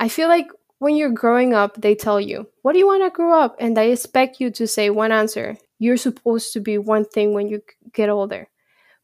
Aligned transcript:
I 0.00 0.08
feel 0.08 0.28
like 0.28 0.48
when 0.78 0.96
you're 0.96 1.10
growing 1.10 1.52
up, 1.52 1.80
they 1.80 1.94
tell 1.94 2.20
you, 2.20 2.48
What 2.62 2.72
do 2.72 2.78
you 2.78 2.86
want 2.86 3.04
to 3.04 3.10
grow 3.10 3.38
up? 3.38 3.54
And 3.60 3.76
they 3.76 3.92
expect 3.92 4.40
you 4.40 4.50
to 4.52 4.66
say 4.66 4.88
one 4.88 5.12
answer. 5.12 5.58
You're 5.78 5.98
supposed 5.98 6.54
to 6.54 6.60
be 6.60 6.78
one 6.78 7.04
thing 7.04 7.34
when 7.34 7.48
you 7.48 7.62
get 7.92 8.08
older. 8.08 8.48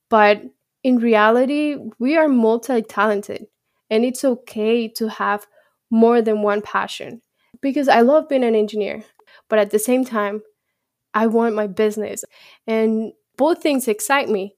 But 0.09 0.43
in 0.83 0.97
reality, 0.97 1.77
we 1.99 2.17
are 2.17 2.29
multi 2.29 2.81
talented, 2.81 3.47
and 3.91 4.05
it's 4.05 4.25
okay 4.25 4.89
to 4.89 5.09
have 5.09 5.47
more 5.91 6.23
than 6.23 6.43
one 6.43 6.63
passion. 6.63 7.21
Because 7.61 7.89
I 7.89 8.01
love 8.01 8.29
being 8.29 8.45
an 8.45 8.55
engineer, 8.55 9.05
but 9.49 9.59
at 9.59 9.71
the 9.71 9.79
same 9.79 10.05
time, 10.05 10.43
I 11.13 11.27
want 11.27 11.55
my 11.55 11.67
business. 11.67 12.25
And 12.67 13.13
both 13.37 13.63
things 13.63 13.89
excite 13.89 14.29
me. 14.29 14.55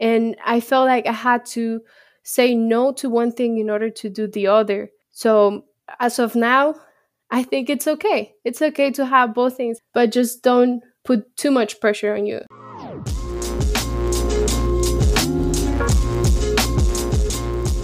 And 0.00 0.36
I 0.44 0.60
felt 0.60 0.86
like 0.86 1.06
I 1.06 1.12
had 1.12 1.44
to 1.46 1.80
say 2.22 2.54
no 2.54 2.92
to 2.94 3.10
one 3.10 3.32
thing 3.32 3.58
in 3.58 3.68
order 3.68 3.90
to 3.90 4.08
do 4.08 4.26
the 4.26 4.46
other. 4.46 4.90
So 5.10 5.64
as 6.00 6.18
of 6.18 6.34
now, 6.34 6.74
I 7.30 7.42
think 7.42 7.70
it's 7.70 7.88
okay. 7.88 8.34
It's 8.44 8.60
okay 8.60 8.90
to 8.92 9.06
have 9.06 9.34
both 9.34 9.56
things, 9.56 9.78
but 9.94 10.12
just 10.12 10.42
don't 10.42 10.82
put 11.04 11.36
too 11.36 11.50
much 11.50 11.80
pressure 11.80 12.14
on 12.14 12.26
you. 12.26 12.40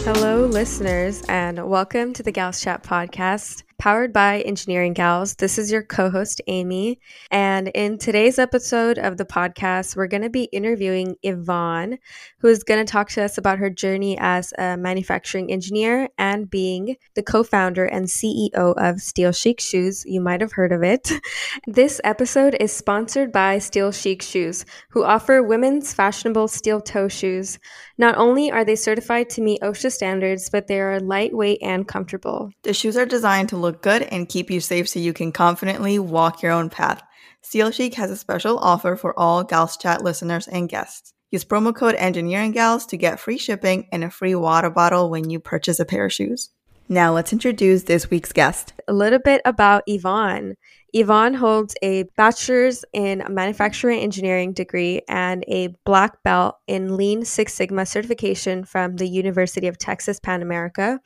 Hello, 0.04 0.46
listeners, 0.46 1.22
and 1.28 1.68
welcome 1.68 2.12
to 2.14 2.22
the 2.22 2.32
Gals 2.32 2.60
Chat 2.60 2.82
podcast 2.82 3.62
powered 3.78 4.12
by 4.12 4.40
Engineering 4.40 4.92
Gals. 4.92 5.36
This 5.36 5.56
is 5.56 5.70
your 5.70 5.82
co 5.82 6.10
host, 6.10 6.40
Amy. 6.48 6.98
And 7.30 7.68
in 7.68 7.96
today's 7.96 8.38
episode 8.38 8.98
of 8.98 9.16
the 9.16 9.24
podcast, 9.24 9.96
we're 9.96 10.08
going 10.08 10.24
to 10.24 10.30
be 10.30 10.44
interviewing 10.44 11.14
Yvonne, 11.22 11.98
who 12.40 12.48
is 12.48 12.64
going 12.64 12.84
to 12.84 12.90
talk 12.90 13.08
to 13.10 13.22
us 13.22 13.38
about 13.38 13.58
her 13.58 13.70
journey 13.70 14.18
as 14.20 14.52
a 14.58 14.76
manufacturing 14.76 15.52
engineer 15.52 16.08
and 16.18 16.50
being 16.50 16.96
the 17.14 17.22
co 17.22 17.44
founder 17.44 17.84
and 17.84 18.06
CEO 18.06 18.74
of 18.76 19.00
Steel 19.00 19.30
Chic 19.30 19.60
Shoes. 19.60 20.04
You 20.04 20.20
might 20.20 20.40
have 20.40 20.52
heard 20.52 20.72
of 20.72 20.82
it. 20.82 21.10
This 21.66 22.00
episode 22.02 22.56
is 22.60 22.72
sponsored 22.72 23.30
by 23.30 23.58
Steel 23.58 23.92
Chic 23.92 24.22
Shoes, 24.22 24.64
who 24.90 25.04
offer 25.04 25.42
women's 25.42 25.92
fashionable 25.92 26.48
steel 26.48 26.80
toe 26.80 27.08
shoes. 27.08 27.58
Not 27.98 28.16
only 28.16 28.50
are 28.50 28.64
they 28.64 28.76
certified 28.76 29.28
to 29.30 29.42
meet 29.42 29.60
OSHA 29.60 29.92
standards, 29.92 30.50
but 30.50 30.66
they 30.66 30.80
are 30.80 30.98
lightweight 30.98 31.58
and 31.62 31.86
comfortable. 31.86 32.50
The 32.62 32.72
shoes 32.72 32.96
are 32.96 33.06
designed 33.06 33.50
to 33.50 33.56
look 33.56 33.67
look 33.68 33.82
good 33.82 34.02
and 34.02 34.28
keep 34.28 34.50
you 34.50 34.60
safe 34.60 34.88
so 34.88 34.98
you 34.98 35.12
can 35.12 35.30
confidently 35.30 35.98
walk 35.98 36.42
your 36.42 36.52
own 36.52 36.70
path. 36.70 37.02
Steel 37.42 37.70
Chic 37.70 37.94
has 37.94 38.10
a 38.10 38.16
special 38.16 38.58
offer 38.58 38.96
for 38.96 39.18
all 39.18 39.44
Gals 39.44 39.76
Chat 39.76 40.02
listeners 40.02 40.48
and 40.48 40.70
guests. 40.70 41.12
Use 41.30 41.44
promo 41.44 41.76
code 41.76 41.94
Engineering 41.96 42.52
Gals 42.52 42.86
to 42.86 42.96
get 42.96 43.20
free 43.20 43.36
shipping 43.36 43.86
and 43.92 44.02
a 44.02 44.10
free 44.10 44.34
water 44.34 44.70
bottle 44.70 45.10
when 45.10 45.28
you 45.28 45.38
purchase 45.38 45.78
a 45.78 45.84
pair 45.84 46.06
of 46.06 46.12
shoes. 46.14 46.48
Now 46.88 47.12
let's 47.12 47.34
introduce 47.34 47.82
this 47.82 48.08
week's 48.08 48.32
guest. 48.32 48.72
A 48.88 48.94
little 48.94 49.18
bit 49.18 49.42
about 49.44 49.82
Yvonne. 49.86 50.54
Yvonne 50.94 51.34
holds 51.34 51.74
a 51.82 52.04
bachelor's 52.16 52.82
in 52.94 53.22
manufacturing 53.28 54.00
engineering 54.00 54.54
degree 54.54 55.02
and 55.06 55.44
a 55.46 55.74
black 55.84 56.22
belt 56.22 56.56
in 56.66 56.96
Lean 56.96 57.26
Six 57.26 57.52
Sigma 57.52 57.84
certification 57.84 58.64
from 58.64 58.96
the 58.96 59.06
University 59.06 59.66
of 59.66 59.76
Texas 59.76 60.18
Pan 60.18 60.40
American. 60.40 61.00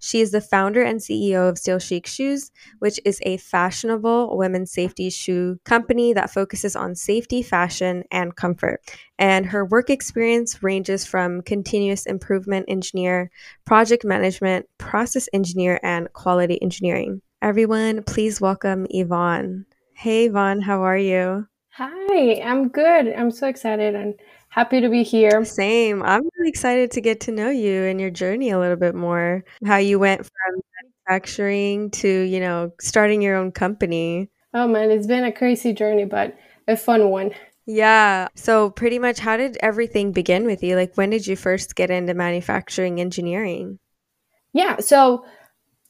She 0.00 0.20
is 0.20 0.30
the 0.30 0.40
founder 0.40 0.82
and 0.82 0.98
CEO 0.98 1.48
of 1.48 1.58
Steel 1.58 1.78
Chic 1.78 2.06
Shoes, 2.06 2.50
which 2.78 2.98
is 3.04 3.20
a 3.22 3.36
fashionable 3.36 4.36
women's 4.36 4.72
safety 4.72 5.10
shoe 5.10 5.60
company 5.64 6.14
that 6.14 6.30
focuses 6.30 6.74
on 6.74 6.94
safety, 6.94 7.42
fashion, 7.42 8.04
and 8.10 8.34
comfort. 8.34 8.80
And 9.18 9.44
her 9.46 9.64
work 9.64 9.90
experience 9.90 10.62
ranges 10.62 11.04
from 11.04 11.42
continuous 11.42 12.06
improvement 12.06 12.64
engineer, 12.66 13.30
project 13.66 14.04
management, 14.04 14.66
process 14.78 15.28
engineer, 15.34 15.78
and 15.82 16.10
quality 16.14 16.60
engineering. 16.62 17.20
Everyone, 17.42 18.02
please 18.02 18.40
welcome 18.40 18.86
Yvonne. 18.88 19.66
Hey, 19.92 20.26
Yvonne, 20.26 20.62
how 20.62 20.82
are 20.82 20.96
you? 20.96 21.46
Hi, 21.72 22.40
I'm 22.42 22.68
good. 22.68 23.12
I'm 23.14 23.30
so 23.30 23.46
excited 23.46 23.94
and 23.94 24.14
happy 24.50 24.80
to 24.80 24.88
be 24.90 25.02
here. 25.02 25.44
Same. 25.44 26.02
I'm 26.02 26.28
really 26.36 26.50
excited 26.50 26.90
to 26.92 27.00
get 27.00 27.20
to 27.20 27.32
know 27.32 27.48
you 27.48 27.84
and 27.84 28.00
your 28.00 28.10
journey 28.10 28.50
a 28.50 28.58
little 28.58 28.76
bit 28.76 28.94
more. 28.94 29.44
How 29.64 29.78
you 29.78 29.98
went 29.98 30.26
from 30.26 30.60
manufacturing 31.08 31.90
to, 31.92 32.08
you 32.08 32.40
know, 32.40 32.72
starting 32.80 33.22
your 33.22 33.36
own 33.36 33.52
company. 33.52 34.28
Oh 34.52 34.68
man, 34.68 34.90
it's 34.90 35.06
been 35.06 35.24
a 35.24 35.32
crazy 35.32 35.72
journey, 35.72 36.04
but 36.04 36.36
a 36.68 36.76
fun 36.76 37.08
one. 37.08 37.32
Yeah. 37.66 38.28
So, 38.34 38.70
pretty 38.70 38.98
much, 38.98 39.20
how 39.20 39.36
did 39.36 39.56
everything 39.60 40.12
begin 40.12 40.44
with 40.44 40.62
you? 40.62 40.74
Like, 40.74 40.96
when 40.96 41.10
did 41.10 41.26
you 41.26 41.36
first 41.36 41.76
get 41.76 41.90
into 41.90 42.14
manufacturing 42.14 43.00
engineering? 43.00 43.78
Yeah. 44.52 44.78
So, 44.80 45.24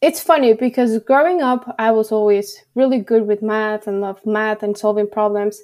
it's 0.02 0.20
funny 0.20 0.52
because 0.52 0.98
growing 1.04 1.40
up, 1.40 1.74
I 1.78 1.92
was 1.92 2.12
always 2.12 2.62
really 2.74 2.98
good 2.98 3.26
with 3.26 3.42
math 3.42 3.86
and 3.86 4.00
love 4.00 4.20
math 4.26 4.62
and 4.62 4.76
solving 4.76 5.08
problems. 5.08 5.60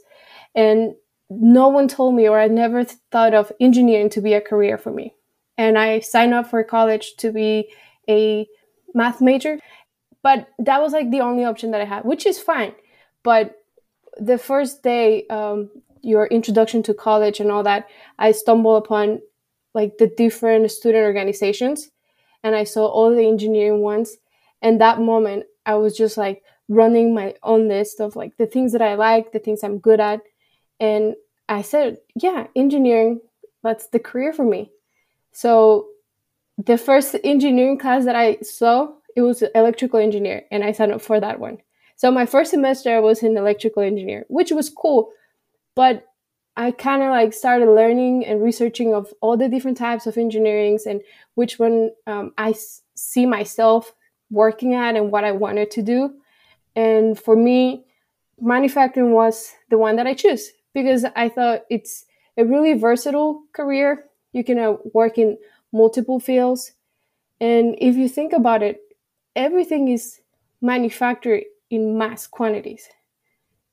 And 0.54 0.94
no 1.28 1.68
one 1.68 1.88
told 1.88 2.14
me, 2.14 2.28
or 2.28 2.38
I 2.38 2.48
never 2.48 2.84
thought 2.84 3.34
of 3.34 3.52
engineering 3.60 4.10
to 4.10 4.20
be 4.20 4.34
a 4.34 4.40
career 4.40 4.78
for 4.78 4.92
me. 4.92 5.14
And 5.58 5.78
I 5.78 6.00
signed 6.00 6.34
up 6.34 6.48
for 6.48 6.62
college 6.62 7.16
to 7.18 7.32
be 7.32 7.70
a 8.08 8.46
math 8.94 9.20
major, 9.20 9.58
but 10.22 10.48
that 10.58 10.80
was 10.80 10.92
like 10.92 11.10
the 11.10 11.20
only 11.20 11.44
option 11.44 11.70
that 11.72 11.80
I 11.80 11.84
had, 11.84 12.04
which 12.04 12.26
is 12.26 12.38
fine. 12.38 12.74
But 13.22 13.56
the 14.18 14.38
first 14.38 14.82
day, 14.82 15.26
um, 15.28 15.70
your 16.02 16.26
introduction 16.26 16.82
to 16.84 16.94
college 16.94 17.40
and 17.40 17.50
all 17.50 17.64
that, 17.64 17.88
I 18.18 18.32
stumbled 18.32 18.84
upon 18.84 19.20
like 19.74 19.98
the 19.98 20.06
different 20.06 20.70
student 20.70 21.04
organizations 21.04 21.90
and 22.44 22.54
I 22.54 22.64
saw 22.64 22.86
all 22.86 23.14
the 23.14 23.26
engineering 23.26 23.82
ones. 23.82 24.16
And 24.62 24.80
that 24.80 25.00
moment, 25.00 25.44
I 25.66 25.74
was 25.74 25.96
just 25.96 26.16
like 26.16 26.42
running 26.68 27.12
my 27.12 27.34
own 27.42 27.68
list 27.68 28.00
of 28.00 28.14
like 28.16 28.36
the 28.36 28.46
things 28.46 28.72
that 28.72 28.82
I 28.82 28.94
like, 28.94 29.32
the 29.32 29.38
things 29.38 29.62
I'm 29.62 29.78
good 29.78 30.00
at, 30.00 30.20
and 30.80 31.14
I 31.48 31.62
said, 31.62 31.98
yeah, 32.14 32.46
engineering, 32.54 33.20
that's 33.62 33.88
the 33.88 33.98
career 33.98 34.32
for 34.32 34.44
me. 34.44 34.70
So 35.32 35.88
the 36.58 36.78
first 36.78 37.14
engineering 37.24 37.78
class 37.78 38.04
that 38.04 38.16
I 38.16 38.38
saw, 38.42 38.88
it 39.14 39.22
was 39.22 39.42
electrical 39.54 40.00
engineer, 40.00 40.44
and 40.50 40.64
I 40.64 40.72
signed 40.72 40.92
up 40.92 41.02
for 41.02 41.20
that 41.20 41.40
one. 41.40 41.58
So 41.96 42.10
my 42.10 42.26
first 42.26 42.50
semester 42.50 42.94
I 42.94 43.00
was 43.00 43.22
in 43.22 43.36
electrical 43.36 43.82
engineer, 43.82 44.24
which 44.28 44.52
was 44.52 44.70
cool, 44.70 45.10
but 45.74 46.06
I 46.56 46.70
kind 46.70 47.02
of 47.02 47.10
like 47.10 47.32
started 47.32 47.68
learning 47.70 48.24
and 48.24 48.42
researching 48.42 48.94
of 48.94 49.12
all 49.20 49.36
the 49.36 49.48
different 49.48 49.76
types 49.76 50.06
of 50.06 50.14
engineerings 50.14 50.86
and 50.86 51.02
which 51.34 51.58
one 51.58 51.90
um, 52.06 52.32
I 52.38 52.50
s- 52.50 52.82
see 52.94 53.26
myself 53.26 53.92
working 54.30 54.74
at 54.74 54.96
and 54.96 55.10
what 55.12 55.24
I 55.24 55.32
wanted 55.32 55.70
to 55.72 55.82
do. 55.82 56.14
And 56.74 57.18
for 57.18 57.36
me, 57.36 57.84
manufacturing 58.40 59.12
was 59.12 59.52
the 59.70 59.78
one 59.78 59.96
that 59.96 60.06
I 60.06 60.14
choose 60.14 60.50
because 60.76 61.06
I 61.16 61.30
thought 61.30 61.62
it's 61.70 62.04
a 62.36 62.44
really 62.44 62.74
versatile 62.74 63.44
career. 63.54 64.04
You 64.32 64.44
can 64.44 64.58
uh, 64.58 64.74
work 64.92 65.16
in 65.16 65.38
multiple 65.72 66.20
fields. 66.20 66.72
And 67.40 67.74
if 67.78 67.96
you 67.96 68.10
think 68.10 68.34
about 68.34 68.62
it, 68.62 68.80
everything 69.34 69.88
is 69.88 70.20
manufactured 70.60 71.44
in 71.70 71.96
mass 71.96 72.26
quantities. 72.26 72.90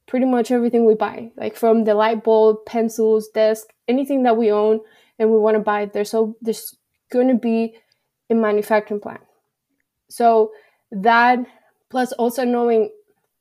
Pretty 0.07 0.25
much 0.25 0.49
everything 0.49 0.85
we 0.85 0.95
buy, 0.95 1.31
like 1.35 1.57
from 1.57 1.83
the 1.83 1.93
light 1.93 2.23
bulb, 2.23 2.65
pencils, 2.65 3.27
desk, 3.27 3.67
anything 3.89 4.23
that 4.23 4.37
we 4.37 4.49
own 4.49 4.79
and 5.19 5.29
we 5.29 5.37
want 5.37 5.55
to 5.55 5.59
buy, 5.59 5.85
there's 5.85 6.09
so 6.09 6.37
there's 6.41 6.73
going 7.11 7.27
to 7.27 7.35
be 7.35 7.75
a 8.29 8.33
manufacturing 8.33 9.01
plant. 9.01 9.21
So 10.09 10.53
that 10.89 11.39
plus 11.89 12.13
also 12.13 12.45
knowing 12.45 12.91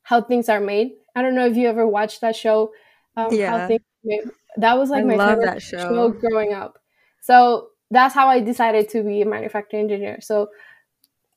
how 0.03 0.21
things 0.21 0.49
are 0.49 0.61
made. 0.61 0.95
I 1.15 1.23
don't 1.23 1.37
know 1.37 1.47
if 1.47 1.57
you 1.57 1.69
ever 1.69 1.87
watched 1.87 2.23
that 2.23 2.35
show, 2.35 2.73
um, 3.17 3.29
yeah. 3.33 3.69
that 4.57 4.79
was 4.79 4.91
like 4.91 5.05
I 5.05 5.17
my 5.17 5.35
favorite 5.35 5.63
show. 5.63 5.79
show 5.79 6.09
growing 6.11 6.53
up. 6.53 6.79
So 7.21 7.69
that's 7.91 8.15
how 8.15 8.29
I 8.29 8.41
decided 8.41 8.89
to 8.91 9.03
be 9.03 9.23
a 9.23 9.27
manufacturing 9.27 9.85
engineer. 9.85 10.19
So 10.21 10.49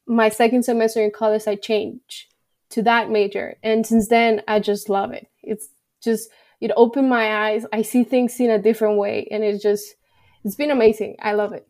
my 0.08 0.30
second 0.30 0.64
semester 0.64 1.04
in 1.04 1.12
college, 1.12 1.48
I 1.48 1.56
changed 1.56 2.28
to 2.70 2.82
that 2.84 3.10
major, 3.10 3.56
and 3.64 3.86
since 3.86 4.08
then, 4.08 4.42
I 4.48 4.60
just 4.60 4.90
love 4.90 5.12
it. 5.12 5.28
It's 5.44 5.70
just 6.02 6.30
it 6.62 6.72
opened 6.76 7.10
my 7.10 7.50
eyes. 7.50 7.66
I 7.74 7.82
see 7.82 8.04
things 8.04 8.40
in 8.40 8.50
a 8.50 8.62
different 8.62 8.98
way, 8.98 9.28
and 9.30 9.44
it's 9.44 9.62
just 9.62 9.96
it's 10.44 10.56
been 10.56 10.72
amazing. 10.72 11.18
I 11.22 11.34
love 11.34 11.54
it. 11.54 11.68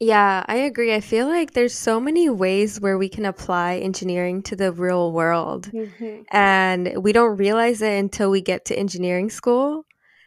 Yeah, 0.00 0.44
I 0.46 0.56
agree. 0.56 0.92
I 0.92 1.00
feel 1.00 1.28
like 1.28 1.52
there's 1.52 1.74
so 1.74 2.00
many 2.00 2.28
ways 2.28 2.80
where 2.80 2.98
we 2.98 3.08
can 3.08 3.24
apply 3.24 3.76
engineering 3.76 4.42
to 4.44 4.56
the 4.56 4.72
real 4.72 5.12
world. 5.12 5.70
Mm-hmm. 5.72 6.22
And 6.30 7.02
we 7.02 7.12
don't 7.12 7.36
realize 7.36 7.80
it 7.80 7.98
until 7.98 8.30
we 8.30 8.40
get 8.40 8.64
to 8.66 8.78
engineering 8.78 9.30
school 9.30 9.86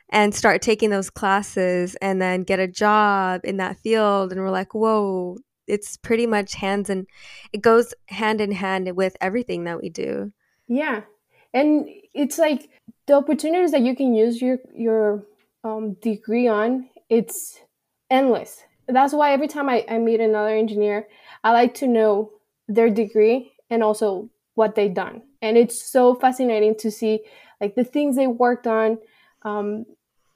and 0.09 0.33
start 0.33 0.61
taking 0.61 0.89
those 0.89 1.09
classes 1.09 1.95
and 2.01 2.21
then 2.21 2.43
get 2.43 2.59
a 2.59 2.67
job 2.67 3.41
in 3.43 3.57
that 3.57 3.77
field. 3.77 4.31
And 4.31 4.41
we're 4.41 4.51
like, 4.51 4.73
whoa, 4.73 5.37
it's 5.67 5.97
pretty 5.97 6.25
much 6.25 6.55
hands 6.55 6.89
and 6.89 7.05
it 7.51 7.61
goes 7.61 7.93
hand 8.05 8.39
in 8.39 8.53
hand 8.53 8.95
with 8.95 9.17
everything 9.19 9.65
that 9.65 9.81
we 9.81 9.89
do. 9.89 10.31
Yeah. 10.69 11.01
And 11.53 11.87
it's 12.13 12.37
like 12.37 12.69
the 13.05 13.13
opportunities 13.15 13.71
that 13.71 13.81
you 13.81 13.95
can 13.95 14.13
use 14.13 14.41
your, 14.41 14.59
your 14.73 15.25
um, 15.63 15.93
degree 15.95 16.47
on, 16.47 16.89
it's 17.09 17.59
endless 18.09 18.63
that's 18.95 19.13
why 19.13 19.33
every 19.33 19.47
time 19.47 19.69
I, 19.69 19.85
I 19.89 19.97
meet 19.97 20.19
another 20.19 20.55
engineer, 20.55 21.07
I 21.43 21.51
like 21.51 21.73
to 21.75 21.87
know 21.87 22.31
their 22.67 22.89
degree 22.89 23.51
and 23.69 23.83
also 23.83 24.29
what 24.55 24.75
they've 24.75 24.93
done. 24.93 25.21
And 25.41 25.57
it's 25.57 25.81
so 25.81 26.15
fascinating 26.15 26.75
to 26.79 26.91
see 26.91 27.21
like 27.61 27.75
the 27.75 27.83
things 27.83 28.15
they 28.15 28.27
worked 28.27 28.67
on. 28.67 28.97
Um, 29.43 29.85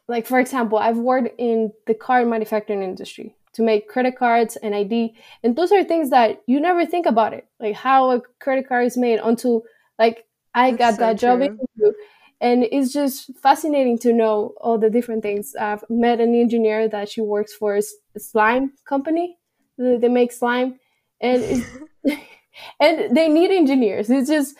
like 0.07 0.27
for 0.27 0.39
example, 0.39 0.77
I've 0.77 0.97
worked 0.97 1.29
in 1.39 1.71
the 1.87 1.93
card 1.93 2.27
manufacturing 2.27 2.83
industry 2.83 3.35
to 3.53 3.61
make 3.61 3.87
credit 3.87 4.17
cards 4.17 4.55
and 4.57 4.73
ID, 4.73 5.15
and 5.43 5.55
those 5.55 5.71
are 5.71 5.83
things 5.83 6.09
that 6.09 6.41
you 6.47 6.59
never 6.59 6.85
think 6.85 7.05
about 7.05 7.33
it, 7.33 7.47
like 7.59 7.75
how 7.75 8.11
a 8.11 8.21
credit 8.39 8.67
card 8.67 8.85
is 8.85 8.97
made 8.97 9.19
until 9.21 9.63
like 9.99 10.25
I 10.53 10.71
That's 10.71 10.79
got 10.79 10.93
so 10.95 10.99
that 11.01 11.17
job 11.17 11.41
interview. 11.41 11.93
And 12.41 12.63
it's 12.71 12.91
just 12.91 13.29
fascinating 13.37 13.99
to 13.99 14.11
know 14.11 14.55
all 14.59 14.79
the 14.79 14.89
different 14.89 15.21
things. 15.21 15.55
I've 15.55 15.83
met 15.89 16.19
an 16.19 16.33
engineer 16.33 16.89
that 16.89 17.07
she 17.07 17.21
works 17.21 17.53
for 17.53 17.77
a 17.77 18.19
slime 18.19 18.73
company. 18.85 19.37
They 19.77 20.09
make 20.09 20.31
slime, 20.31 20.79
and 21.21 21.65
and 22.79 23.15
they 23.15 23.27
need 23.29 23.51
engineers. 23.51 24.09
It's 24.09 24.29
just 24.29 24.55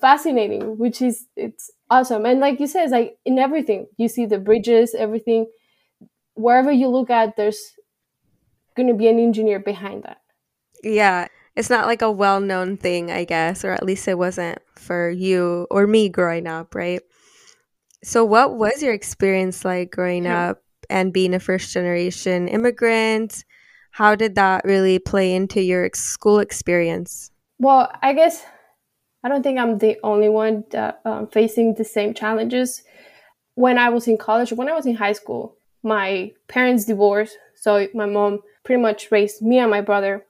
fascinating, 0.00 0.78
which 0.78 1.02
is 1.02 1.26
it's 1.36 1.70
awesome. 1.90 2.26
And 2.26 2.40
like 2.40 2.60
you 2.60 2.66
said, 2.66 2.84
it's 2.84 2.92
like 2.92 3.16
in 3.24 3.38
everything 3.38 3.86
you 3.96 4.08
see 4.08 4.26
the 4.26 4.38
bridges, 4.38 4.94
everything. 4.94 5.46
Wherever 6.34 6.72
you 6.72 6.88
look 6.88 7.10
at, 7.10 7.36
there's 7.36 7.60
going 8.76 8.88
to 8.88 8.94
be 8.94 9.08
an 9.08 9.18
engineer 9.18 9.60
behind 9.60 10.02
that. 10.02 10.18
Yeah, 10.82 11.28
it's 11.54 11.70
not 11.70 11.86
like 11.86 12.02
a 12.02 12.10
well-known 12.10 12.76
thing, 12.76 13.12
I 13.12 13.24
guess, 13.24 13.64
or 13.64 13.70
at 13.70 13.84
least 13.84 14.08
it 14.08 14.18
wasn't 14.18 14.58
for 14.76 15.10
you 15.10 15.68
or 15.70 15.86
me 15.86 16.08
growing 16.08 16.48
up, 16.48 16.74
right? 16.74 17.00
So, 18.04 18.22
what 18.22 18.56
was 18.56 18.82
your 18.82 18.92
experience 18.92 19.64
like 19.64 19.90
growing 19.90 20.24
yeah. 20.24 20.50
up 20.50 20.62
and 20.90 21.10
being 21.10 21.32
a 21.32 21.40
first 21.40 21.72
generation 21.72 22.48
immigrant? 22.48 23.44
How 23.92 24.14
did 24.14 24.34
that 24.34 24.64
really 24.64 24.98
play 24.98 25.34
into 25.34 25.62
your 25.62 25.88
school 25.94 26.38
experience? 26.38 27.30
Well, 27.58 27.90
I 28.02 28.12
guess 28.12 28.44
I 29.22 29.30
don't 29.30 29.42
think 29.42 29.58
I'm 29.58 29.78
the 29.78 29.96
only 30.02 30.28
one 30.28 30.64
that, 30.70 31.00
um, 31.06 31.28
facing 31.28 31.74
the 31.74 31.84
same 31.84 32.12
challenges. 32.12 32.82
When 33.54 33.78
I 33.78 33.88
was 33.88 34.06
in 34.06 34.18
college, 34.18 34.52
when 34.52 34.68
I 34.68 34.74
was 34.74 34.84
in 34.84 34.96
high 34.96 35.14
school, 35.14 35.56
my 35.82 36.32
parents 36.46 36.84
divorced. 36.84 37.38
So 37.54 37.88
my 37.94 38.04
mom 38.04 38.40
pretty 38.64 38.82
much 38.82 39.10
raised 39.10 39.40
me 39.40 39.58
and 39.58 39.70
my 39.70 39.80
brother, 39.80 40.26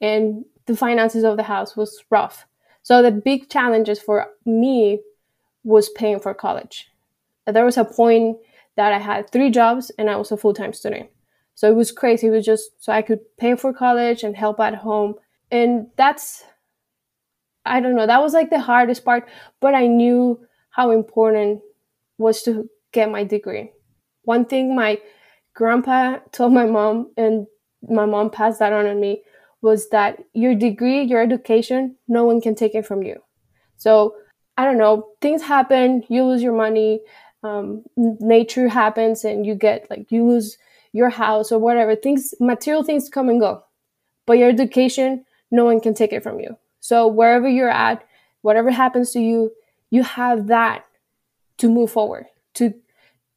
and 0.00 0.46
the 0.64 0.76
finances 0.76 1.24
of 1.24 1.36
the 1.36 1.42
house 1.42 1.76
was 1.76 2.02
rough. 2.08 2.46
So 2.82 3.02
the 3.02 3.10
big 3.10 3.50
challenges 3.50 3.98
for 3.98 4.28
me 4.46 5.00
was 5.64 5.90
paying 5.90 6.20
for 6.20 6.32
college. 6.32 6.89
There 7.52 7.64
was 7.64 7.76
a 7.76 7.84
point 7.84 8.38
that 8.76 8.92
I 8.92 8.98
had 8.98 9.30
three 9.30 9.50
jobs 9.50 9.90
and 9.98 10.08
I 10.08 10.16
was 10.16 10.32
a 10.32 10.36
full 10.36 10.54
time 10.54 10.72
student. 10.72 11.10
So 11.54 11.70
it 11.70 11.74
was 11.74 11.92
crazy. 11.92 12.28
It 12.28 12.30
was 12.30 12.44
just 12.44 12.82
so 12.82 12.92
I 12.92 13.02
could 13.02 13.20
pay 13.38 13.54
for 13.54 13.72
college 13.72 14.22
and 14.22 14.36
help 14.36 14.60
at 14.60 14.74
home. 14.74 15.14
And 15.50 15.88
that's 15.96 16.44
I 17.64 17.80
don't 17.80 17.94
know, 17.94 18.06
that 18.06 18.22
was 18.22 18.32
like 18.32 18.50
the 18.50 18.60
hardest 18.60 19.04
part, 19.04 19.28
but 19.60 19.74
I 19.74 19.86
knew 19.86 20.40
how 20.70 20.90
important 20.90 21.60
was 22.18 22.42
to 22.42 22.68
get 22.92 23.10
my 23.10 23.24
degree. 23.24 23.72
One 24.22 24.44
thing 24.44 24.74
my 24.74 24.98
grandpa 25.54 26.18
told 26.32 26.52
my 26.52 26.66
mom, 26.66 27.12
and 27.16 27.46
my 27.82 28.06
mom 28.06 28.30
passed 28.30 28.58
that 28.60 28.72
on 28.72 28.86
on 28.86 29.00
me, 29.00 29.22
was 29.62 29.90
that 29.90 30.22
your 30.32 30.54
degree, 30.54 31.02
your 31.02 31.20
education, 31.20 31.96
no 32.08 32.24
one 32.24 32.40
can 32.40 32.54
take 32.54 32.74
it 32.74 32.86
from 32.86 33.02
you. 33.02 33.22
So 33.76 34.14
I 34.56 34.64
don't 34.64 34.78
know, 34.78 35.08
things 35.20 35.42
happen, 35.42 36.02
you 36.08 36.24
lose 36.24 36.42
your 36.42 36.56
money, 36.56 37.00
um, 37.42 37.82
nature 37.96 38.68
happens, 38.68 39.24
and 39.24 39.46
you 39.46 39.54
get 39.54 39.88
like 39.90 40.10
you 40.12 40.26
lose 40.26 40.58
your 40.92 41.10
house 41.10 41.52
or 41.52 41.58
whatever. 41.58 41.96
Things, 41.96 42.34
material 42.40 42.82
things 42.82 43.08
come 43.08 43.28
and 43.28 43.40
go, 43.40 43.64
but 44.26 44.38
your 44.38 44.48
education, 44.48 45.24
no 45.50 45.64
one 45.64 45.80
can 45.80 45.94
take 45.94 46.12
it 46.12 46.22
from 46.22 46.40
you. 46.40 46.56
So 46.80 47.06
wherever 47.06 47.48
you're 47.48 47.70
at, 47.70 48.06
whatever 48.42 48.70
happens 48.70 49.12
to 49.12 49.20
you, 49.20 49.52
you 49.90 50.02
have 50.02 50.46
that 50.48 50.84
to 51.58 51.68
move 51.68 51.90
forward, 51.90 52.26
to 52.54 52.74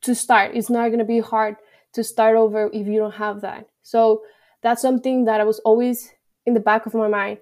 to 0.01 0.15
start. 0.15 0.55
It's 0.55 0.69
not 0.69 0.87
going 0.87 0.99
to 0.99 1.05
be 1.05 1.19
hard 1.19 1.55
to 1.93 2.03
start 2.03 2.35
over 2.35 2.69
if 2.73 2.87
you 2.87 2.99
don't 2.99 3.15
have 3.15 3.41
that. 3.41 3.67
So 3.83 4.23
that's 4.61 4.81
something 4.81 5.25
that 5.25 5.41
I 5.41 5.43
was 5.43 5.59
always 5.59 6.11
in 6.45 6.53
the 6.53 6.59
back 6.59 6.85
of 6.85 6.93
my 6.93 7.07
mind, 7.07 7.37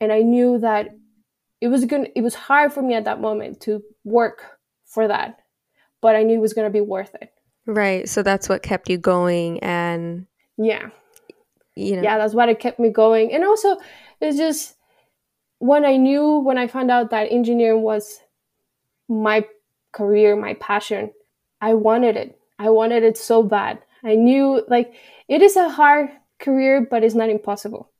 and 0.00 0.12
I 0.12 0.22
knew 0.22 0.58
that 0.58 0.94
it 1.60 1.68
was 1.68 1.84
going 1.84 2.08
it 2.14 2.22
was 2.22 2.34
hard 2.34 2.72
for 2.72 2.82
me 2.82 2.94
at 2.94 3.04
that 3.04 3.20
moment 3.20 3.60
to 3.62 3.82
work 4.04 4.58
for 4.84 5.08
that, 5.08 5.38
but 6.06 6.14
I 6.14 6.22
knew 6.22 6.36
it 6.36 6.40
was 6.40 6.54
going 6.54 6.68
to 6.68 6.72
be 6.72 6.80
worth 6.80 7.16
it. 7.16 7.32
Right. 7.66 8.08
So 8.08 8.22
that's 8.22 8.48
what 8.48 8.62
kept 8.62 8.88
you 8.88 8.96
going 8.96 9.58
and 9.58 10.24
yeah. 10.56 10.90
You 11.74 11.96
know. 11.96 12.02
Yeah, 12.02 12.16
that's 12.16 12.32
what 12.32 12.48
it 12.48 12.60
kept 12.60 12.78
me 12.78 12.90
going. 12.90 13.32
And 13.32 13.42
also 13.42 13.76
it's 14.20 14.38
just 14.38 14.76
when 15.58 15.84
I 15.84 15.96
knew, 15.96 16.38
when 16.38 16.58
I 16.58 16.68
found 16.68 16.92
out 16.92 17.10
that 17.10 17.32
engineering 17.32 17.82
was 17.82 18.20
my 19.08 19.44
career, 19.90 20.36
my 20.36 20.54
passion, 20.54 21.10
I 21.60 21.74
wanted 21.74 22.16
it. 22.16 22.38
I 22.60 22.70
wanted 22.70 23.02
it 23.02 23.18
so 23.18 23.42
bad. 23.42 23.80
I 24.04 24.14
knew 24.14 24.62
like 24.68 24.94
it 25.26 25.42
is 25.42 25.56
a 25.56 25.68
hard 25.68 26.08
career, 26.38 26.86
but 26.88 27.02
it's 27.02 27.16
not 27.16 27.30
impossible. 27.30 27.90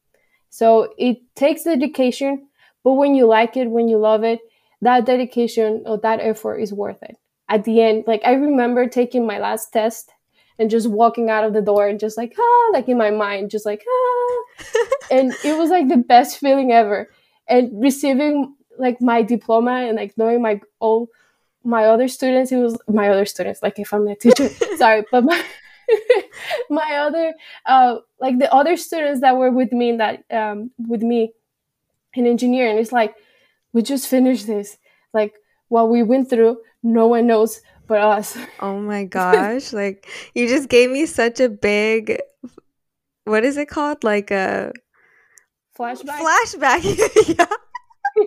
So 0.48 0.94
it 0.96 1.18
takes 1.34 1.64
dedication, 1.64 2.46
but 2.84 2.92
when 2.92 3.16
you 3.16 3.26
like 3.26 3.56
it, 3.56 3.68
when 3.68 3.88
you 3.88 3.98
love 3.98 4.22
it, 4.22 4.38
that 4.80 5.06
dedication 5.06 5.82
or 5.86 5.98
that 5.98 6.20
effort 6.20 6.58
is 6.58 6.72
worth 6.72 7.02
it. 7.02 7.16
At 7.48 7.64
the 7.64 7.80
end, 7.80 8.04
like 8.06 8.22
I 8.24 8.32
remember 8.32 8.88
taking 8.88 9.26
my 9.26 9.38
last 9.38 9.72
test 9.72 10.12
and 10.58 10.70
just 10.70 10.88
walking 10.88 11.30
out 11.30 11.44
of 11.44 11.52
the 11.52 11.62
door 11.62 11.86
and 11.86 12.00
just 12.00 12.16
like 12.16 12.34
ah, 12.38 12.70
like 12.72 12.88
in 12.88 12.98
my 12.98 13.10
mind, 13.10 13.50
just 13.50 13.66
like 13.66 13.84
ah, 13.88 14.84
and 15.10 15.32
it 15.44 15.56
was 15.58 15.70
like 15.70 15.88
the 15.88 15.96
best 15.96 16.38
feeling 16.38 16.72
ever. 16.72 17.10
And 17.48 17.70
receiving 17.80 18.54
like 18.78 19.00
my 19.00 19.22
diploma 19.22 19.86
and 19.86 19.96
like 19.96 20.16
knowing 20.18 20.42
my 20.42 20.60
all 20.80 21.08
my 21.64 21.84
other 21.86 22.06
students 22.06 22.52
it 22.52 22.58
was 22.58 22.78
my 22.86 23.08
other 23.08 23.24
students 23.24 23.60
like 23.60 23.76
if 23.78 23.92
i'm 23.92 24.06
a 24.06 24.14
teacher 24.14 24.48
sorry 24.76 25.02
but 25.10 25.24
my 25.24 25.44
my 26.70 26.96
other 26.96 27.34
uh 27.64 27.96
like 28.20 28.38
the 28.38 28.52
other 28.54 28.76
students 28.76 29.20
that 29.20 29.36
were 29.36 29.50
with 29.50 29.72
me 29.72 29.88
in 29.88 29.96
that 29.96 30.22
um 30.30 30.70
with 30.86 31.02
me 31.02 31.32
in 32.14 32.24
engineering 32.24 32.76
it's 32.76 32.92
like 32.92 33.16
we 33.76 33.82
just 33.82 34.08
finished 34.08 34.46
this. 34.46 34.78
Like 35.12 35.34
what 35.68 35.90
we 35.90 36.02
went 36.02 36.30
through 36.30 36.58
no 36.82 37.06
one 37.06 37.26
knows 37.26 37.60
but 37.86 38.00
us. 38.00 38.36
Oh 38.60 38.78
my 38.78 39.04
gosh 39.18 39.72
like 39.72 40.08
you 40.34 40.48
just 40.48 40.68
gave 40.68 40.90
me 40.90 41.06
such 41.06 41.40
a 41.40 41.48
big 41.48 42.20
what 43.24 43.44
is 43.44 43.56
it 43.56 43.68
called? 43.68 44.04
Like 44.04 44.30
a 44.30 44.72
flashback? 45.78 46.20
Flashback 46.20 47.38
yeah. 47.38 47.46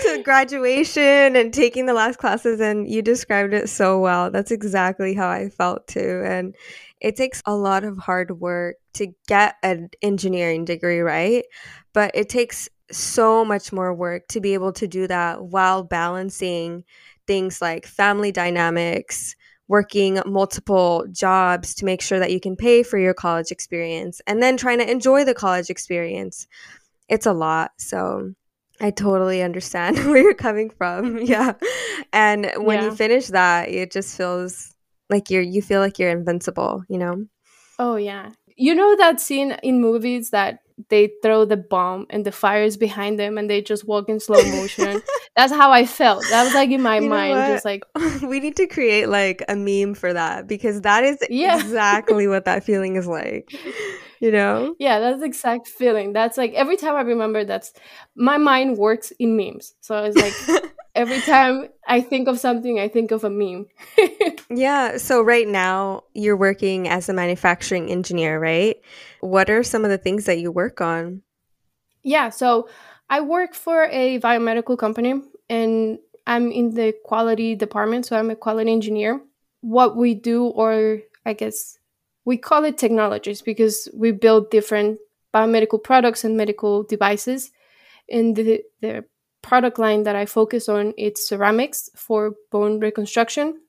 To 0.00 0.22
graduation 0.22 1.36
and 1.36 1.52
taking 1.52 1.84
the 1.84 1.92
last 1.92 2.18
classes 2.18 2.60
and 2.60 2.88
you 2.88 3.02
described 3.02 3.52
it 3.52 3.68
so 3.68 3.98
well. 4.00 4.30
That's 4.30 4.50
exactly 4.50 5.14
how 5.14 5.28
i 5.28 5.48
felt 5.50 5.86
too 5.86 6.22
and 6.24 6.54
it 7.00 7.16
takes 7.16 7.42
a 7.46 7.54
lot 7.54 7.84
of 7.84 7.98
hard 7.98 8.40
work 8.40 8.76
to 8.94 9.08
get 9.26 9.56
an 9.62 9.90
engineering 10.02 10.64
degree 10.64 11.00
right? 11.00 11.44
But 11.92 12.12
it 12.14 12.28
takes 12.28 12.68
so 12.90 13.44
much 13.44 13.72
more 13.72 13.94
work 13.94 14.28
to 14.28 14.40
be 14.40 14.54
able 14.54 14.72
to 14.72 14.88
do 14.88 15.06
that 15.06 15.42
while 15.42 15.82
balancing 15.82 16.84
things 17.26 17.60
like 17.60 17.86
family 17.86 18.32
dynamics 18.32 19.34
working 19.68 20.18
multiple 20.24 21.06
jobs 21.12 21.74
to 21.74 21.84
make 21.84 22.00
sure 22.00 22.18
that 22.18 22.32
you 22.32 22.40
can 22.40 22.56
pay 22.56 22.82
for 22.82 22.98
your 22.98 23.14
college 23.14 23.50
experience 23.52 24.20
and 24.26 24.42
then 24.42 24.56
trying 24.56 24.78
to 24.78 24.90
enjoy 24.90 25.24
the 25.24 25.34
college 25.34 25.68
experience. 25.70 26.46
It's 27.08 27.26
a 27.26 27.34
lot. 27.34 27.72
So 27.76 28.32
I 28.80 28.90
totally 28.90 29.42
understand 29.42 29.98
where 30.06 30.18
you're 30.18 30.34
coming 30.34 30.70
from. 30.70 31.18
Yeah. 31.28 31.54
And 32.12 32.50
when 32.56 32.78
yeah. 32.78 32.84
you 32.86 32.96
finish 32.96 33.26
that, 33.28 33.68
it 33.68 33.92
just 33.92 34.16
feels 34.16 34.74
like 35.10 35.30
you're 35.30 35.42
you 35.42 35.60
feel 35.60 35.80
like 35.80 35.98
you're 35.98 36.10
invincible, 36.10 36.82
you 36.88 36.98
know? 36.98 37.26
Oh 37.78 37.96
yeah. 37.96 38.30
You 38.56 38.74
know 38.74 38.96
that 38.96 39.20
scene 39.20 39.52
in 39.62 39.80
movies 39.80 40.30
that 40.30 40.60
they 40.88 41.10
throw 41.22 41.44
the 41.44 41.56
bomb 41.56 42.06
and 42.10 42.24
the 42.24 42.32
fire 42.32 42.62
is 42.62 42.76
behind 42.76 43.18
them 43.18 43.38
and 43.38 43.50
they 43.50 43.60
just 43.60 43.86
walk 43.86 44.08
in 44.08 44.20
slow 44.20 44.42
motion. 44.50 45.02
That's 45.36 45.52
how 45.52 45.70
I 45.70 45.86
felt. 45.86 46.24
That 46.30 46.44
was 46.44 46.54
like 46.54 46.70
in 46.70 46.82
my 46.82 46.98
you 46.98 47.08
mind, 47.08 47.34
just 47.52 47.64
like 47.64 47.84
we 48.22 48.40
need 48.40 48.56
to 48.56 48.66
create 48.66 49.08
like 49.08 49.44
a 49.48 49.56
meme 49.56 49.94
for 49.94 50.12
that 50.12 50.46
because 50.46 50.82
that 50.82 51.04
is 51.04 51.18
yeah. 51.30 51.58
exactly 51.58 52.26
what 52.26 52.44
that 52.44 52.64
feeling 52.64 52.96
is 52.96 53.06
like. 53.06 53.52
You 54.20 54.32
know? 54.32 54.74
Yeah, 54.80 54.98
that's 55.00 55.20
the 55.20 55.26
exact 55.26 55.68
feeling. 55.68 56.12
That's 56.12 56.36
like 56.36 56.52
every 56.54 56.76
time 56.76 56.94
I 56.94 57.02
remember 57.02 57.44
that's 57.44 57.72
my 58.16 58.38
mind 58.38 58.76
works 58.76 59.12
in 59.18 59.36
memes. 59.36 59.74
So 59.80 60.04
it's 60.04 60.16
like 60.16 60.62
every 60.98 61.20
time 61.20 61.68
I 61.86 62.00
think 62.00 62.28
of 62.28 62.38
something, 62.40 62.78
I 62.78 62.88
think 62.88 63.12
of 63.12 63.22
a 63.22 63.30
meme. 63.30 63.66
yeah. 64.50 64.98
So 64.98 65.22
right 65.22 65.46
now 65.46 66.02
you're 66.12 66.36
working 66.36 66.88
as 66.88 67.08
a 67.08 67.14
manufacturing 67.14 67.90
engineer, 67.90 68.38
right? 68.38 68.76
What 69.20 69.48
are 69.48 69.62
some 69.62 69.84
of 69.84 69.90
the 69.90 69.98
things 69.98 70.24
that 70.24 70.40
you 70.40 70.50
work 70.50 70.80
on? 70.80 71.22
Yeah. 72.02 72.30
So 72.30 72.68
I 73.08 73.20
work 73.20 73.54
for 73.54 73.84
a 73.84 74.18
biomedical 74.18 74.76
company 74.76 75.22
and 75.48 75.98
I'm 76.26 76.50
in 76.50 76.74
the 76.74 76.92
quality 77.04 77.54
department. 77.54 78.06
So 78.06 78.18
I'm 78.18 78.30
a 78.30 78.36
quality 78.36 78.72
engineer. 78.72 79.20
What 79.60 79.96
we 79.96 80.14
do, 80.14 80.46
or 80.46 80.98
I 81.24 81.32
guess 81.32 81.78
we 82.24 82.36
call 82.36 82.64
it 82.64 82.76
technologies 82.76 83.40
because 83.40 83.88
we 83.94 84.10
build 84.10 84.50
different 84.50 84.98
biomedical 85.32 85.82
products 85.82 86.24
and 86.24 86.36
medical 86.36 86.82
devices 86.82 87.50
in 88.08 88.34
the, 88.34 88.62
the 88.80 89.04
product 89.42 89.78
line 89.78 90.02
that 90.04 90.16
I 90.16 90.26
focus 90.26 90.68
on, 90.68 90.94
it's 90.96 91.28
ceramics 91.28 91.90
for 91.94 92.34
bone 92.50 92.80
reconstruction 92.80 93.60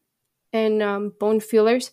and 0.54 0.82
um, 0.82 1.14
bone 1.20 1.40
fillers. 1.40 1.92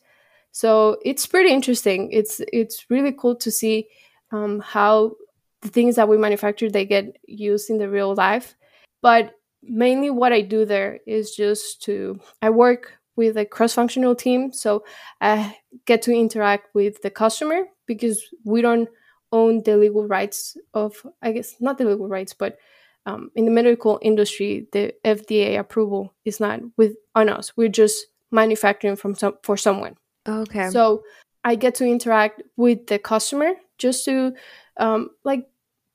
So 0.53 0.99
it's 1.05 1.27
pretty 1.27 1.53
interesting. 1.53 2.11
It's 2.13 2.41
it's 2.53 2.87
really 2.89 3.13
cool 3.13 3.37
to 3.37 3.51
see 3.51 3.89
um, 4.33 4.61
how 4.61 5.17
the 5.61 5.69
things 5.69 5.97
that 5.97 6.09
we 6.09 6.17
manufacture 6.17 6.71
they 6.71 6.87
get 6.87 7.17
used 7.27 7.71
in 7.71 7.79
the 7.79 7.91
real 7.91 8.15
life. 8.15 8.55
But 9.03 9.35
mainly, 9.63 10.11
what 10.11 10.33
I 10.33 10.41
do 10.41 10.65
there 10.65 11.01
is 11.07 11.35
just 11.37 11.83
to 11.83 12.19
I 12.41 12.51
work 12.51 12.95
with 13.17 13.37
a 13.37 13.45
cross-functional 13.45 14.15
team, 14.15 14.53
so 14.53 14.85
I 15.21 15.57
get 15.87 16.03
to 16.03 16.13
interact 16.13 16.75
with 16.75 17.03
the 17.03 17.11
customer 17.11 17.65
because 17.87 18.23
we 18.45 18.63
don't 18.63 18.89
own 19.33 19.63
the 19.63 19.77
legal 19.77 20.07
rights 20.07 20.57
of 20.73 21.05
I 21.21 21.33
guess 21.33 21.57
not 21.61 21.79
the 21.79 21.85
legal 21.85 22.09
rights, 22.09 22.33
but 22.33 22.59
um, 23.07 23.31
in 23.37 23.45
the 23.45 23.53
medical 23.53 23.99
industry, 24.03 24.67
the 24.73 24.93
FDA 25.05 25.59
approval 25.59 26.13
is 26.25 26.41
not 26.41 26.61
with 26.77 26.97
on 27.15 27.29
us. 27.29 27.57
We're 27.57 27.69
just 27.69 28.07
manufacturing 28.33 28.97
from 28.97 29.15
some 29.15 29.37
for 29.43 29.57
someone. 29.57 29.97
Okay. 30.29 30.69
So 30.71 31.05
I 31.45 31.55
get 31.55 31.77
to 31.77 31.87
interact 31.87 32.43
with 32.57 32.89
the 32.89 32.99
customer 32.99 33.53
just 33.79 34.05
to 34.07 34.35
um, 34.79 35.11
like 35.25 35.47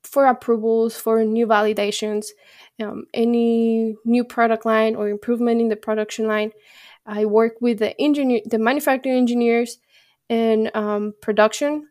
for 0.03 0.25
approvals, 0.25 0.95
for 0.95 1.23
new 1.25 1.45
validations, 1.45 2.27
um, 2.81 3.05
any 3.13 3.95
new 4.05 4.23
product 4.23 4.65
line 4.65 4.95
or 4.95 5.09
improvement 5.09 5.59
in 5.59 5.67
the 5.67 5.75
production 5.75 6.27
line. 6.27 6.51
I 7.05 7.25
work 7.25 7.55
with 7.59 7.79
the 7.79 7.99
engineer, 7.99 8.41
the 8.45 8.57
manufacturing 8.57 9.17
engineers, 9.17 9.79
and 10.29 10.71
um, 10.73 11.13
production, 11.21 11.89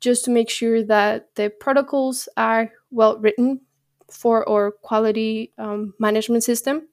just 0.00 0.24
to 0.24 0.30
make 0.30 0.48
sure 0.48 0.82
that 0.84 1.34
the 1.34 1.50
protocols 1.50 2.26
are 2.38 2.72
well 2.90 3.18
written 3.18 3.60
for 4.12 4.48
our 4.48 4.70
quality 4.70 5.52
um, 5.58 5.94
management 5.98 6.44
system. 6.44 6.88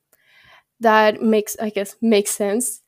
That 0.79 1.21
makes, 1.21 1.57
I 1.59 1.69
guess, 1.69 1.95
makes 2.01 2.31
sense 2.31 2.81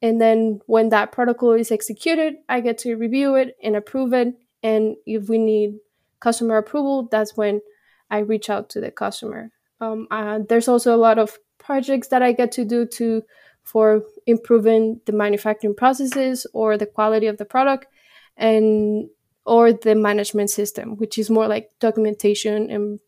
and 0.00 0.20
then 0.20 0.60
when 0.66 0.90
that 0.90 1.12
protocol 1.12 1.52
is 1.52 1.72
executed, 1.72 2.36
I 2.48 2.60
get 2.60 2.78
to 2.78 2.94
review 2.94 3.34
it 3.34 3.56
and 3.62 3.74
approve 3.74 4.12
it. 4.12 4.34
And 4.62 4.96
if 5.06 5.28
we 5.28 5.38
need 5.38 5.78
customer 6.20 6.56
approval, 6.56 7.08
that's 7.10 7.36
when 7.36 7.60
I 8.10 8.18
reach 8.18 8.48
out 8.48 8.70
to 8.70 8.80
the 8.80 8.90
customer. 8.90 9.50
Um, 9.80 10.06
uh, 10.10 10.40
there's 10.48 10.68
also 10.68 10.94
a 10.94 10.98
lot 10.98 11.18
of 11.18 11.38
projects 11.58 12.08
that 12.08 12.22
I 12.22 12.32
get 12.32 12.52
to 12.52 12.64
do 12.64 12.86
to 12.86 13.22
for 13.62 14.02
improving 14.26 15.00
the 15.04 15.12
manufacturing 15.12 15.74
processes 15.74 16.46
or 16.54 16.78
the 16.78 16.86
quality 16.86 17.26
of 17.26 17.36
the 17.36 17.44
product 17.44 17.86
and 18.36 19.08
or 19.44 19.72
the 19.72 19.94
management 19.94 20.50
system, 20.50 20.96
which 20.96 21.18
is 21.18 21.28
more 21.28 21.48
like 21.48 21.70
documentation 21.80 22.70
and 22.70 23.00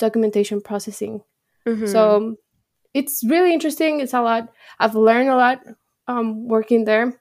documentation 0.00 0.60
processing. 0.60 1.22
Mm-hmm. 1.66 1.86
So 1.86 2.36
it's 2.94 3.22
really 3.24 3.52
interesting. 3.52 4.00
It's 4.00 4.14
a 4.14 4.20
lot. 4.20 4.48
I've 4.78 4.94
learned 4.94 5.30
a 5.30 5.36
lot 5.36 5.60
um, 6.08 6.48
working 6.48 6.84
there. 6.84 7.20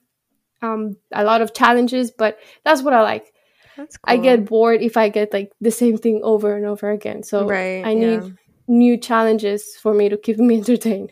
Um, 0.62 0.98
a 1.14 1.24
lot 1.24 1.42
of 1.42 1.54
challenges, 1.54 2.12
but 2.12 2.38
that's 2.66 2.82
what 2.82 2.94
I 2.94 3.02
like. 3.02 3.32
That's 3.78 3.96
cool. 3.96 4.14
I 4.14 4.18
get 4.18 4.46
bored 4.46 4.82
if 4.82 4.98
I 4.98 5.08
get 5.08 5.32
like 5.32 5.52
the 5.62 5.72
same 5.72 5.98
thing 5.98 6.20
over 6.22 6.56
and 6.56 6.66
over 6.66 6.92
again. 6.92 7.24
So 7.24 7.48
right, 7.48 7.86
I 7.86 7.94
need 7.94 8.24
yeah. 8.24 8.30
new 8.68 8.98
challenges 8.98 9.78
for 9.82 9.94
me 9.94 10.10
to 10.10 10.18
keep 10.18 10.38
me 10.38 10.58
entertained. 10.64 11.12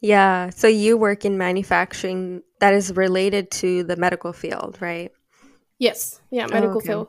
Yeah. 0.00 0.50
So 0.50 0.66
you 0.66 0.96
work 0.96 1.24
in 1.24 1.38
manufacturing 1.38 2.42
that 2.60 2.74
is 2.74 2.96
related 2.96 3.50
to 3.62 3.84
the 3.84 3.96
medical 3.96 4.32
field, 4.32 4.78
right? 4.80 5.12
Yes. 5.78 6.20
Yeah, 6.30 6.46
medical 6.46 6.76
oh, 6.76 6.78
okay. 6.78 6.86
field. 6.86 7.08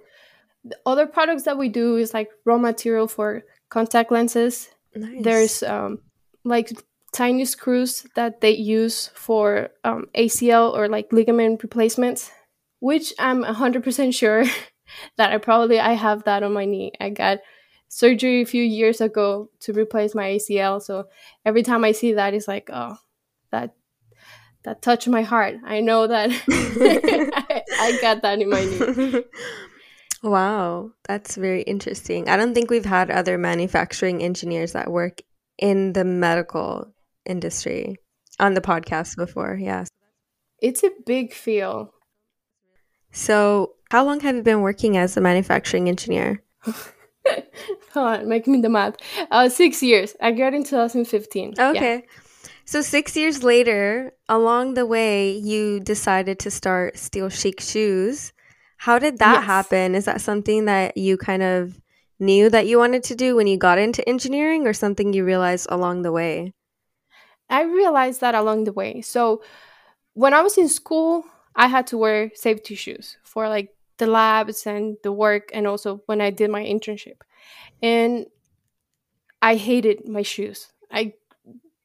The 0.65 0.77
other 0.85 1.07
products 1.07 1.43
that 1.43 1.57
we 1.57 1.69
do 1.69 1.97
is 1.97 2.13
like 2.13 2.29
raw 2.45 2.57
material 2.57 3.07
for 3.07 3.43
contact 3.69 4.11
lenses. 4.11 4.69
Nice. 4.95 5.23
There's 5.23 5.63
um, 5.63 5.99
like 6.43 6.71
tiny 7.11 7.45
screws 7.45 8.05
that 8.15 8.41
they 8.41 8.51
use 8.51 9.07
for 9.13 9.69
um, 9.83 10.07
ACL 10.15 10.73
or 10.73 10.87
like 10.87 11.11
ligament 11.13 11.63
replacements, 11.63 12.31
which 12.79 13.13
I'm 13.19 13.43
100% 13.43 14.13
sure 14.13 14.43
that 15.17 15.31
I 15.31 15.37
probably 15.37 15.79
I 15.79 15.93
have 15.93 16.23
that 16.23 16.43
on 16.43 16.53
my 16.53 16.65
knee. 16.65 16.91
I 16.99 17.09
got 17.09 17.39
surgery 17.87 18.41
a 18.41 18.45
few 18.45 18.63
years 18.63 19.01
ago 19.01 19.49
to 19.61 19.73
replace 19.73 20.13
my 20.13 20.25
ACL, 20.25 20.81
so 20.81 21.05
every 21.45 21.63
time 21.63 21.83
I 21.83 21.91
see 21.91 22.13
that, 22.13 22.33
it's 22.33 22.47
like, 22.47 22.69
oh, 22.71 22.97
that 23.51 23.73
that 24.63 24.81
touched 24.81 25.07
my 25.07 25.21
heart. 25.21 25.55
I 25.65 25.79
know 25.79 26.07
that 26.07 26.29
I, 26.49 27.63
I 27.79 27.97
got 28.01 28.21
that 28.21 28.41
in 28.41 28.49
my 28.49 28.63
knee. 28.63 29.23
Wow, 30.21 30.91
that's 31.07 31.35
very 31.35 31.61
interesting. 31.61 32.27
I 32.27 32.35
don't 32.35 32.53
think 32.53 32.69
we've 32.69 32.85
had 32.85 33.09
other 33.09 33.37
manufacturing 33.37 34.21
engineers 34.21 34.73
that 34.73 34.91
work 34.91 35.21
in 35.57 35.93
the 35.93 36.03
medical 36.03 36.93
industry 37.25 37.97
on 38.39 38.53
the 38.53 38.61
podcast 38.61 39.15
before. 39.15 39.57
Yeah. 39.59 39.85
It's 40.61 40.83
a 40.83 40.91
big 41.05 41.33
feel. 41.33 41.93
So, 43.11 43.73
how 43.91 44.05
long 44.05 44.19
have 44.21 44.35
you 44.35 44.43
been 44.43 44.61
working 44.61 44.97
as 44.97 45.15
a 45.17 45.21
manufacturing 45.21 45.87
engineer? 45.87 46.43
Hold 47.93 48.07
on, 48.07 48.29
make 48.29 48.47
me 48.47 48.61
the 48.61 48.69
math. 48.69 48.97
Uh, 49.31 49.49
six 49.49 49.81
years. 49.81 50.15
I 50.21 50.31
got 50.31 50.53
in 50.53 50.63
2015. 50.63 51.55
Okay. 51.57 51.95
Yeah. 51.95 52.01
So, 52.65 52.81
six 52.81 53.17
years 53.17 53.43
later, 53.43 54.13
along 54.27 54.75
the 54.75 54.85
way, 54.85 55.31
you 55.31 55.79
decided 55.79 56.39
to 56.39 56.51
start 56.51 56.99
Steel 56.99 57.29
Chic 57.29 57.59
Shoes. 57.59 58.31
How 58.79 58.97
did 58.97 59.19
that 59.19 59.41
yes. 59.41 59.43
happen? 59.43 59.93
Is 59.93 60.05
that 60.05 60.21
something 60.21 60.63
that 60.65 60.95
you 60.95 61.17
kind 61.17 61.43
of 61.43 61.81
knew 62.17 62.49
that 62.49 62.65
you 62.65 62.77
wanted 62.77 63.03
to 63.03 63.15
do 63.15 63.35
when 63.35 63.45
you 63.45 63.57
got 63.57 63.77
into 63.77 64.07
engineering 64.07 64.65
or 64.65 64.71
something 64.71 65.11
you 65.11 65.25
realized 65.25 65.67
along 65.69 66.03
the 66.03 66.13
way? 66.13 66.53
I 67.49 67.63
realized 67.63 68.21
that 68.21 68.35
along 68.35 68.63
the 68.63 68.71
way. 68.71 69.01
So 69.01 69.43
when 70.13 70.33
I 70.33 70.41
was 70.41 70.57
in 70.57 70.69
school, 70.69 71.25
I 71.57 71.67
had 71.67 71.87
to 71.87 71.97
wear 71.97 72.31
safety 72.35 72.75
shoes 72.75 73.17
for 73.25 73.49
like 73.49 73.75
the 73.97 74.07
labs 74.07 74.65
and 74.65 74.95
the 75.03 75.11
work 75.11 75.49
and 75.51 75.67
also 75.67 76.01
when 76.05 76.21
I 76.21 76.29
did 76.29 76.49
my 76.49 76.63
internship. 76.63 77.19
And 77.83 78.27
I 79.41 79.55
hated 79.55 80.07
my 80.07 80.21
shoes. 80.21 80.71
I 80.89 81.15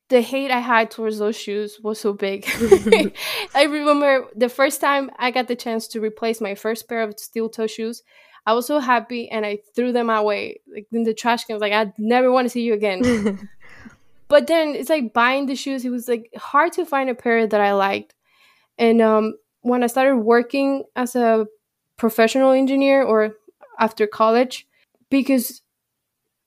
the 0.08 0.20
hate 0.20 0.50
I 0.50 0.60
had 0.60 0.90
towards 0.90 1.18
those 1.18 1.36
shoes 1.36 1.78
was 1.82 1.98
so 1.98 2.12
big. 2.12 2.46
I 3.54 3.64
remember 3.64 4.28
the 4.36 4.48
first 4.48 4.80
time 4.80 5.10
I 5.18 5.30
got 5.30 5.48
the 5.48 5.56
chance 5.56 5.88
to 5.88 6.00
replace 6.00 6.40
my 6.40 6.54
first 6.54 6.88
pair 6.88 7.02
of 7.02 7.18
steel 7.18 7.48
toe 7.48 7.66
shoes. 7.66 8.02
I 8.46 8.52
was 8.52 8.66
so 8.66 8.78
happy 8.78 9.30
and 9.30 9.46
I 9.46 9.60
threw 9.74 9.92
them 9.92 10.10
away 10.10 10.60
like 10.72 10.86
in 10.92 11.04
the 11.04 11.14
trash 11.14 11.44
can. 11.44 11.54
I 11.54 11.56
was 11.56 11.62
like, 11.62 11.72
I 11.72 11.92
never 11.96 12.30
want 12.30 12.44
to 12.44 12.50
see 12.50 12.62
you 12.62 12.74
again. 12.74 13.48
but 14.28 14.46
then 14.46 14.74
it's 14.74 14.88
like 14.88 15.12
buying 15.12 15.46
the 15.46 15.54
shoes 15.54 15.84
it 15.84 15.90
was 15.90 16.08
like 16.08 16.30
hard 16.36 16.72
to 16.72 16.84
find 16.84 17.10
a 17.10 17.14
pair 17.14 17.46
that 17.46 17.60
i 17.60 17.72
liked 17.72 18.14
and 18.78 19.00
um, 19.00 19.34
when 19.62 19.82
i 19.82 19.86
started 19.86 20.16
working 20.16 20.84
as 20.96 21.14
a 21.14 21.46
professional 21.96 22.50
engineer 22.50 23.02
or 23.02 23.36
after 23.78 24.06
college 24.06 24.66
because 25.10 25.62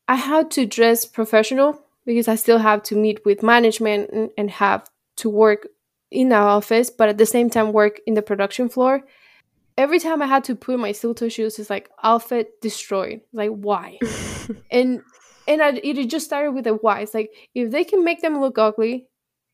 i 0.08 0.16
had 0.16 0.52
to 0.52 0.66
dress 0.66 1.06
professional 1.06 1.82
because 2.08 2.28
i 2.28 2.34
still 2.34 2.58
have 2.58 2.82
to 2.82 2.96
meet 2.96 3.24
with 3.26 3.44
management 3.44 4.10
and, 4.12 4.32
and 4.36 4.50
have 4.50 4.90
to 5.18 5.30
work 5.30 5.68
in 6.10 6.30
the 6.30 6.36
office 6.36 6.90
but 6.90 7.10
at 7.10 7.20
the 7.20 7.26
same 7.26 7.52
time 7.52 7.72
work 7.72 8.00
in 8.08 8.16
the 8.16 8.24
production 8.24 8.68
floor 8.68 9.04
every 9.78 10.00
time 10.00 10.24
i 10.24 10.26
had 10.26 10.44
to 10.44 10.56
put 10.56 10.80
my 10.80 10.92
steel 10.92 11.14
toe 11.14 11.30
shoes 11.30 11.60
it's 11.60 11.70
like 11.70 11.90
outfit 12.02 12.60
destroyed 12.62 13.22
like 13.34 13.52
why 13.52 14.00
and 14.72 15.04
and 15.48 15.62
I, 15.62 15.80
it 15.82 16.10
just 16.10 16.26
started 16.26 16.52
with 16.52 16.68
a 16.68 16.74
why. 16.74 17.02
It's 17.02 17.14
like 17.14 17.32
if 17.56 17.72
they 17.72 17.84
can 17.84 18.04
make 18.04 18.22
them 18.22 18.40
look 18.40 18.58
ugly, 18.58 19.08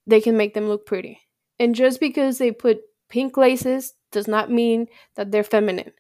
they 0.08 0.20
can 0.20 0.36
make 0.36 0.54
them 0.54 0.68
look 0.68 0.86
pretty. 0.86 1.22
And 1.60 1.76
just 1.76 2.00
because 2.00 2.40
they 2.40 2.52
put 2.52 2.82
pink 3.10 3.38
laces 3.38 3.94
does 4.12 4.28
not 4.28 4.52
mean 4.52 4.88
that 5.16 5.32
they're 5.32 5.44
feminine. 5.44 5.92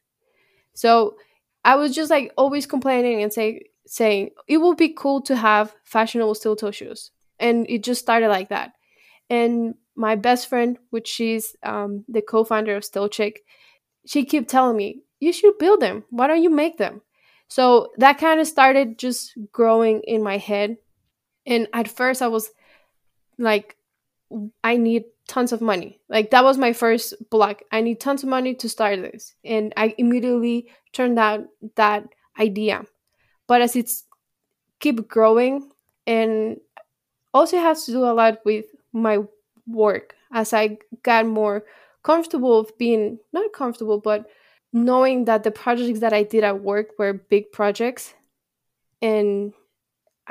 So 0.73 1.15
I 1.63 1.75
was 1.75 1.95
just 1.95 2.09
like 2.09 2.33
always 2.37 2.65
complaining 2.65 3.21
and 3.21 3.31
say 3.31 3.67
saying 3.85 4.31
it 4.47 4.57
would 4.57 4.77
be 4.77 4.93
cool 4.93 5.21
to 5.21 5.35
have 5.35 5.75
fashionable 5.83 6.35
steel 6.35 6.55
toe 6.55 6.71
shoes, 6.71 7.11
and 7.39 7.65
it 7.69 7.83
just 7.83 8.01
started 8.01 8.29
like 8.29 8.49
that. 8.49 8.73
And 9.29 9.75
my 9.95 10.15
best 10.15 10.47
friend, 10.47 10.77
which 10.89 11.07
she's 11.07 11.55
um, 11.63 12.03
the 12.07 12.21
co-founder 12.21 12.75
of 12.75 12.85
Steel 12.85 13.09
Chic, 13.09 13.41
she 14.05 14.25
kept 14.25 14.49
telling 14.49 14.77
me, 14.77 15.03
"You 15.19 15.31
should 15.33 15.57
build 15.57 15.79
them. 15.79 16.03
Why 16.09 16.27
don't 16.27 16.43
you 16.43 16.49
make 16.49 16.77
them?" 16.77 17.01
So 17.47 17.91
that 17.97 18.17
kind 18.17 18.39
of 18.39 18.47
started 18.47 18.97
just 18.97 19.37
growing 19.51 20.01
in 20.01 20.23
my 20.23 20.37
head. 20.37 20.77
And 21.45 21.67
at 21.73 21.87
first, 21.87 22.21
I 22.21 22.27
was 22.27 22.49
like, 23.37 23.75
I 24.63 24.77
need 24.77 25.03
tons 25.27 25.51
of 25.51 25.61
money. 25.61 25.99
Like, 26.09 26.31
that 26.31 26.43
was 26.43 26.57
my 26.57 26.73
first 26.73 27.13
block. 27.29 27.61
I 27.71 27.81
need 27.81 27.99
tons 27.99 28.23
of 28.23 28.29
money 28.29 28.55
to 28.55 28.69
start 28.69 28.99
this. 29.01 29.35
And 29.43 29.73
I 29.77 29.93
immediately 29.97 30.71
turned 30.93 31.19
out 31.19 31.45
that 31.75 32.05
idea. 32.39 32.85
But 33.47 33.61
as 33.61 33.75
it's 33.75 34.05
keep 34.79 35.07
growing, 35.07 35.69
and 36.05 36.57
also 37.33 37.57
has 37.57 37.85
to 37.85 37.91
do 37.91 38.03
a 38.03 38.13
lot 38.13 38.39
with 38.45 38.65
my 38.91 39.19
work 39.67 40.15
as 40.31 40.53
I 40.53 40.77
got 41.03 41.25
more 41.25 41.63
comfortable 42.03 42.59
of 42.59 42.77
being 42.77 43.19
not 43.31 43.53
comfortable, 43.53 43.99
but 43.99 44.25
knowing 44.73 45.25
that 45.25 45.43
the 45.43 45.51
projects 45.51 45.99
that 45.99 46.13
I 46.13 46.23
did 46.23 46.43
at 46.43 46.61
work 46.61 46.87
were 46.97 47.13
big 47.13 47.51
projects 47.51 48.13
and 49.01 49.53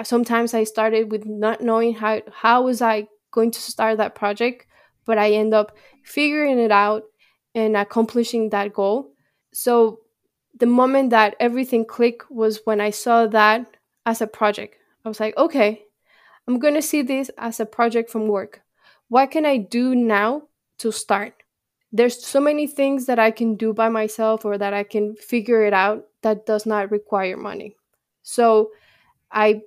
sometimes 0.03 0.55
I 0.55 0.65
started 0.65 1.11
with 1.11 1.27
not 1.27 1.61
knowing 1.61 1.95
how 1.95 2.23
how 2.33 2.63
was 2.63 2.83
I 2.83 3.09
going 3.31 3.51
to 3.51 3.61
start 3.61 3.99
that 3.99 4.15
project, 4.15 4.67
but 5.07 5.19
I 5.19 5.33
end 5.33 5.55
up 5.55 5.77
figuring 6.05 6.59
it 6.59 6.71
out 6.71 7.05
and 7.55 7.77
accomplishing 7.77 8.51
that 8.51 8.73
goal. 8.73 9.13
So 9.53 10.01
the 10.63 10.67
moment 10.67 11.11
that 11.11 11.35
everything 11.41 11.85
clicked 11.85 12.31
was 12.31 12.61
when 12.65 12.81
I 12.81 12.91
saw 12.91 13.27
that 13.27 13.67
as 14.07 14.23
a 14.23 14.29
project. 14.29 14.77
I 15.05 15.09
was 15.09 15.19
like, 15.19 15.37
okay, 15.37 15.83
I'm 16.47 16.61
going 16.61 16.75
to 16.75 16.81
see 16.81 17.03
this 17.03 17.33
as 17.37 17.59
a 17.59 17.67
project 17.67 18.09
from 18.09 18.29
work. 18.29 18.63
What 19.09 19.33
can 19.33 19.45
I 19.45 19.57
do 19.57 19.97
now 19.97 20.43
to 20.79 20.93
start? 20.93 21.43
There's 21.91 22.25
so 22.25 22.39
many 22.39 22.69
things 22.69 23.07
that 23.07 23.19
I 23.19 23.33
can 23.33 23.57
do 23.57 23.75
by 23.75 23.89
myself 23.89 24.45
or 24.45 24.57
that 24.57 24.73
I 24.73 24.85
can 24.85 25.17
figure 25.17 25.65
it 25.65 25.73
out 25.73 26.05
that 26.23 26.47
does 26.47 26.65
not 26.65 26.93
require 26.93 27.37
money. 27.37 27.75
So 28.23 28.71
I 29.33 29.63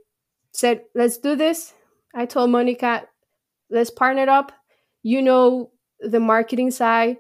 said, 0.54 0.86
let's 0.94 1.18
do 1.18 1.36
this. 1.36 1.74
I 2.14 2.26
told 2.26 2.52
Monica, 2.52 3.06
let's 3.70 3.90
partner 3.90 4.30
up. 4.30 4.54
You 5.04 5.22
know 5.22 5.72
the 6.00 6.22
marketing 6.22 6.72
side 6.72 7.18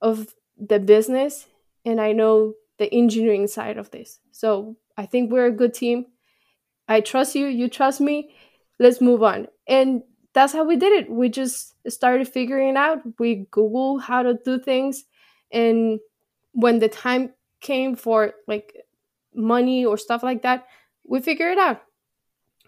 of 0.00 0.34
the 0.56 0.80
business, 0.80 1.46
and 1.84 2.00
I 2.00 2.12
know 2.12 2.54
the 2.78 2.92
engineering 2.92 3.46
side 3.46 3.76
of 3.76 3.90
this. 3.90 4.20
So 4.32 4.76
I 4.96 5.06
think 5.06 5.30
we're 5.30 5.46
a 5.46 5.52
good 5.52 5.74
team. 5.74 6.06
I 6.88 7.00
trust 7.00 7.34
you, 7.34 7.46
you 7.46 7.68
trust 7.68 8.00
me. 8.00 8.34
Let's 8.78 9.00
move 9.00 9.22
on. 9.22 9.48
And 9.66 10.02
that's 10.32 10.52
how 10.52 10.64
we 10.64 10.76
did 10.76 10.92
it. 10.92 11.10
We 11.10 11.28
just 11.28 11.74
started 11.88 12.28
figuring 12.28 12.70
it 12.70 12.76
out. 12.76 13.00
We 13.18 13.46
Google 13.50 13.98
how 13.98 14.22
to 14.22 14.38
do 14.44 14.58
things. 14.58 15.04
And 15.52 15.98
when 16.52 16.78
the 16.78 16.88
time 16.88 17.32
came 17.60 17.96
for 17.96 18.34
like 18.46 18.76
money 19.34 19.84
or 19.84 19.98
stuff 19.98 20.22
like 20.22 20.42
that, 20.42 20.66
we 21.04 21.20
figure 21.20 21.50
it 21.50 21.58
out. 21.58 21.82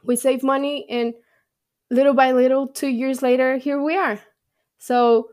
We 0.02 0.16
save 0.16 0.42
money 0.42 0.86
and 0.88 1.14
little 1.90 2.14
by 2.14 2.32
little, 2.32 2.66
two 2.66 2.88
years 2.88 3.22
later, 3.22 3.56
here 3.56 3.80
we 3.80 3.96
are. 3.96 4.18
So 4.78 5.30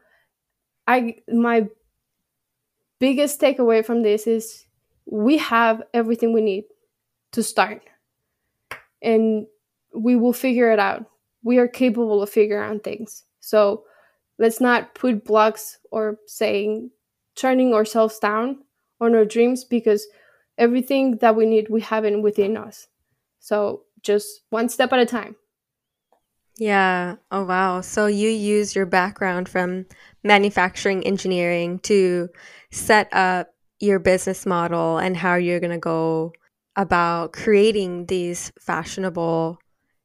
I 0.85 1.17
my 1.27 1.67
biggest 2.99 3.39
takeaway 3.39 3.85
from 3.85 4.01
this 4.01 4.27
is 4.27 4.65
we 5.09 5.37
have 5.37 5.81
everything 5.93 6.33
we 6.33 6.41
need 6.41 6.65
to 7.31 7.41
start. 7.41 7.81
And 9.01 9.47
we 9.95 10.15
will 10.15 10.33
figure 10.33 10.71
it 10.71 10.79
out. 10.79 11.05
We 11.43 11.57
are 11.59 11.67
capable 11.67 12.21
of 12.21 12.29
figuring 12.29 12.69
out 12.69 12.83
things. 12.83 13.23
So 13.39 13.83
let's 14.37 14.59
not 14.59 14.95
put 14.95 15.25
blocks 15.25 15.79
or 15.91 16.17
saying 16.27 16.91
turning 17.35 17.73
ourselves 17.73 18.19
down 18.19 18.63
on 18.99 19.15
our 19.15 19.25
dreams 19.25 19.63
because 19.63 20.07
everything 20.57 21.17
that 21.17 21.35
we 21.35 21.45
need 21.45 21.69
we 21.69 21.81
have 21.81 22.03
it 22.03 22.21
within 22.21 22.57
us. 22.57 22.87
So 23.39 23.83
just 24.01 24.41
one 24.49 24.69
step 24.69 24.91
at 24.91 24.99
a 24.99 25.05
time. 25.05 25.35
Yeah. 26.57 27.17
Oh 27.31 27.43
wow. 27.45 27.81
So 27.81 28.07
you 28.07 28.29
use 28.29 28.75
your 28.75 28.87
background 28.87 29.47
from 29.47 29.85
manufacturing 30.23 31.03
engineering 31.03 31.79
to 31.79 32.29
set 32.71 33.13
up 33.13 33.53
your 33.79 33.99
business 33.99 34.45
model 34.45 34.97
and 34.97 35.15
how 35.15 35.35
you're 35.35 35.59
going 35.59 35.71
to 35.71 35.77
go 35.77 36.33
about 36.75 37.33
creating 37.33 38.05
these 38.05 38.51
fashionable 38.59 39.59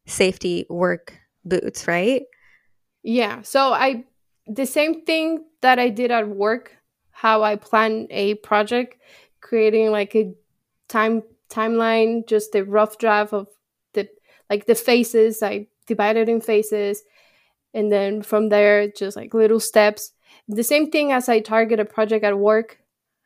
safety 0.06 0.66
work 0.68 1.14
boots, 1.44 1.86
right? 1.86 2.22
Yeah. 3.02 3.42
So 3.42 3.72
I 3.72 4.04
the 4.46 4.66
same 4.66 5.04
thing 5.04 5.44
that 5.60 5.78
I 5.78 5.88
did 5.88 6.10
at 6.10 6.28
work, 6.28 6.76
how 7.10 7.42
I 7.42 7.56
plan 7.56 8.06
a 8.10 8.34
project, 8.36 8.96
creating 9.40 9.90
like 9.90 10.14
a 10.14 10.34
time 10.88 11.22
timeline, 11.48 12.26
just 12.26 12.54
a 12.54 12.64
rough 12.64 12.98
draft 12.98 13.32
of 13.32 13.48
the 13.92 14.08
like 14.48 14.66
the 14.66 14.74
phases. 14.74 15.42
I 15.42 15.66
divided 15.86 16.28
in 16.28 16.40
phases 16.40 17.02
and 17.74 17.90
then 17.90 18.22
from 18.22 18.48
there 18.48 18.88
just 18.88 19.16
like 19.16 19.34
little 19.34 19.60
steps. 19.60 20.12
The 20.48 20.64
same 20.64 20.90
thing 20.90 21.12
as 21.12 21.28
I 21.28 21.40
target 21.40 21.80
a 21.80 21.84
project 21.84 22.24
at 22.24 22.38
work, 22.38 22.78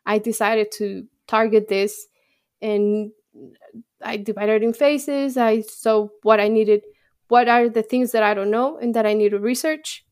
I 0.06 0.18
decided 0.18 0.70
to 0.78 1.06
target 1.26 1.68
this 1.68 2.06
and 2.62 3.10
I 4.02 4.16
divided 4.16 4.62
in 4.62 4.72
phases. 4.72 5.36
I 5.36 5.60
saw 5.60 6.08
what 6.22 6.40
I 6.40 6.48
needed, 6.48 6.82
what 7.28 7.48
are 7.48 7.68
the 7.68 7.82
things 7.82 8.12
that 8.12 8.22
I 8.22 8.34
don't 8.34 8.50
know 8.50 8.78
and 8.78 8.94
that 8.94 9.06
I 9.06 9.14
need 9.14 9.30
to 9.30 9.38
research, 9.38 10.04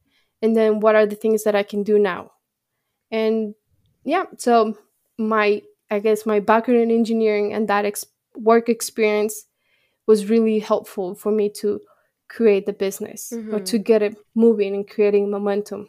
and 0.42 0.56
then 0.56 0.80
what 0.80 0.94
are 0.94 1.06
the 1.06 1.16
things 1.16 1.44
that 1.44 1.54
I 1.54 1.62
can 1.62 1.82
do 1.82 1.98
now. 1.98 2.32
And 3.10 3.54
yeah, 4.04 4.24
so 4.36 4.76
my 5.16 5.62
I 5.90 6.00
guess 6.00 6.26
my 6.26 6.40
background 6.40 6.80
in 6.80 6.90
engineering 6.90 7.52
and 7.52 7.68
that 7.68 7.84
ex- 7.84 8.06
work 8.34 8.68
experience 8.68 9.44
was 10.06 10.28
really 10.28 10.58
helpful 10.58 11.14
for 11.14 11.30
me 11.30 11.50
to 11.60 11.80
create 12.28 12.66
the 12.66 12.72
business 12.72 13.32
mm-hmm. 13.32 13.54
or 13.54 13.60
to 13.60 13.78
get 13.78 14.02
it 14.02 14.16
moving 14.34 14.74
and 14.74 14.88
creating 14.88 15.30
momentum. 15.30 15.88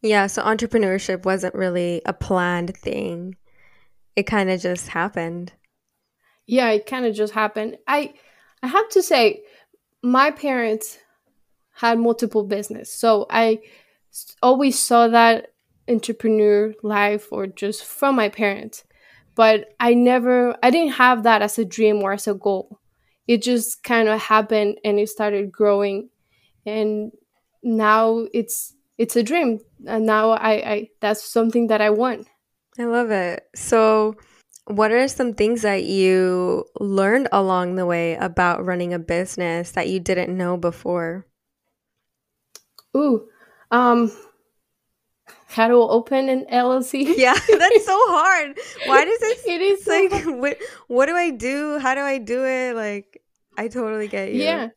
Yeah, 0.00 0.26
so 0.26 0.42
entrepreneurship 0.42 1.24
wasn't 1.24 1.54
really 1.54 2.02
a 2.06 2.12
planned 2.12 2.76
thing 2.76 3.36
it 4.16 4.24
kind 4.24 4.50
of 4.50 4.60
just 4.60 4.88
happened. 4.88 5.52
Yeah, 6.46 6.70
it 6.70 6.86
kind 6.86 7.06
of 7.06 7.14
just 7.14 7.32
happened. 7.32 7.78
I 7.86 8.14
I 8.62 8.68
have 8.68 8.88
to 8.90 9.02
say 9.02 9.42
my 10.02 10.30
parents 10.30 10.98
had 11.74 11.98
multiple 11.98 12.44
business. 12.44 12.92
So 12.92 13.26
I 13.30 13.60
always 14.42 14.78
saw 14.78 15.08
that 15.08 15.48
entrepreneur 15.88 16.74
life 16.82 17.28
or 17.32 17.46
just 17.46 17.84
from 17.84 18.16
my 18.16 18.28
parents. 18.28 18.84
But 19.34 19.74
I 19.80 19.94
never 19.94 20.56
I 20.62 20.70
didn't 20.70 20.94
have 20.94 21.22
that 21.22 21.42
as 21.42 21.58
a 21.58 21.64
dream 21.64 22.02
or 22.02 22.12
as 22.12 22.26
a 22.26 22.34
goal. 22.34 22.78
It 23.26 23.42
just 23.42 23.82
kind 23.82 24.08
of 24.08 24.20
happened 24.20 24.78
and 24.84 24.98
it 24.98 25.08
started 25.08 25.52
growing 25.52 26.10
and 26.66 27.12
now 27.62 28.26
it's 28.34 28.74
it's 28.98 29.16
a 29.16 29.22
dream 29.22 29.60
and 29.86 30.04
now 30.06 30.30
I, 30.30 30.52
I 30.52 30.88
that's 31.00 31.24
something 31.24 31.68
that 31.68 31.80
I 31.80 31.90
want. 31.90 32.28
I 32.78 32.84
love 32.84 33.10
it. 33.10 33.46
So, 33.54 34.16
what 34.66 34.92
are 34.92 35.06
some 35.08 35.34
things 35.34 35.62
that 35.62 35.84
you 35.84 36.64
learned 36.80 37.28
along 37.32 37.74
the 37.74 37.86
way 37.86 38.14
about 38.14 38.64
running 38.64 38.94
a 38.94 38.98
business 38.98 39.72
that 39.72 39.88
you 39.88 40.00
didn't 40.00 40.36
know 40.36 40.56
before? 40.56 41.26
Ooh, 42.96 43.28
um, 43.70 44.12
how 45.48 45.68
to 45.68 45.74
open 45.74 46.28
an 46.28 46.46
LLC? 46.50 47.14
Yeah, 47.16 47.34
that's 47.58 47.86
so 47.86 47.98
hard. 48.08 48.58
Why 48.86 49.04
does 49.04 49.18
it? 49.20 49.38
it 49.46 49.60
is 49.60 49.86
like, 49.86 50.24
what, 50.40 50.58
what 50.88 51.06
do 51.06 51.14
I 51.14 51.30
do? 51.30 51.78
How 51.78 51.94
do 51.94 52.00
I 52.00 52.18
do 52.18 52.44
it? 52.44 52.74
Like, 52.74 53.22
I 53.58 53.68
totally 53.68 54.08
get 54.08 54.32
you. 54.32 54.42
Yeah, 54.42 54.68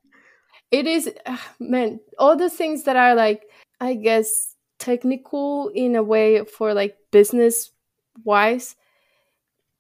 it 0.72 0.86
is, 0.86 1.10
uh, 1.26 1.38
man. 1.60 2.02
All 2.20 2.36
the 2.36 2.50
things 2.50 2.84
that 2.84 2.98
are 2.98 3.16
like, 3.16 3.44
I 3.80 3.94
guess, 3.94 4.56
technical 4.80 5.70
in 5.70 5.96
a 5.96 6.04
way 6.04 6.44
for 6.44 6.74
like 6.74 6.98
business 7.12 7.72
wise 8.24 8.76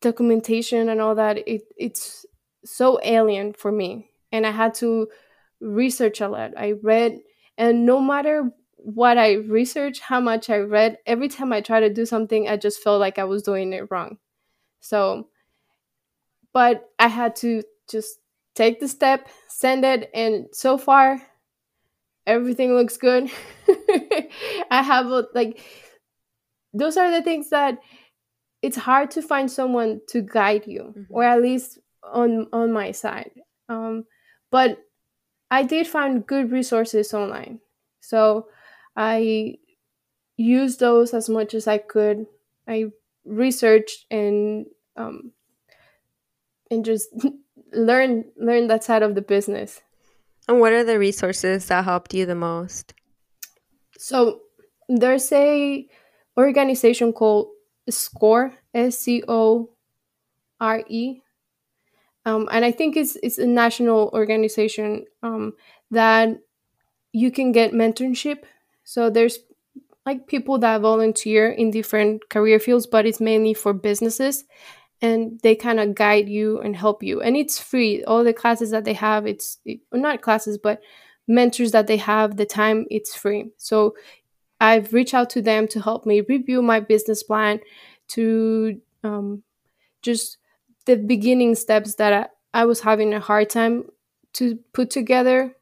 documentation 0.01 0.89
and 0.89 1.01
all 1.01 1.15
that 1.15 1.37
it 1.47 1.63
it's 1.77 2.25
so 2.63 2.99
alien 3.03 3.53
for 3.53 3.71
me. 3.71 4.09
And 4.31 4.45
i 4.45 4.51
had 4.51 4.73
to 4.75 5.07
research 5.61 6.21
a 6.21 6.27
lot. 6.27 6.51
I 6.57 6.73
read 6.83 7.19
and 7.57 7.85
no 7.85 7.99
matter 7.99 8.51
what 8.77 9.17
i 9.17 9.33
researched 9.33 10.01
how 10.01 10.19
much 10.19 10.49
i 10.49 10.57
read 10.57 10.97
every 11.07 11.27
time 11.27 11.51
i 11.51 11.59
try 11.61 11.79
to 11.79 11.89
do 11.91 12.05
something 12.05 12.47
i 12.47 12.55
just 12.55 12.83
felt 12.83 12.99
like 12.99 13.17
i 13.17 13.23
was 13.23 13.41
doing 13.43 13.73
it 13.73 13.87
wrong. 13.89 14.17
So 14.81 15.29
but 16.53 16.89
i 16.99 17.07
had 17.07 17.35
to 17.35 17.63
just 17.89 18.19
take 18.55 18.79
the 18.79 18.87
step 18.87 19.27
send 19.47 19.83
it 19.85 20.09
and 20.13 20.47
so 20.53 20.77
far 20.77 21.21
everything 22.27 22.73
looks 22.73 22.97
good. 22.97 23.29
I 24.71 24.81
have 24.81 25.07
like 25.33 25.59
those 26.73 26.97
are 26.97 27.11
the 27.11 27.21
things 27.21 27.49
that 27.49 27.79
it's 28.65 28.77
hard 28.77 29.11
to 29.11 29.21
find 29.21 29.49
someone 29.51 30.01
to 30.07 30.21
guide 30.21 30.65
you 30.65 30.81
mm-hmm. 30.81 31.13
or 31.13 31.23
at 31.23 31.39
least 31.39 31.77
on 32.03 32.47
on 32.51 32.73
my 32.73 32.91
side. 32.91 33.31
Um, 33.69 34.05
but 34.51 34.79
i 35.51 35.61
did 35.63 35.87
find 35.87 36.25
good 36.25 36.51
resources 36.51 37.13
online. 37.13 37.59
So 38.01 38.47
i 38.95 39.57
used 40.37 40.79
those 40.79 41.13
as 41.13 41.29
much 41.29 41.53
as 41.53 41.67
i 41.67 41.77
could. 41.77 42.25
I 42.67 42.85
researched 43.23 44.05
and 44.09 44.65
um, 44.97 45.31
and 46.71 46.83
just 46.83 47.09
learn 47.71 48.25
learn 48.35 48.67
that 48.67 48.83
side 48.83 49.03
of 49.03 49.13
the 49.13 49.21
business. 49.21 49.81
And 50.47 50.59
what 50.59 50.73
are 50.73 50.83
the 50.83 50.97
resources 50.97 51.67
that 51.67 51.85
helped 51.85 52.13
you 52.13 52.25
the 52.25 52.35
most? 52.35 52.93
So 53.97 54.41
there's 54.89 55.31
a 55.31 55.87
organization 56.37 57.13
called 57.13 57.54
SCORE, 57.89 58.53
S 58.73 58.99
C 58.99 59.23
O 59.27 59.69
R 60.59 60.83
E. 60.87 61.21
Um, 62.25 62.49
and 62.51 62.65
I 62.65 62.71
think 62.71 62.97
it's 62.97 63.17
it's 63.21 63.37
a 63.37 63.45
national 63.45 64.09
organization 64.13 65.05
um, 65.21 65.53
that 65.91 66.29
you 67.13 67.31
can 67.31 67.51
get 67.51 67.73
mentorship. 67.73 68.43
So 68.83 69.09
there's 69.09 69.39
like 70.05 70.27
people 70.27 70.59
that 70.59 70.81
volunteer 70.81 71.51
in 71.51 71.71
different 71.71 72.29
career 72.29 72.59
fields, 72.59 72.87
but 72.87 73.05
it's 73.05 73.21
mainly 73.21 73.53
for 73.53 73.73
businesses. 73.73 74.45
and 75.01 75.39
they 75.43 75.55
kind 75.55 75.79
of 75.79 75.95
guide 75.95 76.29
you 76.29 76.59
and 76.61 76.75
help 76.75 77.03
you 77.03 77.21
and 77.21 77.37
it's 77.37 77.59
free 77.59 78.03
all 78.05 78.23
the 78.25 78.33
classes 78.33 78.71
that 78.71 78.85
they 78.85 78.93
have 78.95 79.27
it's 79.27 79.59
it, 79.65 79.79
not 79.93 80.21
classes 80.23 80.57
but 80.57 80.81
mentors 81.27 81.71
that 81.71 81.87
they 81.87 81.97
have 81.97 82.37
the 82.37 82.45
time 82.45 82.85
it's 82.89 83.15
free 83.15 83.51
so 83.57 83.95
i've 84.61 84.93
reached 84.93 85.13
out 85.13 85.29
to 85.29 85.41
them 85.41 85.67
to 85.67 85.81
help 85.81 86.05
me 86.05 86.21
review 86.21 86.61
my 86.61 86.79
business 86.79 87.23
plan 87.23 87.59
to 88.07 88.79
um, 89.03 89.43
just 90.01 90.37
the 90.85 90.95
beginning 90.97 91.55
steps 91.55 91.95
that 91.95 92.29
I, 92.53 92.61
I 92.61 92.65
was 92.65 92.81
having 92.81 93.13
a 93.13 93.19
hard 93.19 93.49
time 93.49 93.85
to 94.33 94.57
put 94.73 94.89
together. 94.89 95.55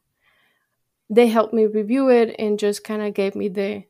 They 1.10 1.28
helped 1.28 1.54
me 1.54 1.66
review 1.66 2.10
it 2.10 2.36
and 2.40 2.58
just 2.60 2.84
kind 2.84 3.02
of 3.02 3.14
gave 3.14 3.36
me 3.36 3.48
the 3.50 3.84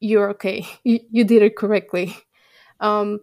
you're 0.00 0.30
okay. 0.30 0.66
You, 0.84 1.00
you 1.10 1.24
did 1.24 1.42
it 1.42 1.56
correctly. 1.56 2.16
Um, 2.80 3.20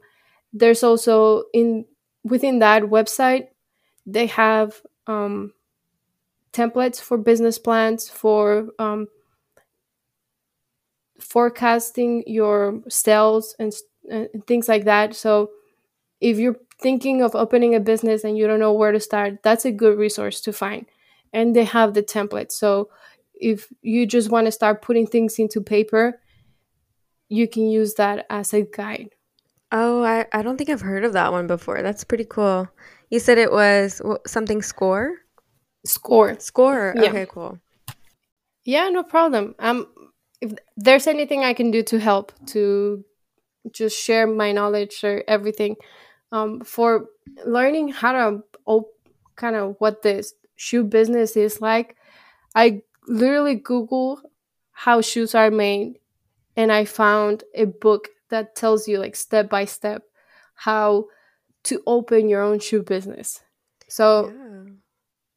there's 0.53 0.83
also 0.83 1.45
in 1.53 1.85
within 2.23 2.59
that 2.59 2.83
website 2.83 3.49
they 4.05 4.27
have 4.27 4.81
um, 5.07 5.53
templates 6.51 7.01
for 7.01 7.17
business 7.17 7.57
plans 7.57 8.09
for 8.09 8.69
um, 8.79 9.07
forecasting 11.33 12.23
your 12.27 12.81
sales 12.87 13.55
and, 13.59 13.73
and 14.09 14.29
things 14.45 14.67
like 14.67 14.85
that 14.85 15.15
so 15.15 15.49
if 16.21 16.37
you're 16.37 16.59
thinking 16.79 17.23
of 17.23 17.33
opening 17.35 17.73
a 17.73 17.79
business 17.79 18.23
and 18.23 18.37
you 18.37 18.45
don't 18.47 18.59
know 18.59 18.73
where 18.73 18.91
to 18.91 18.99
start 18.99 19.41
that's 19.43 19.65
a 19.65 19.71
good 19.71 19.97
resource 19.97 20.41
to 20.41 20.53
find 20.53 20.85
and 21.33 21.55
they 21.55 21.63
have 21.63 21.95
the 21.95 22.03
template 22.03 22.51
so 22.51 22.89
if 23.33 23.67
you 23.81 24.05
just 24.05 24.29
want 24.29 24.45
to 24.45 24.51
start 24.51 24.83
putting 24.83 25.07
things 25.07 25.39
into 25.39 25.59
paper 25.59 26.19
you 27.29 27.47
can 27.47 27.67
use 27.67 27.95
that 27.95 28.27
as 28.29 28.53
a 28.53 28.61
guide 28.61 29.09
Oh, 29.75 30.03
I, 30.03 30.27
I 30.31 30.43
don't 30.43 30.55
think 30.55 30.69
I've 30.69 30.81
heard 30.81 31.03
of 31.03 31.13
that 31.13 31.31
one 31.31 31.47
before. 31.47 31.81
That's 31.81 32.03
pretty 32.03 32.25
cool. 32.25 32.69
You 33.09 33.19
said 33.19 33.39
it 33.39 33.51
was 33.51 34.03
something 34.27 34.61
score? 34.61 35.15
Score. 35.83 36.39
Score. 36.39 36.93
Yeah. 36.95 37.09
Okay, 37.09 37.25
cool. 37.27 37.57
Yeah, 38.65 38.89
no 38.89 39.01
problem. 39.01 39.55
Um 39.57 39.87
if 40.43 40.51
there's 40.75 41.07
anything 41.07 41.43
I 41.43 41.53
can 41.53 41.71
do 41.71 41.81
to 41.83 41.99
help 41.99 42.33
to 42.47 43.03
just 43.71 43.97
share 43.97 44.27
my 44.27 44.51
knowledge 44.51 45.03
or 45.03 45.23
everything 45.25 45.77
um 46.33 46.59
for 46.61 47.05
learning 47.45 47.87
how 47.87 48.11
to 48.11 48.43
op- 48.65 48.91
kind 49.35 49.55
of 49.55 49.75
what 49.79 50.01
this 50.01 50.33
shoe 50.55 50.83
business 50.83 51.35
is 51.37 51.61
like, 51.61 51.95
I 52.55 52.81
literally 53.07 53.55
Google 53.55 54.21
how 54.71 55.01
shoes 55.01 55.33
are 55.35 55.51
made 55.51 55.99
and 56.55 56.71
I 56.71 56.85
found 56.85 57.43
a 57.55 57.65
book 57.65 58.09
that 58.29 58.55
tells 58.55 58.87
you 58.87 58.99
like 58.99 59.15
step 59.15 59.49
by 59.49 59.65
step 59.65 60.03
how 60.55 61.05
to 61.63 61.81
open 61.87 62.29
your 62.29 62.41
own 62.41 62.59
shoe 62.59 62.83
business. 62.83 63.41
So 63.87 64.27
yeah. 64.27 64.73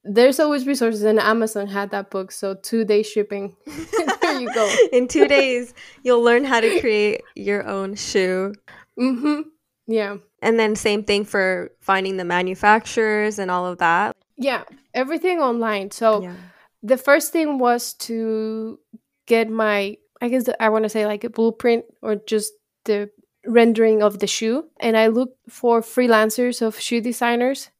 there's 0.05 0.41
always 0.41 0.67
resources 0.67 1.03
and 1.03 1.21
Amazon 1.21 1.69
had 1.69 1.91
that 1.91 2.11
book. 2.11 2.33
So 2.33 2.55
two 2.55 2.85
day 2.85 3.03
shipping. 3.03 3.55
there 4.39 4.49
you 4.49 4.55
go. 4.55 4.77
In 4.93 5.09
two 5.09 5.27
days, 5.29 5.75
you'll 6.03 6.23
learn 6.23 6.45
how 6.45 6.61
to 6.61 6.81
create 6.81 7.23
your 7.35 7.67
own 7.67 7.95
shoe. 7.95 8.55
Mm-hmm. 8.99 9.43
Yeah. 9.87 10.17
And 10.43 10.59
then 10.59 10.77
same 10.77 11.05
thing 11.05 11.25
for 11.25 11.71
finding 11.81 12.17
the 12.17 12.25
manufacturers 12.25 13.39
and 13.39 13.51
all 13.51 13.67
of 13.67 13.79
that. 13.79 14.17
Yeah. 14.37 14.65
Everything 14.95 15.41
online. 15.41 15.91
So 15.91 16.23
yeah. 16.23 16.35
the 16.83 16.97
first 16.97 17.33
thing 17.33 17.59
was 17.59 17.95
to 17.95 18.79
get 19.27 19.51
my 19.51 19.97
I 20.21 20.29
guess 20.29 20.49
I 20.59 20.71
want 20.71 20.85
to 20.85 20.89
say 20.89 21.07
like 21.07 21.25
a 21.25 21.31
blueprint 21.31 21.85
or 22.01 22.17
just 22.17 22.53
the 22.85 23.11
rendering 23.45 24.03
of 24.03 24.19
the 24.19 24.27
shoe 24.27 24.65
and 24.81 24.97
I 24.97 25.09
looked 25.09 25.39
for 25.51 25.83
freelancers 25.83 26.63
of 26.63 26.81
shoe 26.81 27.01
designers 27.01 27.71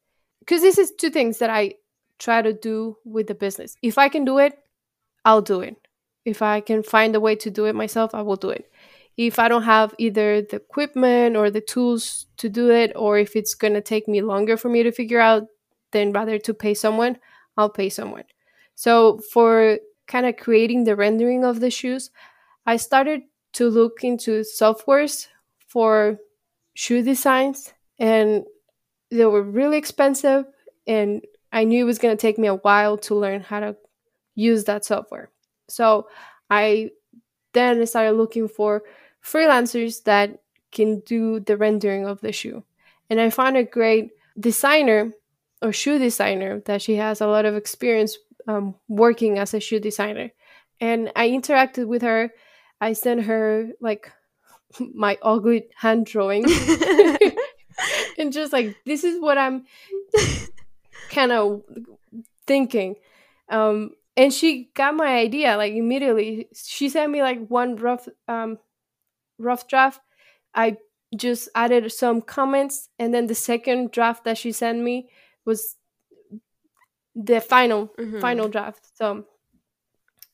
because 0.41 0.61
this 0.61 0.79
is 0.79 0.93
two 0.93 1.11
things 1.11 1.39
that 1.39 1.51
I 1.51 1.75
try 2.19 2.43
to 2.43 2.53
do 2.53 2.99
with 3.05 3.27
the 3.27 3.35
business. 3.35 3.77
If 3.83 3.99
I 3.99 4.09
can 4.09 4.25
do 4.25 4.39
it, 4.39 4.59
I'll 5.25 5.43
do 5.43 5.61
it. 5.61 5.77
If 6.27 6.43
I 6.43 6.61
can 6.61 6.83
find 6.83 7.15
a 7.15 7.21
way 7.21 7.37
to 7.37 7.51
do 7.51 7.67
it 7.67 7.75
myself, 7.75 8.15
I 8.15 8.21
will 8.21 8.37
do 8.37 8.51
it. 8.51 8.69
If 9.17 9.39
I 9.39 9.49
don't 9.49 9.63
have 9.63 9.95
either 9.97 10.43
the 10.43 10.57
equipment 10.57 11.37
or 11.37 11.51
the 11.51 11.61
tools 11.63 12.27
to 12.39 12.49
do 12.51 12.71
it, 12.71 12.93
or 12.97 13.17
if 13.17 13.37
it's 13.37 13.55
going 13.55 13.75
to 13.75 13.81
take 13.81 14.09
me 14.09 14.21
longer 14.21 14.57
for 14.57 14.69
me 14.69 14.83
to 14.83 14.91
figure 14.91 15.21
out, 15.21 15.45
then 15.93 16.13
rather 16.13 16.39
to 16.41 16.53
pay 16.53 16.75
someone, 16.75 17.19
I'll 17.57 17.71
pay 17.71 17.89
someone. 17.89 18.25
So, 18.75 19.21
for 19.33 19.79
kind 20.09 20.27
of 20.27 20.37
creating 20.37 20.85
the 20.85 20.97
rendering 20.97 21.45
of 21.45 21.61
the 21.61 21.71
shoes, 21.71 22.11
I 22.67 22.77
started 22.77 23.23
to 23.55 23.71
look 23.71 24.03
into 24.03 24.43
softwares 24.43 25.29
for 25.69 26.19
shoe 26.75 27.03
designs 27.03 27.73
and 27.99 28.45
they 29.11 29.25
were 29.25 29.43
really 29.43 29.79
expensive 29.79 30.45
and 30.87 31.25
I 31.53 31.65
knew 31.65 31.85
it 31.85 31.87
was 31.87 31.99
going 31.99 32.17
to 32.17 32.21
take 32.21 32.37
me 32.39 32.49
a 32.49 32.57
while 32.57 32.99
to 32.99 33.15
learn 33.15 33.41
how 33.41 33.61
to 33.61 33.77
use 34.35 34.65
that 34.65 34.85
software. 34.85 35.31
So 35.69 36.09
I 36.51 36.91
then 37.53 37.85
started 37.87 38.13
looking 38.13 38.49
for 38.49 38.83
freelancers 39.25 40.03
that 40.05 40.41
can 40.73 41.01
do 41.01 41.41
the 41.41 41.57
rendering 41.57 42.07
of 42.07 42.21
the 42.21 42.33
shoe. 42.33 42.65
And 43.09 43.21
I 43.21 43.31
found 43.31 43.57
a 43.57 43.65
great 43.65 44.11
designer 44.39 45.13
or 45.63 45.73
shoe 45.73 45.99
designer 45.99 46.61
that 46.67 46.83
she 46.83 46.97
has 46.97 47.21
a 47.21 47.27
lot 47.27 47.47
of 47.47 47.57
experience 47.57 48.19
um, 48.47 48.75
working 48.89 49.39
as 49.39 49.55
a 49.55 49.61
shoe 49.61 49.81
designer. 49.81 50.31
And 50.81 51.11
I 51.17 51.31
interacted 51.31 51.87
with 51.87 52.03
her 52.03 52.31
I 52.81 52.93
sent 52.93 53.23
her 53.25 53.69
like 53.81 54.13
my 54.95 55.19
ugly 55.23 55.69
hand 55.75 56.07
drawing 56.07 56.45
and 58.19 58.33
just 58.33 58.53
like 58.53 58.77
this 58.85 59.05
is 59.05 59.21
what 59.21 59.39
I'm 59.39 59.65
kind 61.11 61.33
of 61.33 61.63
thinking. 62.47 62.97
Um, 63.49 63.93
and 64.17 64.33
she 64.33 64.71
got 64.75 64.95
my 64.95 65.17
idea 65.19 65.57
like 65.57 65.75
immediately. 65.75 66.49
She 66.55 66.89
sent 66.89 67.11
me 67.13 67.23
like 67.23 67.47
one 67.49 67.77
rough 67.77 68.09
um, 68.29 68.59
rough 69.39 69.69
draft. 69.69 70.01
I 70.55 70.79
just 71.17 71.49
added 71.55 71.91
some 71.93 72.23
comments, 72.23 72.89
and 72.99 73.13
then 73.13 73.27
the 73.27 73.35
second 73.35 73.91
draft 73.91 74.25
that 74.25 74.39
she 74.39 74.53
sent 74.53 74.81
me 74.81 75.09
was 75.45 75.77
the 77.15 77.41
final 77.41 77.89
mm-hmm. 77.99 78.21
final 78.21 78.49
draft. 78.49 78.87
So 78.95 79.25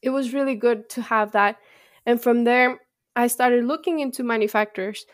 it 0.00 0.10
was 0.10 0.34
really 0.34 0.56
good 0.56 0.88
to 0.90 1.02
have 1.02 1.32
that 1.32 1.58
and 2.06 2.20
from 2.20 2.44
there, 2.44 2.80
I 3.14 3.26
started 3.26 3.64
looking 3.64 4.00
into 4.00 4.22
manufacturers. 4.22 5.06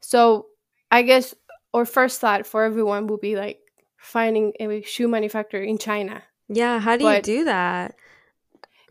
So 0.00 0.46
I 0.90 1.02
guess 1.02 1.34
our 1.74 1.84
first 1.84 2.20
thought 2.20 2.46
for 2.46 2.64
everyone 2.64 3.06
would 3.08 3.20
be 3.20 3.36
like 3.36 3.58
finding 3.96 4.52
a 4.60 4.82
shoe 4.82 5.08
manufacturer 5.08 5.62
in 5.62 5.78
China. 5.78 6.22
Yeah, 6.48 6.78
how 6.78 6.96
do 6.96 7.04
but 7.04 7.26
you 7.26 7.38
do 7.38 7.44
that? 7.46 7.96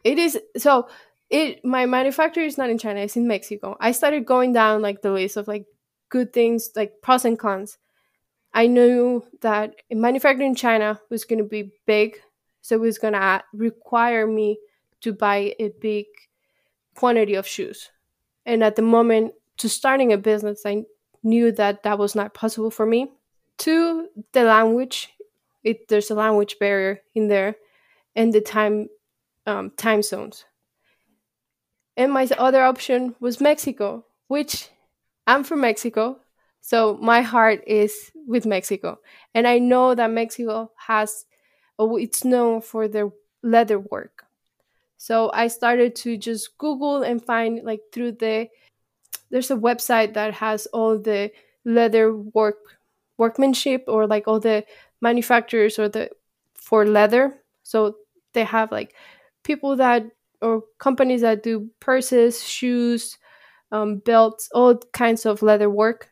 It 0.06 0.20
is 0.20 0.40
so 0.56 0.88
it 1.32 1.66
my 1.66 1.88
manufacturer 1.88 2.44
is 2.44 2.58
not 2.58 2.70
in 2.70 2.78
China, 2.78 3.02
it's 3.02 3.18
in 3.18 3.28
Mexico. 3.28 3.76
I 3.82 3.92
started 3.92 4.26
going 4.26 4.54
down 4.54 4.82
like 4.82 5.02
the 5.02 5.12
list 5.12 5.36
of 5.36 5.48
like 5.48 5.66
good 6.10 6.32
things, 6.32 6.70
like 6.76 7.02
pros 7.02 7.26
and 7.26 7.38
cons. 7.38 7.80
I 8.54 8.68
knew 8.68 9.26
that 9.42 9.76
manufacturing 9.92 10.50
in 10.50 10.56
China 10.56 11.02
was 11.10 11.26
going 11.26 11.40
to 11.40 11.50
be 11.50 11.74
big, 11.88 12.18
so 12.62 12.76
it 12.76 12.82
was 12.82 13.00
going 13.00 13.14
to 13.14 13.20
uh, 13.20 13.42
require 13.54 14.28
me 14.28 14.60
to 15.02 15.12
buy 15.12 15.56
a 15.60 15.70
big 15.82 16.06
quantity 16.96 17.34
of 17.34 17.48
shoes. 17.48 17.90
And 18.46 18.64
at 18.64 18.76
the 18.76 18.82
moment 18.82 19.34
to 19.58 19.68
starting 19.68 20.14
a 20.14 20.18
business, 20.18 20.62
I 20.66 20.84
knew 21.24 21.52
that 21.54 21.84
that 21.84 21.98
was 21.98 22.16
not 22.16 22.36
possible 22.36 22.72
for 22.72 22.86
me. 22.86 23.12
Two, 23.58 24.08
the 24.34 24.44
language. 24.44 25.10
It, 25.64 25.88
there's 25.88 26.12
a 26.12 26.16
language 26.16 26.58
barrier 26.60 27.02
in 27.16 27.28
there, 27.28 27.56
and 28.16 28.32
the 28.32 28.40
time 28.40 28.88
um, 29.46 29.72
time 29.72 30.02
zones. 30.02 30.46
And 31.98 32.12
my 32.12 32.28
other 32.38 32.64
option 32.64 33.16
was 33.20 33.40
Mexico, 33.40 34.06
which 34.28 34.70
I'm 35.28 35.44
from 35.44 35.62
Mexico, 35.62 36.20
so 36.62 36.98
my 37.00 37.22
heart 37.22 37.64
is 37.68 38.12
with 38.28 38.46
Mexico, 38.46 39.00
and 39.34 39.48
I 39.48 39.60
know 39.60 39.94
that 39.94 40.12
Mexico 40.12 40.72
has, 40.88 41.26
oh, 41.78 41.96
it's 41.96 42.26
known 42.26 42.62
for 42.62 42.88
their 42.88 43.12
leather 43.44 43.80
work. 43.80 44.26
So 44.98 45.30
I 45.34 45.48
started 45.48 45.96
to 45.98 46.18
just 46.18 46.58
Google 46.58 47.04
and 47.04 47.24
find 47.24 47.62
like 47.64 47.82
through 47.92 48.14
the 48.14 48.50
there's 49.30 49.52
a 49.52 49.56
website 49.56 50.14
that 50.16 50.34
has 50.36 50.66
all 50.68 50.98
the 50.98 51.32
leather 51.64 52.16
work 52.16 52.58
workmanship 53.18 53.84
or 53.88 54.08
like 54.08 54.28
all 54.28 54.40
the 54.40 54.66
manufacturers 55.02 55.78
or 55.78 55.90
the 55.90 56.10
for 56.56 56.86
leather. 56.86 57.36
So 57.64 57.98
they 58.34 58.44
have 58.44 58.72
like 58.72 58.96
people 59.46 59.78
that 59.78 60.04
or 60.42 60.64
companies 60.80 61.22
that 61.22 61.44
do 61.44 61.70
purses, 61.80 62.44
shoes, 62.44 63.18
um, 63.72 64.00
belts, 64.00 64.50
all 64.54 64.78
kinds 64.94 65.26
of 65.26 65.42
leather 65.42 65.70
work. 65.70 66.10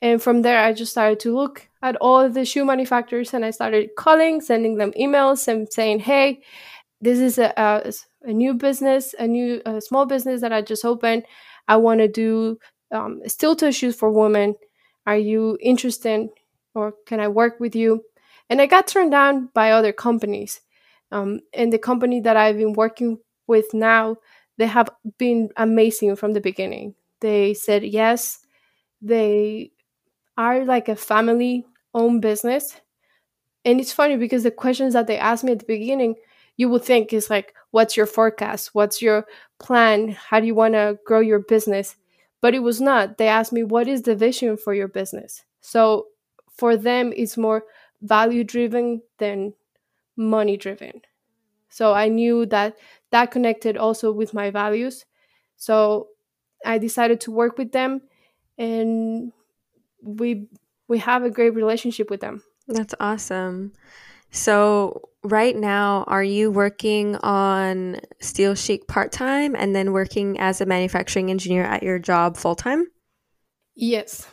And 0.00 0.22
from 0.22 0.42
there, 0.42 0.64
I 0.64 0.72
just 0.72 0.92
started 0.92 1.20
to 1.20 1.36
look 1.36 1.68
at 1.82 1.96
all 1.96 2.28
the 2.30 2.44
shoe 2.44 2.64
manufacturers 2.64 3.34
and 3.34 3.44
I 3.44 3.50
started 3.50 3.90
calling, 3.96 4.40
sending 4.40 4.76
them 4.76 4.92
emails 4.92 5.46
and 5.48 5.70
saying, 5.70 6.00
hey, 6.00 6.42
this 7.00 7.18
is 7.18 7.38
a, 7.38 7.52
a, 7.56 7.92
a 8.22 8.32
new 8.32 8.54
business, 8.54 9.14
a 9.18 9.26
new 9.26 9.60
a 9.66 9.80
small 9.80 10.06
business 10.06 10.40
that 10.40 10.52
I 10.52 10.62
just 10.62 10.84
opened. 10.84 11.24
I 11.68 11.76
want 11.76 12.00
to 12.00 12.08
do 12.08 12.58
um, 12.92 13.20
steel 13.26 13.56
toe 13.56 13.70
shoes 13.70 13.96
for 13.96 14.10
women. 14.10 14.54
Are 15.06 15.18
you 15.18 15.58
interested 15.60 16.28
or 16.74 16.94
can 17.06 17.20
I 17.20 17.28
work 17.28 17.60
with 17.60 17.74
you? 17.74 18.04
And 18.48 18.60
I 18.60 18.66
got 18.66 18.86
turned 18.86 19.10
down 19.10 19.50
by 19.54 19.72
other 19.72 19.92
companies. 19.92 20.60
Um, 21.12 21.40
and 21.52 21.72
the 21.72 21.78
company 21.78 22.20
that 22.20 22.36
I've 22.36 22.56
been 22.56 22.74
working 22.74 23.18
with 23.46 23.72
now, 23.74 24.16
they 24.58 24.66
have 24.66 24.90
been 25.18 25.50
amazing 25.56 26.16
from 26.16 26.32
the 26.32 26.40
beginning. 26.40 26.94
They 27.20 27.54
said 27.54 27.84
yes. 27.84 28.40
They 29.02 29.72
are 30.36 30.64
like 30.64 30.88
a 30.88 30.96
family 30.96 31.66
owned 31.94 32.22
business. 32.22 32.80
And 33.64 33.80
it's 33.80 33.92
funny 33.92 34.16
because 34.16 34.42
the 34.42 34.50
questions 34.50 34.94
that 34.94 35.06
they 35.06 35.18
asked 35.18 35.44
me 35.44 35.52
at 35.52 35.58
the 35.58 35.66
beginning, 35.66 36.14
you 36.56 36.68
would 36.68 36.84
think 36.84 37.12
is 37.12 37.30
like, 37.30 37.54
what's 37.72 37.96
your 37.96 38.06
forecast? 38.06 38.74
What's 38.74 39.02
your 39.02 39.26
plan? 39.58 40.10
How 40.10 40.40
do 40.40 40.46
you 40.46 40.54
want 40.54 40.74
to 40.74 40.98
grow 41.04 41.20
your 41.20 41.40
business? 41.40 41.96
But 42.40 42.54
it 42.54 42.60
was 42.60 42.80
not. 42.80 43.18
They 43.18 43.28
asked 43.28 43.52
me, 43.52 43.64
what 43.64 43.86
is 43.86 44.02
the 44.02 44.14
vision 44.14 44.56
for 44.56 44.72
your 44.72 44.88
business? 44.88 45.44
So 45.60 46.06
for 46.56 46.76
them, 46.76 47.12
it's 47.14 47.36
more 47.36 47.64
value 48.02 48.44
driven 48.44 49.02
than 49.18 49.52
money 50.20 50.56
driven. 50.56 51.00
So 51.70 51.94
I 51.94 52.08
knew 52.08 52.44
that 52.46 52.76
that 53.10 53.30
connected 53.30 53.76
also 53.76 54.12
with 54.12 54.34
my 54.34 54.50
values. 54.50 55.06
So 55.56 56.08
I 56.64 56.78
decided 56.78 57.20
to 57.22 57.30
work 57.30 57.56
with 57.56 57.72
them 57.72 58.02
and 58.58 59.32
we 60.02 60.48
we 60.88 60.98
have 60.98 61.24
a 61.24 61.30
great 61.30 61.54
relationship 61.54 62.10
with 62.10 62.20
them. 62.20 62.42
That's 62.68 62.94
awesome. 63.00 63.72
So 64.30 65.08
right 65.22 65.56
now, 65.56 66.04
are 66.06 66.22
you 66.22 66.50
working 66.50 67.16
on 67.16 68.00
Steel 68.20 68.54
Chic 68.54 68.86
part 68.86 69.10
time 69.12 69.56
and 69.56 69.74
then 69.74 69.92
working 69.92 70.38
as 70.38 70.60
a 70.60 70.66
manufacturing 70.66 71.30
engineer 71.30 71.64
at 71.64 71.82
your 71.82 71.98
job 71.98 72.36
full 72.36 72.54
time? 72.54 72.86
Yes. 73.74 74.26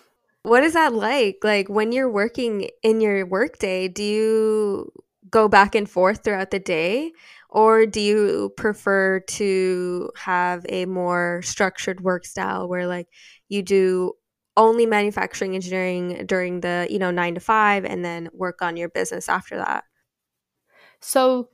What 0.43 0.63
is 0.63 0.73
that 0.73 0.93
like? 0.93 1.37
Like 1.43 1.69
when 1.69 1.91
you're 1.91 2.11
working 2.11 2.69
in 2.83 3.01
your 3.01 3.25
workday, 3.25 3.87
do 3.87 4.03
you 4.03 4.91
go 5.29 5.47
back 5.47 5.75
and 5.75 5.89
forth 5.89 6.23
throughout 6.23 6.51
the 6.51 6.59
day? 6.59 7.11
Or 7.49 7.85
do 7.85 8.01
you 8.01 8.53
prefer 8.57 9.21
to 9.21 10.09
have 10.17 10.65
a 10.69 10.85
more 10.85 11.41
structured 11.43 12.01
work 12.01 12.25
style 12.25 12.67
where 12.67 12.87
like 12.87 13.07
you 13.47 13.63
do 13.63 14.13
only 14.57 14.85
manufacturing 14.85 15.55
engineering 15.55 16.25
during 16.25 16.61
the, 16.61 16.87
you 16.89 16.99
know, 16.99 17.11
9 17.11 17.35
to 17.35 17.39
5 17.39 17.85
and 17.85 18.03
then 18.03 18.29
work 18.33 18.61
on 18.61 18.75
your 18.75 18.89
business 18.89 19.29
after 19.29 19.57
that? 19.57 19.83
So 20.99 21.49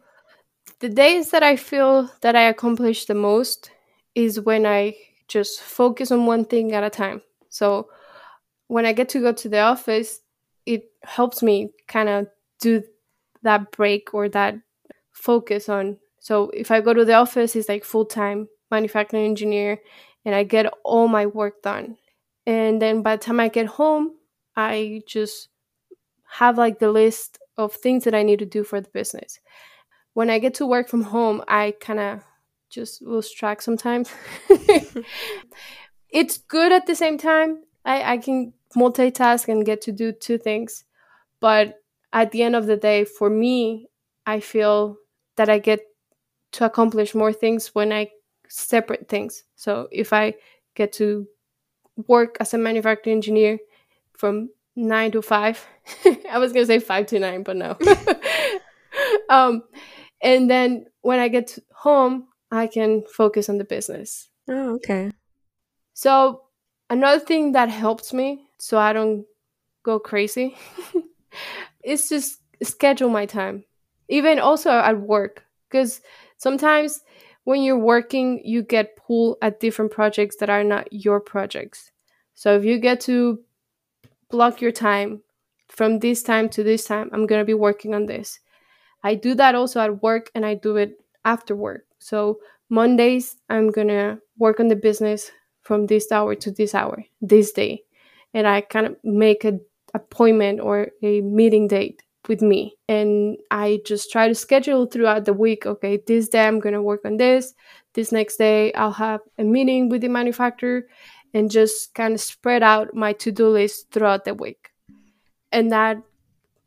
the 0.80 0.90
days 0.90 1.32
that 1.32 1.44
I 1.44 1.56
feel 1.56 2.10
that 2.22 2.36
I 2.36 2.44
accomplish 2.44 3.06
the 3.06 3.14
most 3.14 3.72
is 4.16 4.40
when 4.40 4.66
I 4.66 4.96
just 5.28 5.62
focus 5.62 6.12
on 6.12 6.26
one 6.26 6.46
thing 6.46 6.74
at 6.74 6.84
a 6.84 6.90
time. 6.90 7.22
So 7.50 7.90
when 8.68 8.86
I 8.86 8.94
get 8.94 9.10
to 9.10 9.22
go 9.22 9.32
to 9.34 9.50
the 9.50 9.60
office, 9.60 10.20
it 10.66 10.86
helps 11.04 11.44
me 11.44 11.72
kind 11.88 12.10
of 12.10 12.28
do 12.62 12.84
that 13.44 13.72
break 13.72 14.14
or 14.14 14.30
that 14.30 14.56
focus 15.12 15.70
on. 15.70 15.98
So 16.20 16.50
if 16.50 16.72
I 16.72 16.82
go 16.82 16.94
to 16.94 17.06
the 17.06 17.14
office, 17.14 17.56
it's 17.56 17.70
like 17.70 17.84
full 17.84 18.06
time 18.06 18.48
manufacturing 18.72 19.26
engineer 19.26 19.80
and 20.26 20.34
I 20.34 20.44
get 20.44 20.72
all 20.84 21.08
my 21.08 21.26
work 21.26 21.62
done. 21.62 21.98
And 22.46 22.82
then 22.82 23.02
by 23.02 23.16
the 23.16 23.24
time 23.24 23.40
I 23.40 23.48
get 23.48 23.68
home, 23.68 24.14
I 24.56 25.02
just 25.08 25.50
have 26.26 26.58
like 26.58 26.80
the 26.80 26.92
list 26.92 27.40
of 27.58 27.74
things 27.74 28.04
that 28.06 28.16
I 28.16 28.24
need 28.24 28.40
to 28.40 28.46
do 28.46 28.64
for 28.64 28.82
the 28.82 28.90
business. 28.90 29.40
When 30.14 30.30
I 30.30 30.40
get 30.40 30.56
to 30.56 30.66
work 30.66 30.90
from 30.90 31.04
home, 31.04 31.44
I 31.48 31.76
kind 31.80 32.00
of 32.00 32.22
just 32.70 33.02
lose 33.02 33.32
track 33.32 33.62
sometimes. 33.62 34.12
it's 36.10 36.38
good 36.38 36.72
at 36.72 36.86
the 36.86 36.96
same 36.96 37.18
time. 37.18 37.64
I, 37.86 38.14
I 38.14 38.18
can 38.18 38.54
multitask 38.76 39.48
and 39.48 39.66
get 39.66 39.82
to 39.82 39.92
do 39.92 40.12
two 40.12 40.38
things. 40.38 40.86
But 41.40 41.83
at 42.14 42.32
the 42.32 42.44
end 42.44 42.56
of 42.56 42.68
the 42.68 42.78
day, 42.78 43.04
for 43.04 43.30
me, 43.30 43.88
I 44.26 44.40
feel 44.40 44.98
that 45.36 45.50
I 45.50 45.58
get 45.60 45.82
to 46.54 46.66
accomplish 46.66 47.16
more 47.16 47.34
things 47.34 47.74
when 47.74 47.92
I 47.92 48.12
separate 48.48 49.10
things. 49.10 49.44
So 49.56 49.88
if 49.92 50.14
I 50.14 50.36
get 50.76 50.94
to 50.94 51.28
work 52.08 52.38
as 52.40 52.54
a 52.54 52.58
manufacturing 52.58 53.18
engineer 53.18 53.58
from 54.16 54.50
nine 54.76 55.12
to 55.12 55.22
five, 55.22 55.66
I 56.32 56.38
was 56.38 56.54
gonna 56.54 56.68
say 56.68 56.80
five 56.80 57.08
to 57.08 57.20
nine, 57.20 57.44
but 57.44 57.58
no. 57.58 57.76
um, 59.30 59.64
and 60.22 60.50
then 60.50 60.86
when 61.02 61.20
I 61.20 61.28
get 61.28 61.58
home, 61.76 62.28
I 62.52 62.68
can 62.68 63.04
focus 63.12 63.50
on 63.50 63.58
the 63.58 63.66
business. 63.66 64.30
Oh, 64.48 64.76
okay. 64.76 65.12
So 65.96 66.44
another 66.90 67.20
thing 67.20 67.54
that 67.54 67.70
helps 67.70 68.14
me 68.14 68.46
so 68.60 68.78
I 68.78 68.94
don't 68.94 69.26
go 69.84 70.00
crazy 70.00 70.56
is 71.84 72.10
just 72.10 72.40
schedule 72.62 73.10
my 73.10 73.26
time. 73.26 73.64
Even 74.10 74.40
also 74.40 74.72
at 74.72 75.00
work. 75.00 75.44
Because 75.70 76.02
sometimes 76.38 77.02
when 77.46 77.64
you're 77.64 77.78
working, 77.78 78.42
you 78.44 78.62
get 78.62 78.96
pulled 78.96 79.38
at 79.42 79.60
different 79.60 79.92
projects 79.92 80.38
that 80.38 80.50
are 80.50 80.64
not 80.64 80.92
your 80.92 81.20
projects. 81.20 81.92
So 82.36 82.56
if 82.56 82.64
you 82.64 82.80
get 82.80 83.02
to 83.02 83.40
block 84.30 84.62
your 84.62 84.72
time 84.72 85.22
from 85.68 86.00
this 86.00 86.24
time 86.24 86.50
to 86.50 86.64
this 86.64 86.86
time, 86.86 87.10
I'm 87.14 87.26
going 87.26 87.42
to 87.42 87.46
be 87.46 87.54
working 87.54 87.94
on 87.94 88.06
this. 88.06 88.40
I 89.04 89.16
do 89.16 89.36
that 89.36 89.56
also 89.56 89.82
at 89.82 90.02
work 90.02 90.32
and 90.34 90.46
I 90.46 90.56
do 90.56 90.78
it 90.78 91.00
after 91.26 91.56
work. 91.56 91.86
So 92.00 92.40
Mondays, 92.70 93.36
I'm 93.50 93.70
going 93.70 93.90
to 93.90 94.20
work 94.38 94.60
on 94.60 94.68
the 94.68 94.76
business 94.76 95.32
from 95.62 95.88
this 95.88 96.12
hour 96.12 96.36
to 96.36 96.52
this 96.52 96.74
hour, 96.74 97.04
this 97.22 97.52
day. 97.52 97.84
And 98.34 98.48
I 98.48 98.62
kind 98.62 98.86
of 98.88 98.96
make 99.04 99.44
an 99.44 99.62
appointment 99.94 100.60
or 100.60 100.90
a 101.02 101.22
meeting 101.22 101.68
date 101.68 102.04
with 102.28 102.42
me. 102.42 102.76
And 102.88 103.38
I 103.52 103.80
just 103.86 104.12
try 104.12 104.28
to 104.28 104.36
schedule 104.36 104.86
throughout 104.86 105.26
the 105.26 105.34
week 105.34 105.66
okay, 105.66 106.00
this 106.08 106.30
day 106.30 106.48
I'm 106.48 106.60
going 106.60 106.74
to 106.74 106.82
work 106.82 107.02
on 107.06 107.18
this. 107.18 107.54
This 107.94 108.12
next 108.12 108.38
day, 108.38 108.74
I'll 108.74 108.94
have 108.94 109.22
a 109.38 109.44
meeting 109.44 109.90
with 109.90 110.02
the 110.02 110.08
manufacturer 110.08 110.88
and 111.34 111.52
just 111.52 111.94
kind 111.94 112.14
of 112.14 112.22
spread 112.22 112.64
out 112.64 112.96
my 112.96 113.14
to 113.14 113.32
do 113.32 113.50
list 113.50 113.92
throughout 113.92 114.26
the 114.26 114.34
week. 114.34 114.72
And 115.52 115.72
that 115.72 115.98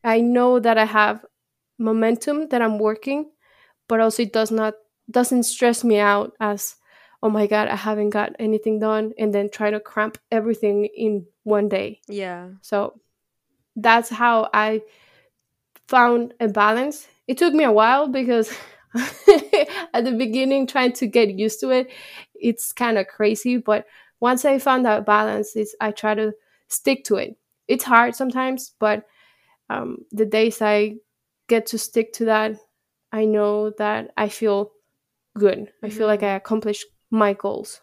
I 0.04 0.20
know 0.20 0.60
that 0.60 0.78
I 0.78 0.84
have 0.84 1.24
momentum 1.78 2.48
that 2.48 2.62
I'm 2.62 2.78
working, 2.78 3.30
but 3.88 4.00
also 4.00 4.22
it 4.22 4.32
does 4.32 4.50
not 4.50 4.74
doesn't 5.10 5.44
stress 5.44 5.84
me 5.84 5.98
out 5.98 6.32
as 6.40 6.76
oh 7.22 7.30
my 7.30 7.46
god, 7.46 7.68
I 7.68 7.76
haven't 7.76 8.10
got 8.10 8.36
anything 8.38 8.78
done 8.78 9.12
and 9.18 9.34
then 9.34 9.50
try 9.50 9.70
to 9.70 9.80
cramp 9.80 10.18
everything 10.30 10.84
in 10.96 11.26
one 11.42 11.68
day. 11.68 12.00
Yeah. 12.08 12.50
So 12.60 13.00
that's 13.76 14.08
how 14.08 14.50
I 14.52 14.82
found 15.88 16.34
a 16.40 16.48
balance. 16.48 17.06
It 17.28 17.38
took 17.38 17.54
me 17.54 17.64
a 17.64 17.72
while 17.72 18.08
because 18.08 18.52
at 19.94 20.04
the 20.04 20.14
beginning 20.16 20.66
trying 20.66 20.92
to 20.94 21.06
get 21.06 21.30
used 21.30 21.60
to 21.60 21.70
it, 21.70 21.90
it's 22.34 22.72
kind 22.72 22.98
of 22.98 23.06
crazy, 23.06 23.56
but 23.56 23.86
once 24.20 24.44
I 24.44 24.58
found 24.58 24.84
that 24.86 25.06
balance, 25.06 25.56
is 25.56 25.76
I 25.80 25.90
try 25.90 26.14
to 26.14 26.32
stick 26.68 27.04
to 27.04 27.16
it. 27.16 27.36
It's 27.68 27.84
hard 27.84 28.14
sometimes, 28.14 28.72
but 28.78 29.06
um, 29.68 29.98
the 30.12 30.26
days 30.26 30.62
I 30.62 30.96
get 31.48 31.66
to 31.66 31.78
stick 31.78 32.12
to 32.14 32.26
that, 32.26 32.56
I 33.12 33.24
know 33.24 33.70
that 33.78 34.12
I 34.16 34.28
feel 34.28 34.72
good. 35.38 35.58
Mm-hmm. 35.58 35.86
I 35.86 35.90
feel 35.90 36.06
like 36.06 36.22
I 36.22 36.26
mm-hmm. 36.26 36.36
accomplished 36.36 36.86
my 37.10 37.34
goals. 37.34 37.80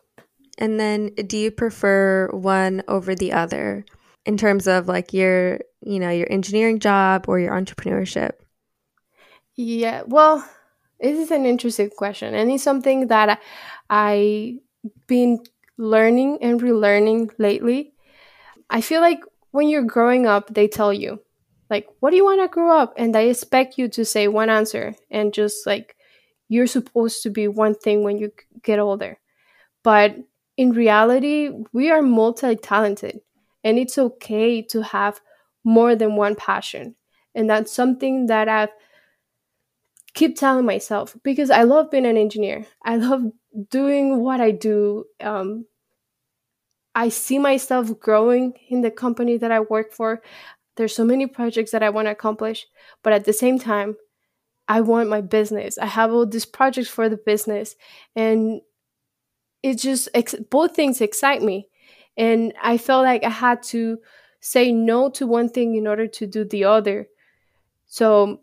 And 0.58 0.80
then, 0.80 1.08
do 1.16 1.38
you 1.38 1.50
prefer 1.50 2.30
one 2.32 2.84
over 2.88 3.16
the 3.16 3.34
other 3.34 3.86
in 4.26 4.38
terms 4.38 4.68
of 4.68 4.88
like 4.88 5.14
your, 5.14 5.60
you 5.86 6.00
know, 6.00 6.10
your 6.10 6.32
engineering 6.32 6.80
job 6.80 7.26
or 7.28 7.40
your 7.40 7.52
entrepreneurship? 7.52 8.32
Yeah, 9.56 10.04
well, 10.08 10.48
this 11.00 11.20
is 11.20 11.32
an 11.32 11.46
interesting 11.46 11.90
question, 11.90 12.34
and 12.34 12.52
it's 12.52 12.64
something 12.64 13.08
that 13.08 13.40
I've 13.90 14.56
been 15.08 15.44
learning 15.78 16.40
and 16.42 16.62
relearning 16.62 17.32
lately. 17.38 17.94
I 18.70 18.82
feel 18.82 19.02
like 19.02 19.20
when 19.52 19.70
you're 19.70 19.84
growing 19.84 20.26
up, 20.26 20.54
they 20.54 20.68
tell 20.68 20.92
you, 20.92 21.22
like, 21.70 21.88
what 22.00 22.12
do 22.12 22.18
you 22.18 22.24
want 22.24 22.42
to 22.42 22.48
grow 22.48 22.78
up? 22.78 22.94
And 22.98 23.14
they 23.14 23.30
expect 23.30 23.78
you 23.78 23.88
to 23.90 24.06
say 24.06 24.28
one 24.28 24.50
answer 24.50 24.96
and 25.10 25.34
just 25.34 25.66
like 25.66 25.96
you're 26.50 26.68
supposed 26.68 27.24
to 27.24 27.30
be 27.30 27.48
one 27.48 27.76
thing 27.76 28.04
when 28.04 28.18
you 28.18 28.32
get 28.62 28.80
older. 28.80 29.20
But 29.84 30.16
in 30.58 30.72
reality, 30.72 31.50
we 31.72 31.90
are 31.92 32.02
multi 32.02 32.56
talented 32.56 33.22
and 33.64 33.80
it's 33.80 33.98
okay 33.98 34.62
to 34.62 34.82
have 34.82 35.20
more 35.64 35.96
than 35.96 36.16
one 36.16 36.36
passion. 36.36 36.96
And 37.36 37.50
that's 37.50 37.72
something 37.72 38.28
that 38.28 38.48
I've 38.48 38.70
keep 40.14 40.38
telling 40.38 40.66
myself 40.66 41.18
because 41.24 41.50
I 41.50 41.64
love 41.64 41.90
being 41.90 42.06
an 42.06 42.18
engineer. 42.18 42.66
I 42.84 42.98
love 42.98 43.24
doing 43.70 44.20
what 44.20 44.42
I 44.42 44.52
do. 44.52 45.06
Um, 45.20 45.66
I 46.96 47.10
see 47.10 47.40
myself 47.40 48.00
growing 48.00 48.54
in 48.70 48.82
the 48.82 48.92
company 48.92 49.38
that 49.38 49.52
I 49.52 49.62
work 49.62 49.92
for. 49.92 50.22
There's 50.76 50.96
so 50.96 51.06
many 51.06 51.28
projects 51.28 51.72
that 51.72 51.84
I 51.84 51.90
want 51.90 52.08
to 52.08 52.12
accomplish, 52.12 52.68
but 53.04 53.14
at 53.14 53.26
the 53.26 53.34
same 53.34 53.60
time, 53.60 53.96
I 54.68 54.82
want 54.82 55.10
my 55.10 55.22
business. 55.22 55.78
I 55.78 55.88
have 55.88 56.14
all 56.14 56.26
these 56.26 56.46
projects 56.46 56.90
for 56.90 57.10
the 57.10 57.18
business, 57.18 57.76
and 58.16 58.62
it 59.62 59.80
just 59.80 60.10
both 60.50 60.76
things 60.76 61.02
excite 61.02 61.42
me. 61.42 61.68
And 62.16 62.54
I 62.62 62.78
felt 62.78 63.04
like 63.04 63.24
I 63.24 63.30
had 63.30 63.64
to 63.64 63.98
say 64.44 64.74
no 64.74 65.10
to 65.10 65.26
one 65.26 65.48
thing 65.48 65.76
in 65.76 65.88
order 65.88 66.06
to 66.06 66.28
do 66.28 66.44
the 66.44 66.66
other. 66.66 67.08
So, 67.86 68.42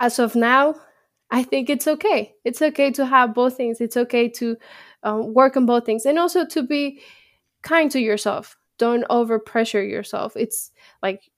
as 0.00 0.18
of 0.18 0.34
now, 0.34 0.74
I 1.30 1.44
think 1.44 1.70
it's 1.70 1.86
okay. 1.86 2.34
It's 2.44 2.60
okay 2.60 2.90
to 2.90 3.06
have 3.06 3.32
both 3.32 3.56
things. 3.56 3.80
It's 3.80 3.96
okay 3.96 4.28
to 4.30 4.56
um, 5.04 5.32
work 5.34 5.56
on 5.56 5.66
both 5.66 5.86
things 5.86 6.04
and 6.04 6.18
also 6.18 6.44
to 6.46 6.62
be 6.64 7.00
kind 7.62 7.90
to 7.92 8.00
yourself. 8.00 8.56
Don't 8.76 9.04
over 9.08 9.38
pressure 9.38 9.82
yourself. 9.82 10.36
It's 10.36 10.72
like 11.00 11.30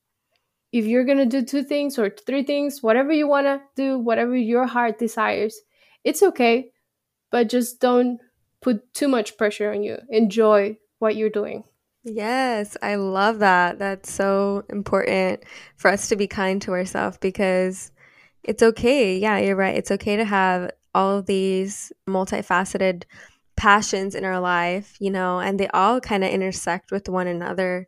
if 0.73 0.87
you're 0.87 1.05
going 1.05 1.19
to 1.19 1.27
do 1.27 1.45
two 1.45 1.63
things 1.63 1.99
or 1.99 2.09
three 2.09 2.45
things, 2.45 2.83
whatever 2.83 3.13
you 3.13 3.29
want 3.29 3.47
to 3.47 3.61
do, 3.77 3.99
whatever 3.99 4.35
your 4.35 4.67
heart 4.67 4.99
desires, 4.99 5.61
it's 6.03 6.23
okay. 6.23 6.73
But 7.31 7.51
just 7.51 7.79
don't 7.79 8.21
put 8.63 8.95
too 8.95 9.09
much 9.09 9.37
pressure 9.37 9.71
on 9.71 9.83
you. 9.83 9.99
Enjoy 10.09 10.79
what 10.99 11.15
you're 11.15 11.29
doing. 11.29 11.65
Yes, 12.03 12.77
I 12.83 12.95
love 12.95 13.41
that. 13.41 13.79
That's 13.79 14.11
so 14.11 14.65
important 14.71 15.45
for 15.77 15.91
us 15.91 16.09
to 16.09 16.17
be 16.17 16.27
kind 16.27 16.61
to 16.63 16.73
ourselves 16.73 17.19
because 17.19 17.93
it's 18.43 18.63
okay. 18.63 19.19
Yeah, 19.19 19.39
you're 19.39 19.57
right. 19.57 19.77
It's 19.77 19.91
okay 19.91 20.17
to 20.17 20.25
have 20.25 20.71
all 20.95 21.19
of 21.19 21.27
these 21.27 21.93
multifaceted 22.09 23.05
passions 23.57 24.15
in 24.15 24.25
our 24.25 24.41
life, 24.41 24.97
you 24.99 25.11
know, 25.11 25.41
and 25.41 25.61
they 25.61 25.69
all 25.69 26.01
kind 26.01 26.25
of 26.25 26.31
intersect 26.31 26.91
with 26.91 27.09
one 27.09 27.27
another. 27.27 27.87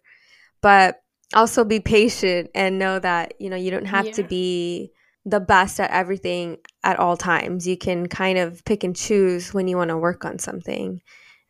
But 0.61 1.03
also 1.35 1.65
be 1.65 1.81
patient 1.81 2.51
and 2.55 2.79
know 2.79 2.99
that, 2.99 3.35
you 3.41 3.49
know, 3.49 3.57
you 3.57 3.71
don't 3.71 3.87
have 3.87 4.07
yeah. 4.07 4.13
to 4.13 4.23
be 4.23 4.93
the 5.25 5.41
best 5.41 5.81
at 5.81 5.91
everything 5.91 6.59
at 6.85 6.99
all 6.99 7.17
times. 7.17 7.67
You 7.67 7.79
can 7.79 8.07
kind 8.09 8.39
of 8.39 8.65
pick 8.65 8.85
and 8.85 8.95
choose 8.95 9.55
when 9.55 9.69
you 9.69 9.79
want 9.79 9.89
to 9.89 9.97
work 9.97 10.27
on 10.27 10.39
something 10.39 11.01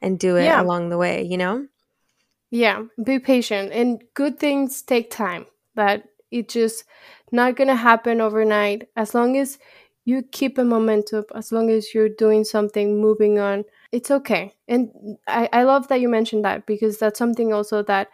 and 0.00 0.18
do 0.18 0.36
it 0.36 0.44
yeah. 0.44 0.62
along 0.62 0.90
the 0.90 0.98
way, 0.98 1.22
you 1.24 1.36
know? 1.36 1.66
Yeah, 2.52 2.82
be 3.02 3.18
patient 3.18 3.72
and 3.72 4.04
good 4.14 4.38
things 4.38 4.82
take 4.82 5.10
time. 5.10 5.46
That 5.74 6.04
it 6.30 6.50
just 6.50 6.84
not 7.32 7.56
going 7.56 7.68
to 7.68 7.76
happen 7.76 8.20
overnight 8.20 8.88
as 8.94 9.14
long 9.14 9.38
as 9.38 9.58
you 10.04 10.22
keep 10.22 10.58
a 10.58 10.64
momentum, 10.64 11.24
as 11.34 11.50
long 11.50 11.70
as 11.70 11.94
you're 11.94 12.10
doing 12.10 12.44
something, 12.44 13.00
moving 13.00 13.38
on, 13.38 13.64
it's 13.90 14.10
okay. 14.10 14.52
And 14.68 14.90
I, 15.26 15.48
I 15.52 15.62
love 15.62 15.88
that 15.88 16.00
you 16.02 16.08
mentioned 16.10 16.44
that 16.44 16.66
because 16.66 16.98
that's 16.98 17.18
something 17.18 17.52
also 17.54 17.82
that 17.84 18.08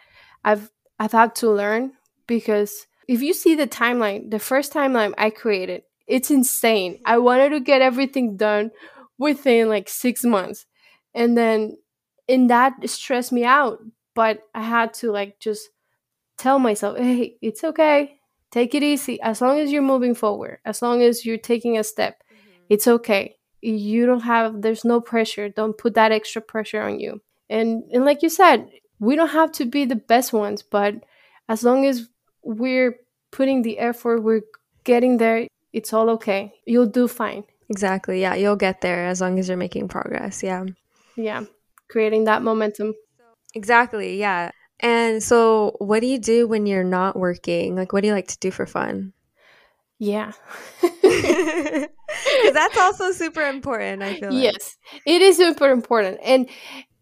I've 0.44 0.70
I've 1.00 1.12
had 1.12 1.34
to 1.36 1.50
learn 1.50 1.92
because 2.28 2.86
if 3.08 3.22
you 3.22 3.34
see 3.34 3.56
the 3.56 3.66
timeline, 3.66 4.30
the 4.30 4.38
first 4.38 4.72
timeline 4.72 5.14
I 5.18 5.30
created, 5.30 5.82
it's 6.06 6.30
insane. 6.30 7.00
I 7.04 7.18
wanted 7.18 7.50
to 7.50 7.60
get 7.60 7.82
everything 7.82 8.36
done 8.36 8.70
within 9.18 9.68
like 9.68 9.88
six 9.88 10.24
months. 10.24 10.66
And 11.14 11.36
then 11.36 11.78
and 12.28 12.50
that 12.50 12.88
stressed 12.88 13.32
me 13.32 13.44
out. 13.44 13.80
But 14.18 14.42
I 14.52 14.62
had 14.62 14.94
to 14.94 15.12
like 15.12 15.38
just 15.38 15.68
tell 16.38 16.58
myself, 16.58 16.98
hey, 16.98 17.36
it's 17.40 17.62
okay. 17.62 18.18
Take 18.50 18.74
it 18.74 18.82
easy. 18.82 19.20
As 19.20 19.40
long 19.40 19.60
as 19.60 19.70
you're 19.70 19.80
moving 19.80 20.16
forward, 20.16 20.58
as 20.64 20.82
long 20.82 21.02
as 21.02 21.24
you're 21.24 21.38
taking 21.38 21.78
a 21.78 21.84
step, 21.84 22.20
mm-hmm. 22.24 22.64
it's 22.68 22.88
okay. 22.88 23.36
You 23.62 24.06
don't 24.06 24.24
have 24.24 24.60
there's 24.60 24.84
no 24.84 25.00
pressure. 25.00 25.48
Don't 25.48 25.78
put 25.78 25.94
that 25.94 26.10
extra 26.10 26.42
pressure 26.42 26.82
on 26.82 26.98
you. 26.98 27.22
And 27.48 27.84
and 27.92 28.04
like 28.04 28.24
you 28.24 28.28
said, 28.28 28.68
we 28.98 29.14
don't 29.14 29.28
have 29.28 29.52
to 29.52 29.64
be 29.64 29.84
the 29.84 29.94
best 29.94 30.32
ones, 30.32 30.64
but 30.64 30.94
as 31.48 31.62
long 31.62 31.86
as 31.86 32.08
we're 32.42 32.98
putting 33.30 33.62
the 33.62 33.78
effort, 33.78 34.24
we're 34.24 34.42
getting 34.82 35.18
there, 35.18 35.46
it's 35.72 35.92
all 35.92 36.10
okay. 36.18 36.52
You'll 36.66 36.86
do 36.86 37.06
fine. 37.06 37.44
Exactly. 37.68 38.20
Yeah, 38.20 38.34
you'll 38.34 38.56
get 38.56 38.80
there 38.80 39.06
as 39.06 39.20
long 39.20 39.38
as 39.38 39.46
you're 39.46 39.56
making 39.56 39.86
progress. 39.86 40.42
Yeah. 40.42 40.64
Yeah. 41.14 41.44
Creating 41.86 42.24
that 42.24 42.42
momentum. 42.42 42.94
Exactly. 43.54 44.18
Yeah. 44.18 44.50
And 44.80 45.22
so, 45.22 45.74
what 45.78 46.00
do 46.00 46.06
you 46.06 46.18
do 46.18 46.46
when 46.46 46.66
you're 46.66 46.84
not 46.84 47.16
working? 47.16 47.74
Like, 47.74 47.92
what 47.92 48.02
do 48.02 48.08
you 48.08 48.14
like 48.14 48.28
to 48.28 48.38
do 48.38 48.50
for 48.50 48.66
fun? 48.66 49.12
Yeah. 49.98 50.32
Because 52.40 52.54
that's 52.54 52.78
also 52.78 53.12
super 53.12 53.42
important, 53.42 54.02
I 54.02 54.14
feel 54.14 54.32
like. 54.32 54.42
Yes, 54.42 54.76
it 55.06 55.22
is 55.22 55.36
super 55.36 55.70
important. 55.70 56.18
And 56.22 56.48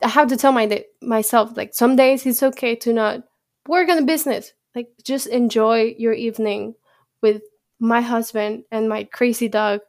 I 0.02 0.08
have 0.08 0.28
to 0.28 0.36
tell 0.36 0.52
my 0.52 0.84
myself 1.00 1.56
like 1.56 1.74
some 1.74 1.96
days 1.96 2.26
it's 2.26 2.42
okay 2.42 2.74
to 2.76 2.92
not 2.92 3.22
work 3.68 3.88
on 3.88 3.96
the 3.96 4.02
business. 4.02 4.52
Like 4.74 4.88
just 5.04 5.26
enjoy 5.28 5.94
your 5.98 6.12
evening 6.12 6.74
with 7.22 7.42
my 7.78 8.00
husband 8.00 8.64
and 8.70 8.88
my 8.88 9.04
crazy 9.04 9.48
dog 9.48 9.80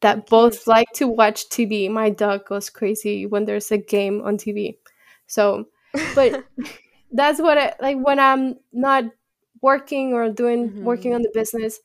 that 0.00 0.26
both 0.26 0.66
like 0.66 0.88
to 0.94 1.08
watch 1.08 1.48
TV. 1.48 1.88
My 1.90 2.10
dog 2.10 2.46
goes 2.46 2.70
crazy 2.70 3.26
when 3.26 3.44
there's 3.44 3.70
a 3.70 3.78
game 3.78 4.22
on 4.22 4.36
TV. 4.36 4.78
So, 5.26 5.66
but 6.14 6.44
that's 7.12 7.40
what 7.40 7.58
I 7.58 7.74
like 7.80 7.98
when 7.98 8.18
I'm 8.18 8.56
not 8.72 9.04
working 9.62 10.12
or 10.12 10.30
doing 10.30 10.68
mm-hmm. 10.70 10.84
working 10.84 11.14
on 11.14 11.22
the 11.22 11.30
business. 11.32 11.80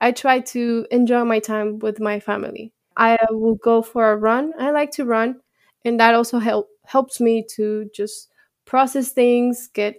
I 0.00 0.12
try 0.12 0.40
to 0.40 0.86
enjoy 0.90 1.24
my 1.24 1.40
time 1.40 1.78
with 1.78 2.00
my 2.00 2.20
family. 2.20 2.72
I 2.96 3.18
will 3.30 3.56
go 3.56 3.82
for 3.82 4.10
a 4.10 4.16
run. 4.16 4.52
I 4.58 4.70
like 4.70 4.90
to 4.92 5.04
run, 5.04 5.40
and 5.84 6.00
that 6.00 6.14
also 6.14 6.38
help 6.38 6.68
helps 6.86 7.20
me 7.20 7.46
to 7.56 7.88
just 7.94 8.28
process 8.64 9.12
things, 9.12 9.68
get 9.72 9.96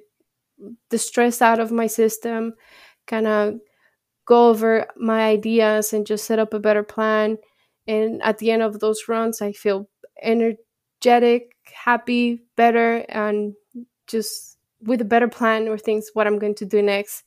the 0.90 0.98
stress 0.98 1.42
out 1.42 1.60
of 1.60 1.72
my 1.72 1.88
system, 1.88 2.54
kind 3.08 3.28
of 3.28 3.60
go 4.26 4.50
over 4.50 4.88
my 4.96 5.24
ideas 5.28 5.94
and 5.94 6.06
just 6.06 6.26
set 6.26 6.40
up 6.40 6.54
a 6.54 6.60
better 6.60 6.84
plan. 6.84 7.38
And 7.88 8.22
at 8.22 8.38
the 8.38 8.52
end 8.52 8.62
of 8.62 8.80
those 8.80 9.08
runs, 9.08 9.42
I 9.42 9.52
feel 9.52 9.90
energetic, 11.02 11.56
happy, 11.74 12.42
better, 12.56 13.06
and 13.10 13.54
just 14.08 14.58
with 14.82 15.02
a 15.02 15.06
better 15.06 15.28
plan 15.28 15.68
or 15.68 15.78
things 15.78 16.10
what 16.14 16.28
I'm 16.28 16.40
going 16.40 16.56
to 16.56 16.66
do 16.66 16.82
next. 16.82 17.24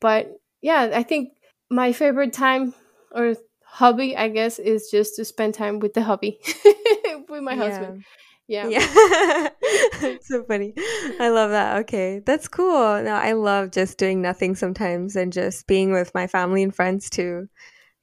But 0.00 0.32
yeah, 0.60 0.90
I 0.92 1.02
think 1.02 1.30
my 1.70 1.92
favorite 1.92 2.32
time 2.32 2.74
or 3.12 3.34
hobby, 3.64 4.16
I 4.16 4.28
guess, 4.28 4.58
is 4.58 4.88
just 4.90 5.16
to 5.16 5.24
spend 5.24 5.54
time 5.54 5.78
with 5.78 5.94
the 5.94 6.02
hobby 6.02 6.40
with 7.28 7.42
my 7.42 7.54
yeah. 7.54 7.56
husband. 7.56 8.04
Yeah. 8.48 8.68
Yeah. 8.68 9.48
so 10.22 10.44
funny. 10.44 10.74
I 11.20 11.28
love 11.30 11.50
that. 11.50 11.78
Okay. 11.82 12.20
That's 12.24 12.48
cool. 12.48 13.02
No, 13.02 13.14
I 13.14 13.32
love 13.32 13.70
just 13.70 13.98
doing 13.98 14.20
nothing 14.20 14.56
sometimes 14.56 15.16
and 15.16 15.32
just 15.32 15.66
being 15.66 15.92
with 15.92 16.12
my 16.14 16.26
family 16.26 16.62
and 16.62 16.74
friends 16.74 17.08
too. 17.08 17.48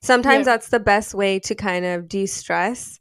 Sometimes 0.02 0.48
yeah. 0.48 0.54
that's 0.54 0.70
the 0.70 0.80
best 0.80 1.14
way 1.14 1.40
to 1.40 1.56
kind 1.56 1.86
of 1.86 2.08
de 2.08 2.26
stress 2.26 3.00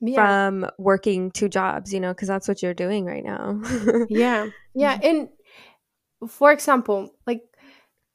yeah. 0.00 0.14
from 0.16 0.70
working 0.78 1.30
two 1.30 1.48
jobs, 1.48 1.92
you 1.92 2.00
know, 2.00 2.12
because 2.12 2.28
that's 2.28 2.48
what 2.48 2.62
you're 2.62 2.74
doing 2.74 3.04
right 3.04 3.24
now. 3.24 3.60
yeah. 4.08 4.48
Yeah. 4.74 4.96
Mm-hmm. 4.96 5.06
And 5.06 6.30
for 6.30 6.52
example, 6.52 7.14
like, 7.26 7.42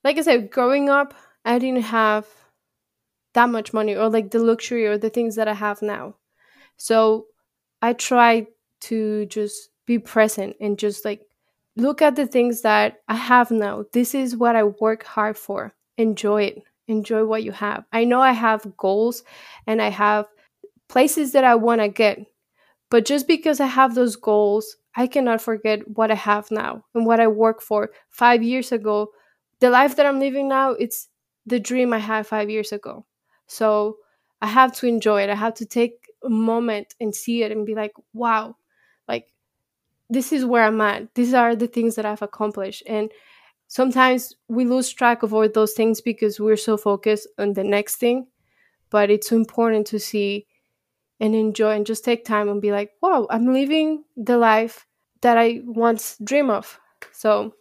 like 0.04 0.17
I 0.17 0.21
said, 0.21 0.52
growing 0.52 0.89
up, 0.89 1.13
I 1.43 1.60
didn't 1.60 1.84
have 1.84 2.28
that 3.34 3.50
much 3.50 3.74
money 3.74 3.95
or 3.95 4.10
like 4.10 4.32
the 4.32 4.39
luxury 4.39 4.88
or 4.88 4.98
the 4.98 5.10
things 5.10 5.36
that 5.36 5.48
I 5.48 5.54
have 5.54 5.82
now. 5.82 6.15
So 6.78 7.28
I 7.82 7.93
try 7.93 8.48
to 8.82 9.26
just 9.28 9.69
be 9.86 10.00
present 10.00 10.56
and 10.60 10.78
just 10.80 11.06
like 11.06 11.21
look 11.76 12.02
at 12.02 12.15
the 12.15 12.26
things 12.26 12.62
that 12.62 13.02
I 13.08 13.15
have 13.15 13.52
now. 13.52 13.86
This 13.93 14.15
is 14.15 14.36
what 14.36 14.56
I 14.56 14.63
work 14.63 15.04
hard 15.04 15.38
for. 15.38 15.74
Enjoy 15.98 16.43
it. 16.43 16.63
Enjoy 16.88 17.26
what 17.26 17.43
you 17.43 17.52
have. 17.52 17.86
I 17.91 18.06
know 18.06 18.21
I 18.21 18.32
have 18.32 18.78
goals 18.78 19.24
and 19.67 19.82
I 19.82 19.89
have 19.89 20.28
places 20.88 21.32
that 21.32 21.43
I 21.43 21.56
want 21.56 21.82
to 21.82 21.88
get. 21.88 22.19
But 22.89 23.06
just 23.06 23.28
because 23.28 23.60
I 23.60 23.67
have 23.67 23.95
those 23.95 24.15
goals, 24.15 24.78
I 24.95 25.08
cannot 25.08 25.41
forget 25.41 25.88
what 25.89 26.12
I 26.12 26.15
have 26.15 26.52
now 26.52 26.86
and 26.93 27.06
what 27.06 27.19
I 27.19 27.28
worked 27.28 27.63
for 27.63 27.89
5 28.12 28.43
years 28.43 28.71
ago. 28.71 29.12
The 29.60 29.69
life 29.69 29.95
that 29.95 30.06
I'm 30.06 30.19
living 30.19 30.48
now, 30.48 30.71
it's 30.71 31.10
the 31.45 31.60
dream 31.60 31.93
I 31.93 32.00
had 32.00 32.28
5 32.28 32.50
years 32.50 32.71
ago. 32.71 33.06
So, 33.48 33.98
I 34.41 34.48
have 34.48 34.76
to 34.76 34.88
enjoy 34.88 35.24
it. 35.24 35.30
I 35.30 35.36
have 35.36 35.54
to 35.56 35.65
take 35.65 35.93
a 36.24 36.30
moment 36.30 36.93
and 37.00 37.15
see 37.15 37.41
it 37.41 37.52
and 37.52 37.65
be 37.65 37.74
like, 37.74 37.93
wow, 38.13 38.58
like 39.08 39.28
this 40.10 40.34
is 40.34 40.45
where 40.45 40.65
I'm 40.65 40.82
at. 40.82 41.15
These 41.15 41.34
are 41.34 41.56
the 41.56 41.67
things 41.67 41.95
that 41.95 42.06
I've 42.06 42.21
accomplished. 42.21 42.84
And 42.86 43.12
sometimes 43.67 44.36
we 44.49 44.66
lose 44.66 44.91
track 44.91 45.24
of 45.24 45.34
all 45.34 45.47
those 45.49 45.74
things 45.74 46.01
because 46.01 46.39
we're 46.39 46.57
so 46.57 46.78
focused 46.78 47.28
on 47.39 47.53
the 47.53 47.64
next 47.64 47.95
thing. 47.95 48.28
But 48.89 49.10
it's 49.10 49.32
important 49.32 49.88
to 49.88 49.99
see 49.99 50.45
and 51.20 51.36
enjoy 51.36 51.72
and 51.72 51.86
just 51.86 52.03
take 52.03 52.26
time 52.26 52.49
and 52.49 52.61
be 52.61 52.72
like, 52.72 52.91
wow, 53.01 53.28
I'm 53.30 53.53
living 53.53 54.03
the 54.18 54.38
life 54.38 54.86
that 55.22 55.38
I 55.38 55.61
once 55.63 56.18
dream 56.24 56.49
of. 56.49 56.80
So 57.11 57.53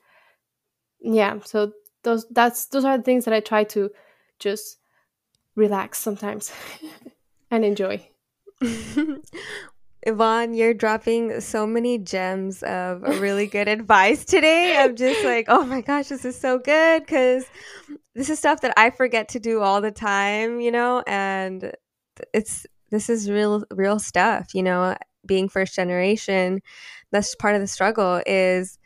yeah, 1.00 1.38
so 1.44 1.72
those 2.02 2.26
that's 2.30 2.66
those 2.66 2.84
are 2.84 2.96
the 2.96 3.04
things 3.04 3.24
that 3.24 3.34
I 3.34 3.40
try 3.40 3.64
to 3.64 3.90
just 4.38 4.78
relax 5.54 5.98
sometimes 5.98 6.52
and 7.50 7.64
enjoy. 7.64 8.06
Yvonne, 10.06 10.52
you're 10.52 10.74
dropping 10.74 11.40
so 11.40 11.66
many 11.66 11.96
gems 11.96 12.62
of 12.62 13.02
really 13.20 13.46
good 13.46 13.68
advice 13.68 14.24
today. 14.24 14.76
I'm 14.76 14.96
just 14.96 15.24
like, 15.24 15.46
oh 15.48 15.64
my 15.64 15.80
gosh, 15.80 16.08
this 16.08 16.26
is 16.26 16.38
so 16.38 16.58
good 16.58 17.00
because 17.00 17.46
this 18.14 18.28
is 18.28 18.38
stuff 18.38 18.60
that 18.60 18.74
I 18.76 18.90
forget 18.90 19.30
to 19.30 19.40
do 19.40 19.60
all 19.62 19.80
the 19.80 19.90
time, 19.90 20.60
you 20.60 20.70
know, 20.70 21.02
and 21.06 21.72
it's 22.34 22.66
this 22.90 23.08
is 23.10 23.30
real 23.30 23.64
real 23.70 23.98
stuff, 23.98 24.54
you 24.54 24.62
know, 24.62 24.96
being 25.26 25.48
first 25.48 25.74
generation. 25.74 26.60
That's 27.10 27.34
part 27.34 27.54
of 27.54 27.60
the 27.60 27.66
struggle 27.66 28.22
is 28.26 28.78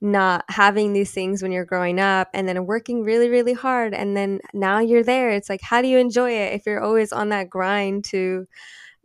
not 0.00 0.44
having 0.48 0.92
these 0.92 1.12
things 1.12 1.42
when 1.42 1.52
you're 1.52 1.64
growing 1.64 1.98
up 1.98 2.28
and 2.34 2.46
then 2.46 2.66
working 2.66 3.02
really 3.02 3.30
really 3.30 3.54
hard 3.54 3.94
and 3.94 4.16
then 4.16 4.40
now 4.52 4.78
you're 4.78 5.02
there 5.02 5.30
it's 5.30 5.48
like 5.48 5.62
how 5.62 5.80
do 5.80 5.88
you 5.88 5.96
enjoy 5.96 6.30
it 6.30 6.52
if 6.52 6.66
you're 6.66 6.82
always 6.82 7.12
on 7.12 7.30
that 7.30 7.48
grind 7.48 8.04
to 8.04 8.46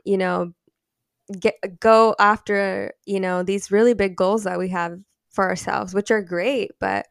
you 0.03 0.17
know 0.17 0.51
get 1.39 1.55
go 1.79 2.13
after 2.19 2.93
you 3.05 3.19
know 3.19 3.41
these 3.41 3.71
really 3.71 3.93
big 3.93 4.15
goals 4.15 4.43
that 4.43 4.59
we 4.59 4.69
have 4.69 4.97
for 5.31 5.47
ourselves 5.47 5.93
which 5.93 6.11
are 6.11 6.21
great 6.21 6.71
but 6.79 7.05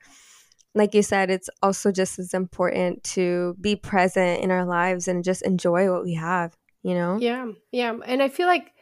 like 0.74 0.94
you 0.94 1.02
said 1.02 1.30
it's 1.30 1.48
also 1.62 1.90
just 1.90 2.18
as 2.18 2.34
important 2.34 3.02
to 3.02 3.56
be 3.60 3.74
present 3.74 4.42
in 4.42 4.50
our 4.50 4.66
lives 4.66 5.08
and 5.08 5.24
just 5.24 5.42
enjoy 5.42 5.90
what 5.90 6.04
we 6.04 6.14
have 6.14 6.54
you 6.82 6.94
know? 6.94 7.18
Yeah 7.18 7.46
yeah 7.72 7.94
and 8.06 8.22
i 8.22 8.28
feel 8.28 8.46
like 8.46 8.72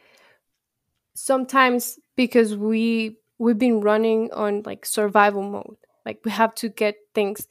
sometimes 1.13 1.99
because 2.15 2.55
we 2.55 3.17
we've 3.37 3.57
been 3.57 3.81
running 3.81 4.31
on 4.31 4.63
like 4.65 4.85
survival 4.85 5.43
mode 5.43 5.77
like 6.05 6.19
we 6.23 6.31
have 6.31 6.55
to 6.55 6.69
get 6.69 6.95
things 7.13 7.47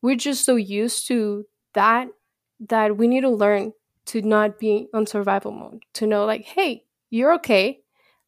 we're 0.00 0.16
just 0.16 0.44
so 0.44 0.56
used 0.56 1.06
to 1.06 1.44
that 1.74 2.08
that 2.58 2.96
we 2.96 3.06
need 3.06 3.22
to 3.22 3.30
learn 3.30 3.72
to 4.04 4.20
not 4.22 4.58
be 4.58 4.88
on 4.92 5.06
survival 5.06 5.52
mode 5.52 5.82
to 5.94 6.06
know 6.06 6.24
like 6.24 6.44
hey 6.44 6.84
you're 7.12 7.34
okay. 7.34 7.80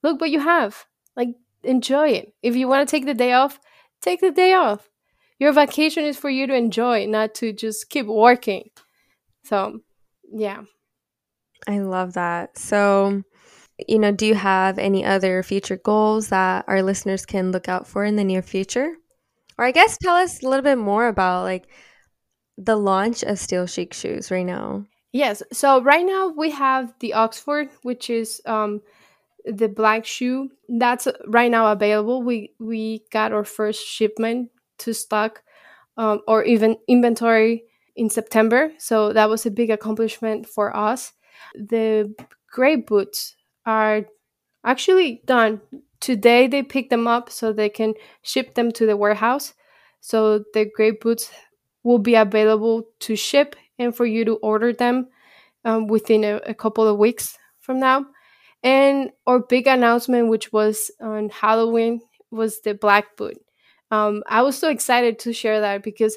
Look 0.02 0.20
what 0.20 0.30
you 0.30 0.40
have. 0.40 0.84
Like 1.16 1.30
enjoy 1.62 2.10
it. 2.10 2.34
If 2.42 2.54
you 2.54 2.68
want 2.68 2.86
to 2.86 2.90
take 2.90 3.06
the 3.06 3.14
day 3.14 3.32
off 3.32 3.58
take 4.00 4.20
the 4.20 4.30
day 4.30 4.52
off. 4.52 4.90
Your 5.38 5.52
vacation 5.52 6.04
is 6.04 6.18
for 6.18 6.28
you 6.28 6.46
to 6.46 6.54
enjoy 6.54 7.06
not 7.06 7.34
to 7.36 7.52
just 7.52 7.88
keep 7.88 8.06
working. 8.06 8.68
So 9.44 9.80
yeah 10.30 10.62
i 11.66 11.78
love 11.78 12.14
that 12.14 12.56
so 12.58 13.22
you 13.88 13.98
know, 13.98 14.12
do 14.12 14.26
you 14.26 14.34
have 14.34 14.78
any 14.78 15.04
other 15.04 15.42
future 15.42 15.76
goals 15.76 16.28
that 16.28 16.64
our 16.68 16.82
listeners 16.82 17.26
can 17.26 17.50
look 17.50 17.68
out 17.68 17.86
for 17.86 18.04
in 18.04 18.16
the 18.16 18.24
near 18.24 18.42
future? 18.42 18.94
Or 19.58 19.64
I 19.64 19.72
guess 19.72 19.98
tell 19.98 20.16
us 20.16 20.42
a 20.42 20.48
little 20.48 20.62
bit 20.62 20.78
more 20.78 21.08
about 21.08 21.44
like 21.44 21.66
the 22.56 22.76
launch 22.76 23.22
of 23.22 23.38
Steel 23.38 23.66
Chic 23.66 23.92
shoes 23.92 24.30
right 24.30 24.46
now. 24.46 24.84
Yes. 25.12 25.42
So 25.52 25.80
right 25.82 26.04
now 26.04 26.28
we 26.36 26.50
have 26.50 26.92
the 27.00 27.14
Oxford, 27.14 27.68
which 27.82 28.10
is 28.10 28.40
um 28.46 28.80
the 29.44 29.68
black 29.68 30.06
shoe 30.06 30.48
that's 30.68 31.06
right 31.26 31.50
now 31.50 31.70
available. 31.72 32.22
We 32.22 32.54
we 32.58 33.04
got 33.12 33.32
our 33.32 33.44
first 33.44 33.86
shipment 33.86 34.50
to 34.78 34.92
stock 34.92 35.42
um, 35.96 36.22
or 36.26 36.42
even 36.44 36.76
inventory 36.88 37.64
in 37.94 38.10
September. 38.10 38.72
So 38.78 39.12
that 39.12 39.28
was 39.28 39.46
a 39.46 39.50
big 39.50 39.70
accomplishment 39.70 40.48
for 40.48 40.74
us. 40.76 41.12
The 41.54 42.14
gray 42.50 42.76
boots 42.76 43.36
are 43.66 44.06
actually 44.64 45.22
done. 45.26 45.60
Today 46.00 46.46
they 46.46 46.62
pick 46.62 46.90
them 46.90 47.06
up 47.06 47.30
so 47.30 47.52
they 47.52 47.68
can 47.68 47.94
ship 48.22 48.54
them 48.54 48.72
to 48.72 48.86
the 48.86 48.96
warehouse. 48.96 49.54
So 50.00 50.44
the 50.52 50.70
gray 50.74 50.92
boots 50.92 51.30
will 51.82 51.98
be 51.98 52.14
available 52.14 52.84
to 53.00 53.16
ship 53.16 53.56
and 53.78 53.94
for 53.94 54.06
you 54.06 54.24
to 54.24 54.34
order 54.36 54.72
them 54.72 55.08
um, 55.64 55.86
within 55.86 56.24
a, 56.24 56.36
a 56.46 56.54
couple 56.54 56.86
of 56.86 56.98
weeks 56.98 57.38
from 57.60 57.80
now. 57.80 58.06
And 58.62 59.10
our 59.26 59.40
big 59.40 59.66
announcement, 59.66 60.28
which 60.28 60.52
was 60.52 60.90
on 61.00 61.28
Halloween, 61.28 62.00
was 62.30 62.60
the 62.60 62.74
black 62.74 63.16
boot. 63.16 63.38
Um, 63.90 64.22
I 64.26 64.42
was 64.42 64.58
so 64.58 64.70
excited 64.70 65.18
to 65.20 65.32
share 65.32 65.60
that 65.60 65.82
because 65.82 66.16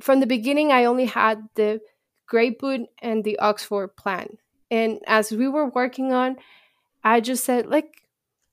from 0.00 0.20
the 0.20 0.26
beginning, 0.26 0.72
I 0.72 0.84
only 0.86 1.06
had 1.06 1.42
the 1.54 1.80
gray 2.26 2.50
boot 2.50 2.82
and 3.00 3.22
the 3.22 3.38
Oxford 3.38 3.96
plan. 3.96 4.38
And 4.74 4.98
as 5.06 5.30
we 5.30 5.46
were 5.48 5.68
working 5.68 6.12
on 6.12 6.36
I 7.04 7.20
just 7.20 7.44
said 7.44 7.66
like 7.66 8.02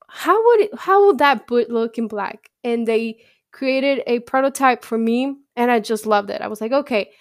how 0.08 0.46
would 0.46 0.60
it 0.60 0.72
how 0.78 1.06
would 1.08 1.20
that 1.20 1.48
boot 1.48 1.70
look 1.70 1.98
in 1.98 2.08
black? 2.08 2.50
And 2.64 2.88
they 2.88 3.22
created 3.52 4.04
a 4.08 4.20
prototype 4.20 4.84
for 4.84 4.98
me 4.98 5.38
and 5.56 5.72
I 5.72 5.80
just 5.80 6.06
loved 6.06 6.30
it. 6.30 6.42
I 6.42 6.48
was 6.48 6.62
like, 6.62 6.74
okay, 6.74 7.12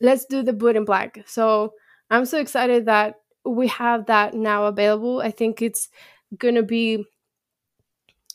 let's 0.00 0.24
do 0.24 0.42
the 0.42 0.52
boot 0.52 0.76
in 0.76 0.84
black. 0.84 1.24
So 1.26 1.74
I'm 2.10 2.24
so 2.24 2.38
excited 2.38 2.86
that 2.86 3.16
we 3.44 3.66
have 3.68 4.06
that 4.06 4.34
now 4.34 4.66
available. 4.66 5.20
I 5.20 5.32
think 5.32 5.60
it's 5.60 5.88
gonna 6.36 6.62
be 6.62 7.04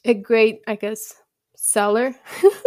a 0.04 0.14
great, 0.14 0.62
I 0.68 0.76
guess, 0.76 1.14
seller. 1.56 2.14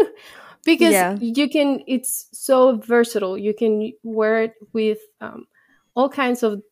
because 0.64 0.92
yeah. 0.92 1.16
you 1.20 1.48
can 1.50 1.82
it's 1.86 2.28
so 2.32 2.78
versatile. 2.78 3.36
You 3.36 3.54
can 3.54 3.92
wear 4.02 4.42
it 4.44 4.54
with 4.72 4.98
um, 5.20 5.46
all 5.96 6.08
kinds 6.08 6.44
of 6.44 6.62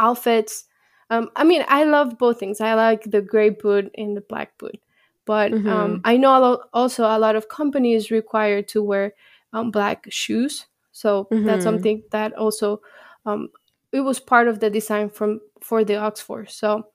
outfits 0.00 0.64
um, 1.12 1.28
I 1.36 1.44
mean, 1.44 1.62
I 1.68 1.84
love 1.84 2.16
both 2.16 2.40
things. 2.40 2.58
I 2.62 2.72
like 2.72 3.02
the 3.04 3.20
gray 3.20 3.50
boot 3.50 3.90
and 3.98 4.16
the 4.16 4.22
black 4.22 4.56
boot, 4.56 4.80
but 5.26 5.52
um, 5.52 5.58
mm-hmm. 5.58 5.68
um, 5.68 6.00
I 6.06 6.16
know 6.16 6.38
a 6.38 6.40
lot, 6.40 6.60
also 6.72 7.04
a 7.04 7.18
lot 7.18 7.36
of 7.36 7.50
companies 7.50 8.10
require 8.10 8.62
to 8.62 8.82
wear 8.82 9.12
um, 9.52 9.70
black 9.70 10.06
shoes. 10.08 10.64
So 10.92 11.28
mm-hmm. 11.30 11.44
that's 11.44 11.64
something 11.64 12.02
that 12.12 12.32
also 12.32 12.80
um, 13.26 13.50
it 13.92 14.00
was 14.00 14.20
part 14.20 14.48
of 14.48 14.60
the 14.60 14.70
design 14.70 15.10
from 15.10 15.42
for 15.60 15.84
the 15.84 15.96
Oxford. 15.96 16.50
So 16.50 16.86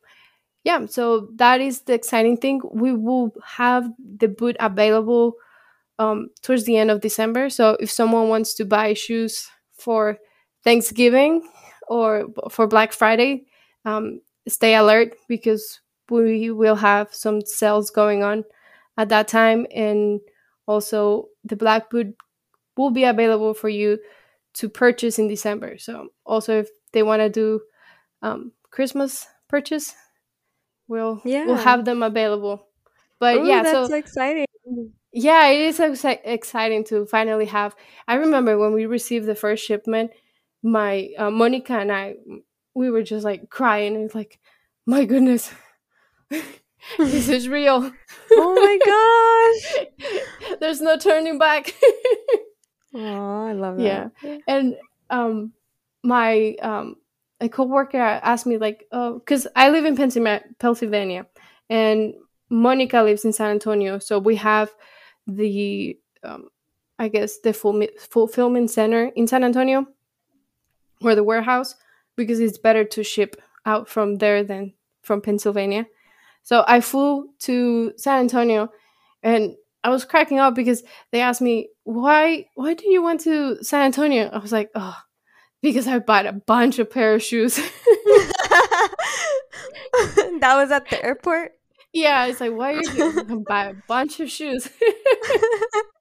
yeah, 0.64 0.88
so 0.88 1.30
that 1.36 1.62
is 1.62 1.82
the 1.82 1.94
exciting 1.94 2.38
thing. 2.38 2.62
We 2.74 2.94
will 2.94 3.36
have 3.46 3.88
the 4.18 4.30
boot 4.30 4.58
available 4.60 5.36
um, 6.00 6.32
towards 6.42 6.64
the 6.64 6.78
end 6.78 6.90
of 6.90 7.02
December. 7.02 7.52
So 7.52 7.78
if 7.80 7.92
someone 7.92 8.30
wants 8.30 8.56
to 8.56 8.66
buy 8.66 8.96
shoes 8.96 9.48
for 9.74 10.18
Thanksgiving 10.64 11.48
or 11.90 12.28
for 12.50 12.68
Black 12.68 12.94
Friday, 12.94 13.46
um, 13.86 14.22
stay 14.48 14.76
alert 14.76 15.16
because 15.28 15.80
we 16.10 16.52
will 16.52 16.76
have 16.76 17.14
some 17.14 17.42
sales 17.42 17.90
going 17.90 18.24
on 18.24 18.44
at 18.98 19.10
that 19.10 19.28
time. 19.28 19.68
And 19.74 20.22
also 20.66 21.28
the 21.44 21.56
black 21.56 21.90
boot 21.90 22.16
will 22.76 22.92
be 22.92 23.04
available 23.04 23.54
for 23.54 23.70
you 23.70 24.00
to 24.54 24.70
purchase 24.70 25.20
in 25.20 25.28
december. 25.28 25.78
So 25.78 26.10
also 26.26 26.60
if 26.60 26.70
they 26.94 27.04
want 27.04 27.22
to 27.22 27.30
do 27.30 27.62
um, 28.22 28.52
christmas 28.72 29.28
purchase 29.48 29.94
we'll 30.88 31.22
yeah. 31.24 31.46
we'll 31.46 31.56
have 31.56 31.86
them 31.86 32.04
available. 32.04 32.68
But 33.20 33.38
Ooh, 33.38 33.48
yeah 33.48 33.64
that's 33.64 33.90
so 33.90 33.96
exciting. 33.96 34.46
Yeah 35.12 35.48
it 35.48 35.62
is 35.62 35.80
ex- 35.80 36.22
exciting 36.24 36.84
to 36.86 37.06
finally 37.06 37.46
have. 37.46 37.76
I 38.08 38.16
remember 38.16 38.58
when 38.58 38.74
we 38.74 38.86
received 38.86 39.26
the 39.26 39.36
first 39.36 39.66
shipment 39.66 40.12
my 40.68 41.10
uh, 41.18 41.32
monica 41.32 41.74
and 41.74 41.92
i 41.92 42.16
we 42.78 42.92
were 42.92 43.02
just 43.02 43.26
like 43.26 43.50
crying 43.50 43.96
and 43.96 44.14
like, 44.14 44.40
my 44.86 45.04
goodness, 45.04 45.52
this 46.30 47.28
is 47.28 47.50
real. 47.50 47.92
oh 48.32 48.54
my 48.56 49.82
gosh. 50.06 50.60
There's 50.60 50.80
no 50.80 50.96
turning 50.98 51.40
back. 51.40 51.74
oh, 52.94 53.46
I 53.46 53.54
love 53.54 53.78
that. 53.78 54.12
Yeah. 54.22 54.38
And 54.48 54.76
um 55.10 55.54
my 56.04 56.56
um 56.62 56.98
a 57.42 57.50
coworker 57.50 57.98
asked 57.98 58.46
me 58.46 58.58
like, 58.58 58.86
oh, 58.92 59.16
because 59.16 59.48
I 59.56 59.70
live 59.70 59.86
in 59.86 59.98
Pennsylvania 59.98 61.26
and 61.70 62.14
Monica 62.50 63.02
lives 63.02 63.26
in 63.26 63.34
San 63.34 63.52
Antonio. 63.52 64.00
So 64.00 64.20
we 64.20 64.36
have 64.36 64.70
the 65.26 65.98
um, 66.24 66.50
I 67.00 67.08
guess 67.08 67.40
the 67.40 67.54
full 67.54 67.84
fulfillment 67.98 68.70
center 68.70 69.12
in 69.16 69.28
San 69.28 69.44
Antonio 69.44 69.88
or 71.02 71.16
the 71.16 71.24
warehouse 71.24 71.76
because 72.16 72.40
it's 72.40 72.58
better 72.58 72.84
to 72.84 73.04
ship 73.04 73.36
out 73.66 73.88
from 73.88 74.16
there 74.16 74.44
than 74.44 74.74
from 75.02 75.22
Pennsylvania. 75.22 75.86
So 76.44 76.64
I 76.68 76.82
flew 76.82 77.30
to 77.40 77.94
San 77.98 78.20
Antonio 78.22 78.70
and 79.24 79.56
I 79.84 79.90
was 79.90 80.06
cracking 80.06 80.40
up 80.40 80.56
because 80.56 80.84
they 81.12 81.22
asked 81.22 81.42
me, 81.42 81.70
why 81.84 82.46
why 82.56 82.74
do 82.74 82.90
you 82.90 83.04
went 83.04 83.22
to 83.22 83.64
San 83.64 83.82
Antonio? 83.86 84.30
I 84.30 84.40
was 84.40 84.52
like, 84.52 84.70
oh, 84.76 84.98
because 85.62 85.88
I 85.88 86.00
bought 86.00 86.26
a 86.26 86.34
bunch 86.34 86.80
of 86.80 86.90
pair 86.90 87.16
of 87.16 87.24
shoes. 87.24 87.56
that 90.36 90.56
was 90.56 90.72
at 90.72 90.90
the 90.90 91.04
airport? 91.04 91.52
Yeah, 91.94 92.26
it's 92.26 92.42
like, 92.42 92.54
why 92.54 92.74
are 92.74 92.82
you 92.82 92.98
going 92.98 93.28
to 93.28 93.44
buy 93.48 93.66
a 93.66 93.74
bunch 93.88 94.20
of 94.20 94.30
shoes? 94.30 94.70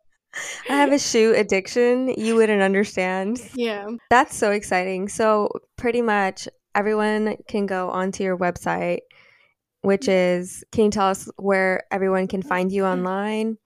I 0.69 0.75
have 0.75 0.93
a 0.93 0.99
shoe 0.99 1.35
addiction. 1.35 2.09
You 2.09 2.35
wouldn't 2.37 2.63
understand. 2.63 3.41
Yeah. 3.55 3.89
That's 4.11 4.37
so 4.37 4.51
exciting. 4.51 5.09
So, 5.09 5.51
pretty 5.77 6.03
much 6.03 6.49
everyone 6.75 7.37
can 7.49 7.67
go 7.67 7.91
onto 7.91 8.25
your 8.25 8.37
website, 8.37 9.01
which 9.83 10.09
is, 10.09 10.65
can 10.73 10.87
you 10.87 10.91
tell 10.91 11.09
us 11.09 11.29
where 11.37 11.85
everyone 11.91 12.29
can 12.29 12.43
find 12.43 12.73
you 12.73 12.85
online? 12.85 13.59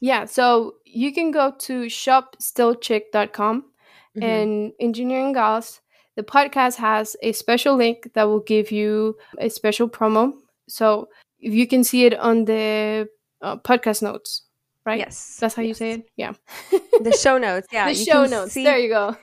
Yeah. 0.00 0.26
So, 0.26 0.74
you 0.84 1.12
can 1.12 1.30
go 1.30 1.52
to 1.60 1.84
shopsteelchic.com 1.84 3.62
mm-hmm. 3.62 4.22
and 4.22 4.72
Engineering 4.80 5.32
Gals. 5.32 5.80
The 6.16 6.22
podcast 6.22 6.76
has 6.76 7.16
a 7.22 7.32
special 7.32 7.76
link 7.76 8.12
that 8.14 8.24
will 8.24 8.40
give 8.40 8.70
you 8.70 9.16
a 9.38 9.48
special 9.48 9.88
promo. 9.88 10.32
So, 10.68 11.08
if 11.40 11.52
you 11.54 11.66
can 11.66 11.82
see 11.82 12.04
it 12.04 12.18
on 12.18 12.44
the 12.44 13.08
uh, 13.40 13.56
podcast 13.56 14.02
notes 14.02 14.42
right? 14.84 14.98
Yes. 14.98 15.38
That's 15.40 15.54
how 15.54 15.62
yes. 15.62 15.68
you 15.68 15.74
say 15.74 15.92
it? 15.92 16.10
Yeah. 16.16 16.32
the 17.00 17.12
show 17.12 17.38
notes. 17.46 17.68
Yeah. 17.72 17.88
The 17.88 17.94
show 17.94 18.26
notes. 18.26 18.52
See- 18.52 18.64
there 18.64 18.78
you 18.78 18.88
go. 18.88 19.16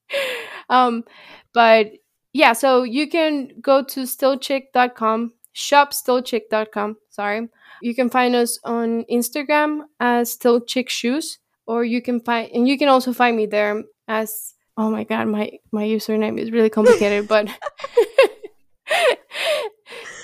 um, 0.68 1.04
but 1.52 1.92
yeah, 2.32 2.52
so 2.52 2.82
you 2.82 3.08
can 3.08 3.48
go 3.62 3.82
to 3.82 4.00
steelchic.com, 4.00 5.32
shopsteelchic.com, 5.54 6.96
sorry. 7.08 7.48
You 7.80 7.94
can 7.94 8.10
find 8.10 8.34
us 8.34 8.58
on 8.64 9.04
Instagram 9.10 9.84
as 10.00 10.32
Steel 10.32 10.60
Chic 10.66 10.90
Shoes, 10.90 11.38
or 11.66 11.84
you 11.84 12.02
can 12.02 12.20
find 12.20 12.50
and 12.52 12.68
you 12.68 12.78
can 12.78 12.88
also 12.88 13.12
find 13.12 13.36
me 13.36 13.46
there 13.46 13.84
as 14.06 14.54
oh 14.76 14.90
my 14.90 15.04
god, 15.04 15.28
my 15.28 15.50
my 15.72 15.84
username 15.84 16.38
is 16.38 16.50
really 16.50 16.70
complicated, 16.70 17.26
but 17.26 17.48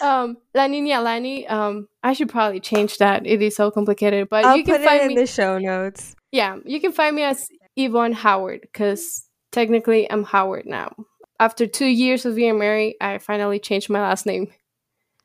um 0.02 0.36
La 0.54 0.66
Nina 0.66 1.00
Lani. 1.00 1.46
Um 1.46 1.88
I 2.02 2.12
should 2.12 2.28
probably 2.28 2.60
change 2.60 2.98
that. 2.98 3.26
It 3.26 3.40
is 3.42 3.56
so 3.56 3.70
complicated. 3.70 4.28
But 4.28 4.44
I'll 4.44 4.56
you 4.56 4.64
can 4.64 4.82
find 4.82 5.00
it 5.02 5.04
in 5.04 5.08
me 5.08 5.14
the 5.16 5.26
show 5.26 5.58
notes. 5.58 6.14
yeah, 6.32 6.56
you 6.64 6.80
can 6.80 6.92
find 6.92 7.14
me 7.16 7.22
as 7.22 7.48
Yvonne 7.76 8.12
Howard 8.12 8.60
because 8.62 9.26
technically 9.52 10.10
I'm 10.10 10.24
Howard 10.24 10.66
now. 10.66 10.94
After 11.40 11.66
two 11.66 11.86
years 11.86 12.24
of 12.26 12.36
being 12.36 12.58
married, 12.58 12.96
I 13.00 13.18
finally 13.18 13.58
changed 13.58 13.90
my 13.90 14.00
last 14.00 14.26
name. 14.26 14.52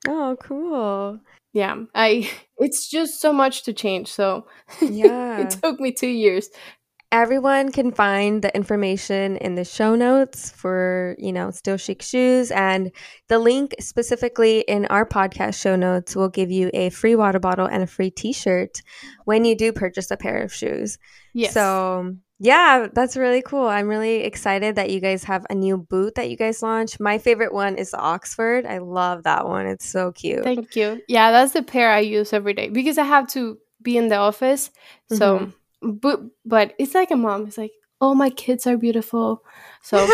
Oh, 0.07 0.37
cool. 0.41 1.19
Yeah, 1.53 1.83
I 1.95 2.29
it's 2.57 2.87
just 2.89 3.19
so 3.21 3.33
much 3.33 3.63
to 3.63 3.73
change. 3.73 4.07
So 4.11 4.47
Yeah. 4.81 5.41
it 5.41 5.49
took 5.61 5.79
me 5.79 5.91
two 5.91 6.07
years. 6.07 6.49
Everyone 7.17 7.71
can 7.71 7.91
find 7.91 8.43
the 8.43 8.55
information 8.55 9.37
in 9.37 9.55
the 9.55 9.65
show 9.65 9.95
notes 9.95 10.51
for, 10.51 11.15
you 11.17 11.33
know, 11.33 11.49
Steel 11.49 11.77
Chic 11.77 12.03
Shoes. 12.03 12.51
And 12.51 12.91
the 13.27 13.39
link 13.39 13.73
specifically 13.79 14.59
in 14.59 14.85
our 14.85 15.03
podcast 15.03 15.59
show 15.59 15.75
notes 15.75 16.15
will 16.15 16.29
give 16.29 16.51
you 16.51 16.69
a 16.75 16.91
free 16.91 17.15
water 17.15 17.39
bottle 17.39 17.65
and 17.65 17.81
a 17.81 17.87
free 17.87 18.11
t 18.11 18.33
shirt 18.33 18.83
when 19.25 19.45
you 19.45 19.55
do 19.55 19.73
purchase 19.73 20.11
a 20.11 20.17
pair 20.17 20.43
of 20.43 20.53
shoes. 20.53 20.99
Yes. 21.33 21.55
So, 21.55 22.15
yeah, 22.37 22.85
that's 22.93 23.17
really 23.17 23.41
cool. 23.41 23.65
I'm 23.65 23.87
really 23.87 24.17
excited 24.17 24.75
that 24.75 24.91
you 24.91 24.99
guys 24.99 25.23
have 25.23 25.43
a 25.49 25.55
new 25.55 25.75
boot 25.75 26.13
that 26.17 26.29
you 26.29 26.37
guys 26.37 26.61
launched. 26.61 26.99
My 26.99 27.17
favorite 27.17 27.51
one 27.51 27.77
is 27.79 27.89
the 27.89 27.99
Oxford. 27.99 28.67
I 28.67 28.77
love 28.77 29.23
that 29.23 29.47
one. 29.47 29.65
It's 29.65 29.89
so 29.89 30.11
cute. 30.11 30.43
Thank 30.43 30.75
you. 30.75 31.01
Yeah, 31.07 31.31
that's 31.31 31.53
the 31.53 31.63
pair 31.63 31.89
I 31.91 32.01
use 32.01 32.31
every 32.31 32.53
day 32.53 32.69
because 32.69 32.99
I 32.99 33.05
have 33.05 33.25
to 33.29 33.57
be 33.81 33.97
in 33.97 34.09
the 34.09 34.17
office. 34.17 34.69
So, 35.11 35.39
Mhm. 35.39 35.53
But 35.81 36.21
but 36.45 36.73
it's 36.79 36.93
like 36.93 37.11
a 37.11 37.15
mom. 37.15 37.47
It's 37.47 37.57
like, 37.57 37.73
oh, 38.01 38.15
my 38.15 38.29
kids 38.29 38.67
are 38.67 38.77
beautiful. 38.77 39.43
So 39.81 39.97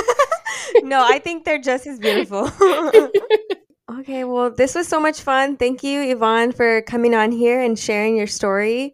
no, 0.84 1.06
I 1.06 1.20
think 1.20 1.46
they're 1.46 1.60
just 1.60 1.88
as 1.88 2.00
beautiful. 2.00 2.50
okay, 4.00 4.24
well, 4.24 4.52
this 4.52 4.76
was 4.76 4.88
so 4.88 5.00
much 5.00 5.22
fun. 5.22 5.58
Thank 5.58 5.84
you, 5.84 6.02
Yvonne, 6.02 6.52
for 6.52 6.82
coming 6.84 7.14
on 7.14 7.32
here 7.32 7.62
and 7.62 7.78
sharing 7.78 8.18
your 8.18 8.28
story 8.28 8.94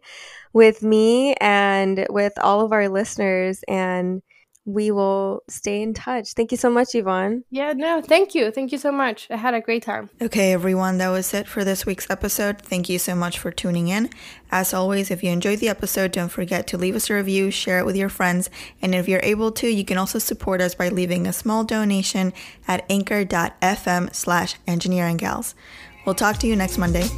with 0.52 0.82
me 0.82 1.34
and 1.34 2.06
with 2.10 2.32
all 2.40 2.64
of 2.64 2.72
our 2.72 2.88
listeners. 2.88 3.62
And 3.68 4.22
we 4.64 4.90
will 4.90 5.42
stay 5.48 5.82
in 5.82 5.94
touch. 5.94 6.34
Thank 6.34 6.50
you 6.50 6.56
so 6.58 6.70
much, 6.70 6.94
Yvonne. 6.94 7.44
yeah, 7.50 7.72
no, 7.72 8.02
thank 8.02 8.34
you, 8.34 8.50
thank 8.50 8.72
you 8.72 8.78
so 8.78 8.92
much. 8.92 9.26
I 9.30 9.36
had 9.36 9.54
a 9.54 9.60
great 9.60 9.82
time. 9.82 10.10
Okay, 10.20 10.52
everyone, 10.52 10.98
that 10.98 11.08
was 11.08 11.32
it 11.32 11.48
for 11.48 11.64
this 11.64 11.86
week's 11.86 12.08
episode. 12.10 12.60
Thank 12.60 12.88
you 12.88 12.98
so 12.98 13.14
much 13.14 13.38
for 13.38 13.50
tuning 13.50 13.88
in. 13.88 14.10
As 14.50 14.74
always, 14.74 15.10
if 15.10 15.22
you 15.22 15.30
enjoyed 15.30 15.60
the 15.60 15.68
episode, 15.68 16.12
don't 16.12 16.28
forget 16.28 16.66
to 16.68 16.78
leave 16.78 16.94
us 16.94 17.08
a 17.10 17.14
review, 17.14 17.50
share 17.50 17.78
it 17.78 17.86
with 17.86 17.96
your 17.96 18.08
friends, 18.08 18.50
and 18.82 18.94
if 18.94 19.08
you're 19.08 19.20
able 19.22 19.52
to, 19.52 19.68
you 19.68 19.84
can 19.84 19.98
also 19.98 20.18
support 20.18 20.60
us 20.60 20.74
by 20.74 20.88
leaving 20.88 21.26
a 21.26 21.32
small 21.32 21.64
donation 21.64 22.32
at 22.68 22.84
anchor.fm 22.90 24.14
slash 24.14 24.56
engineering 24.66 25.16
gals. 25.16 25.54
We'll 26.04 26.14
talk 26.14 26.38
to 26.38 26.46
you 26.46 26.56
next 26.56 26.78
Monday. 26.78 27.08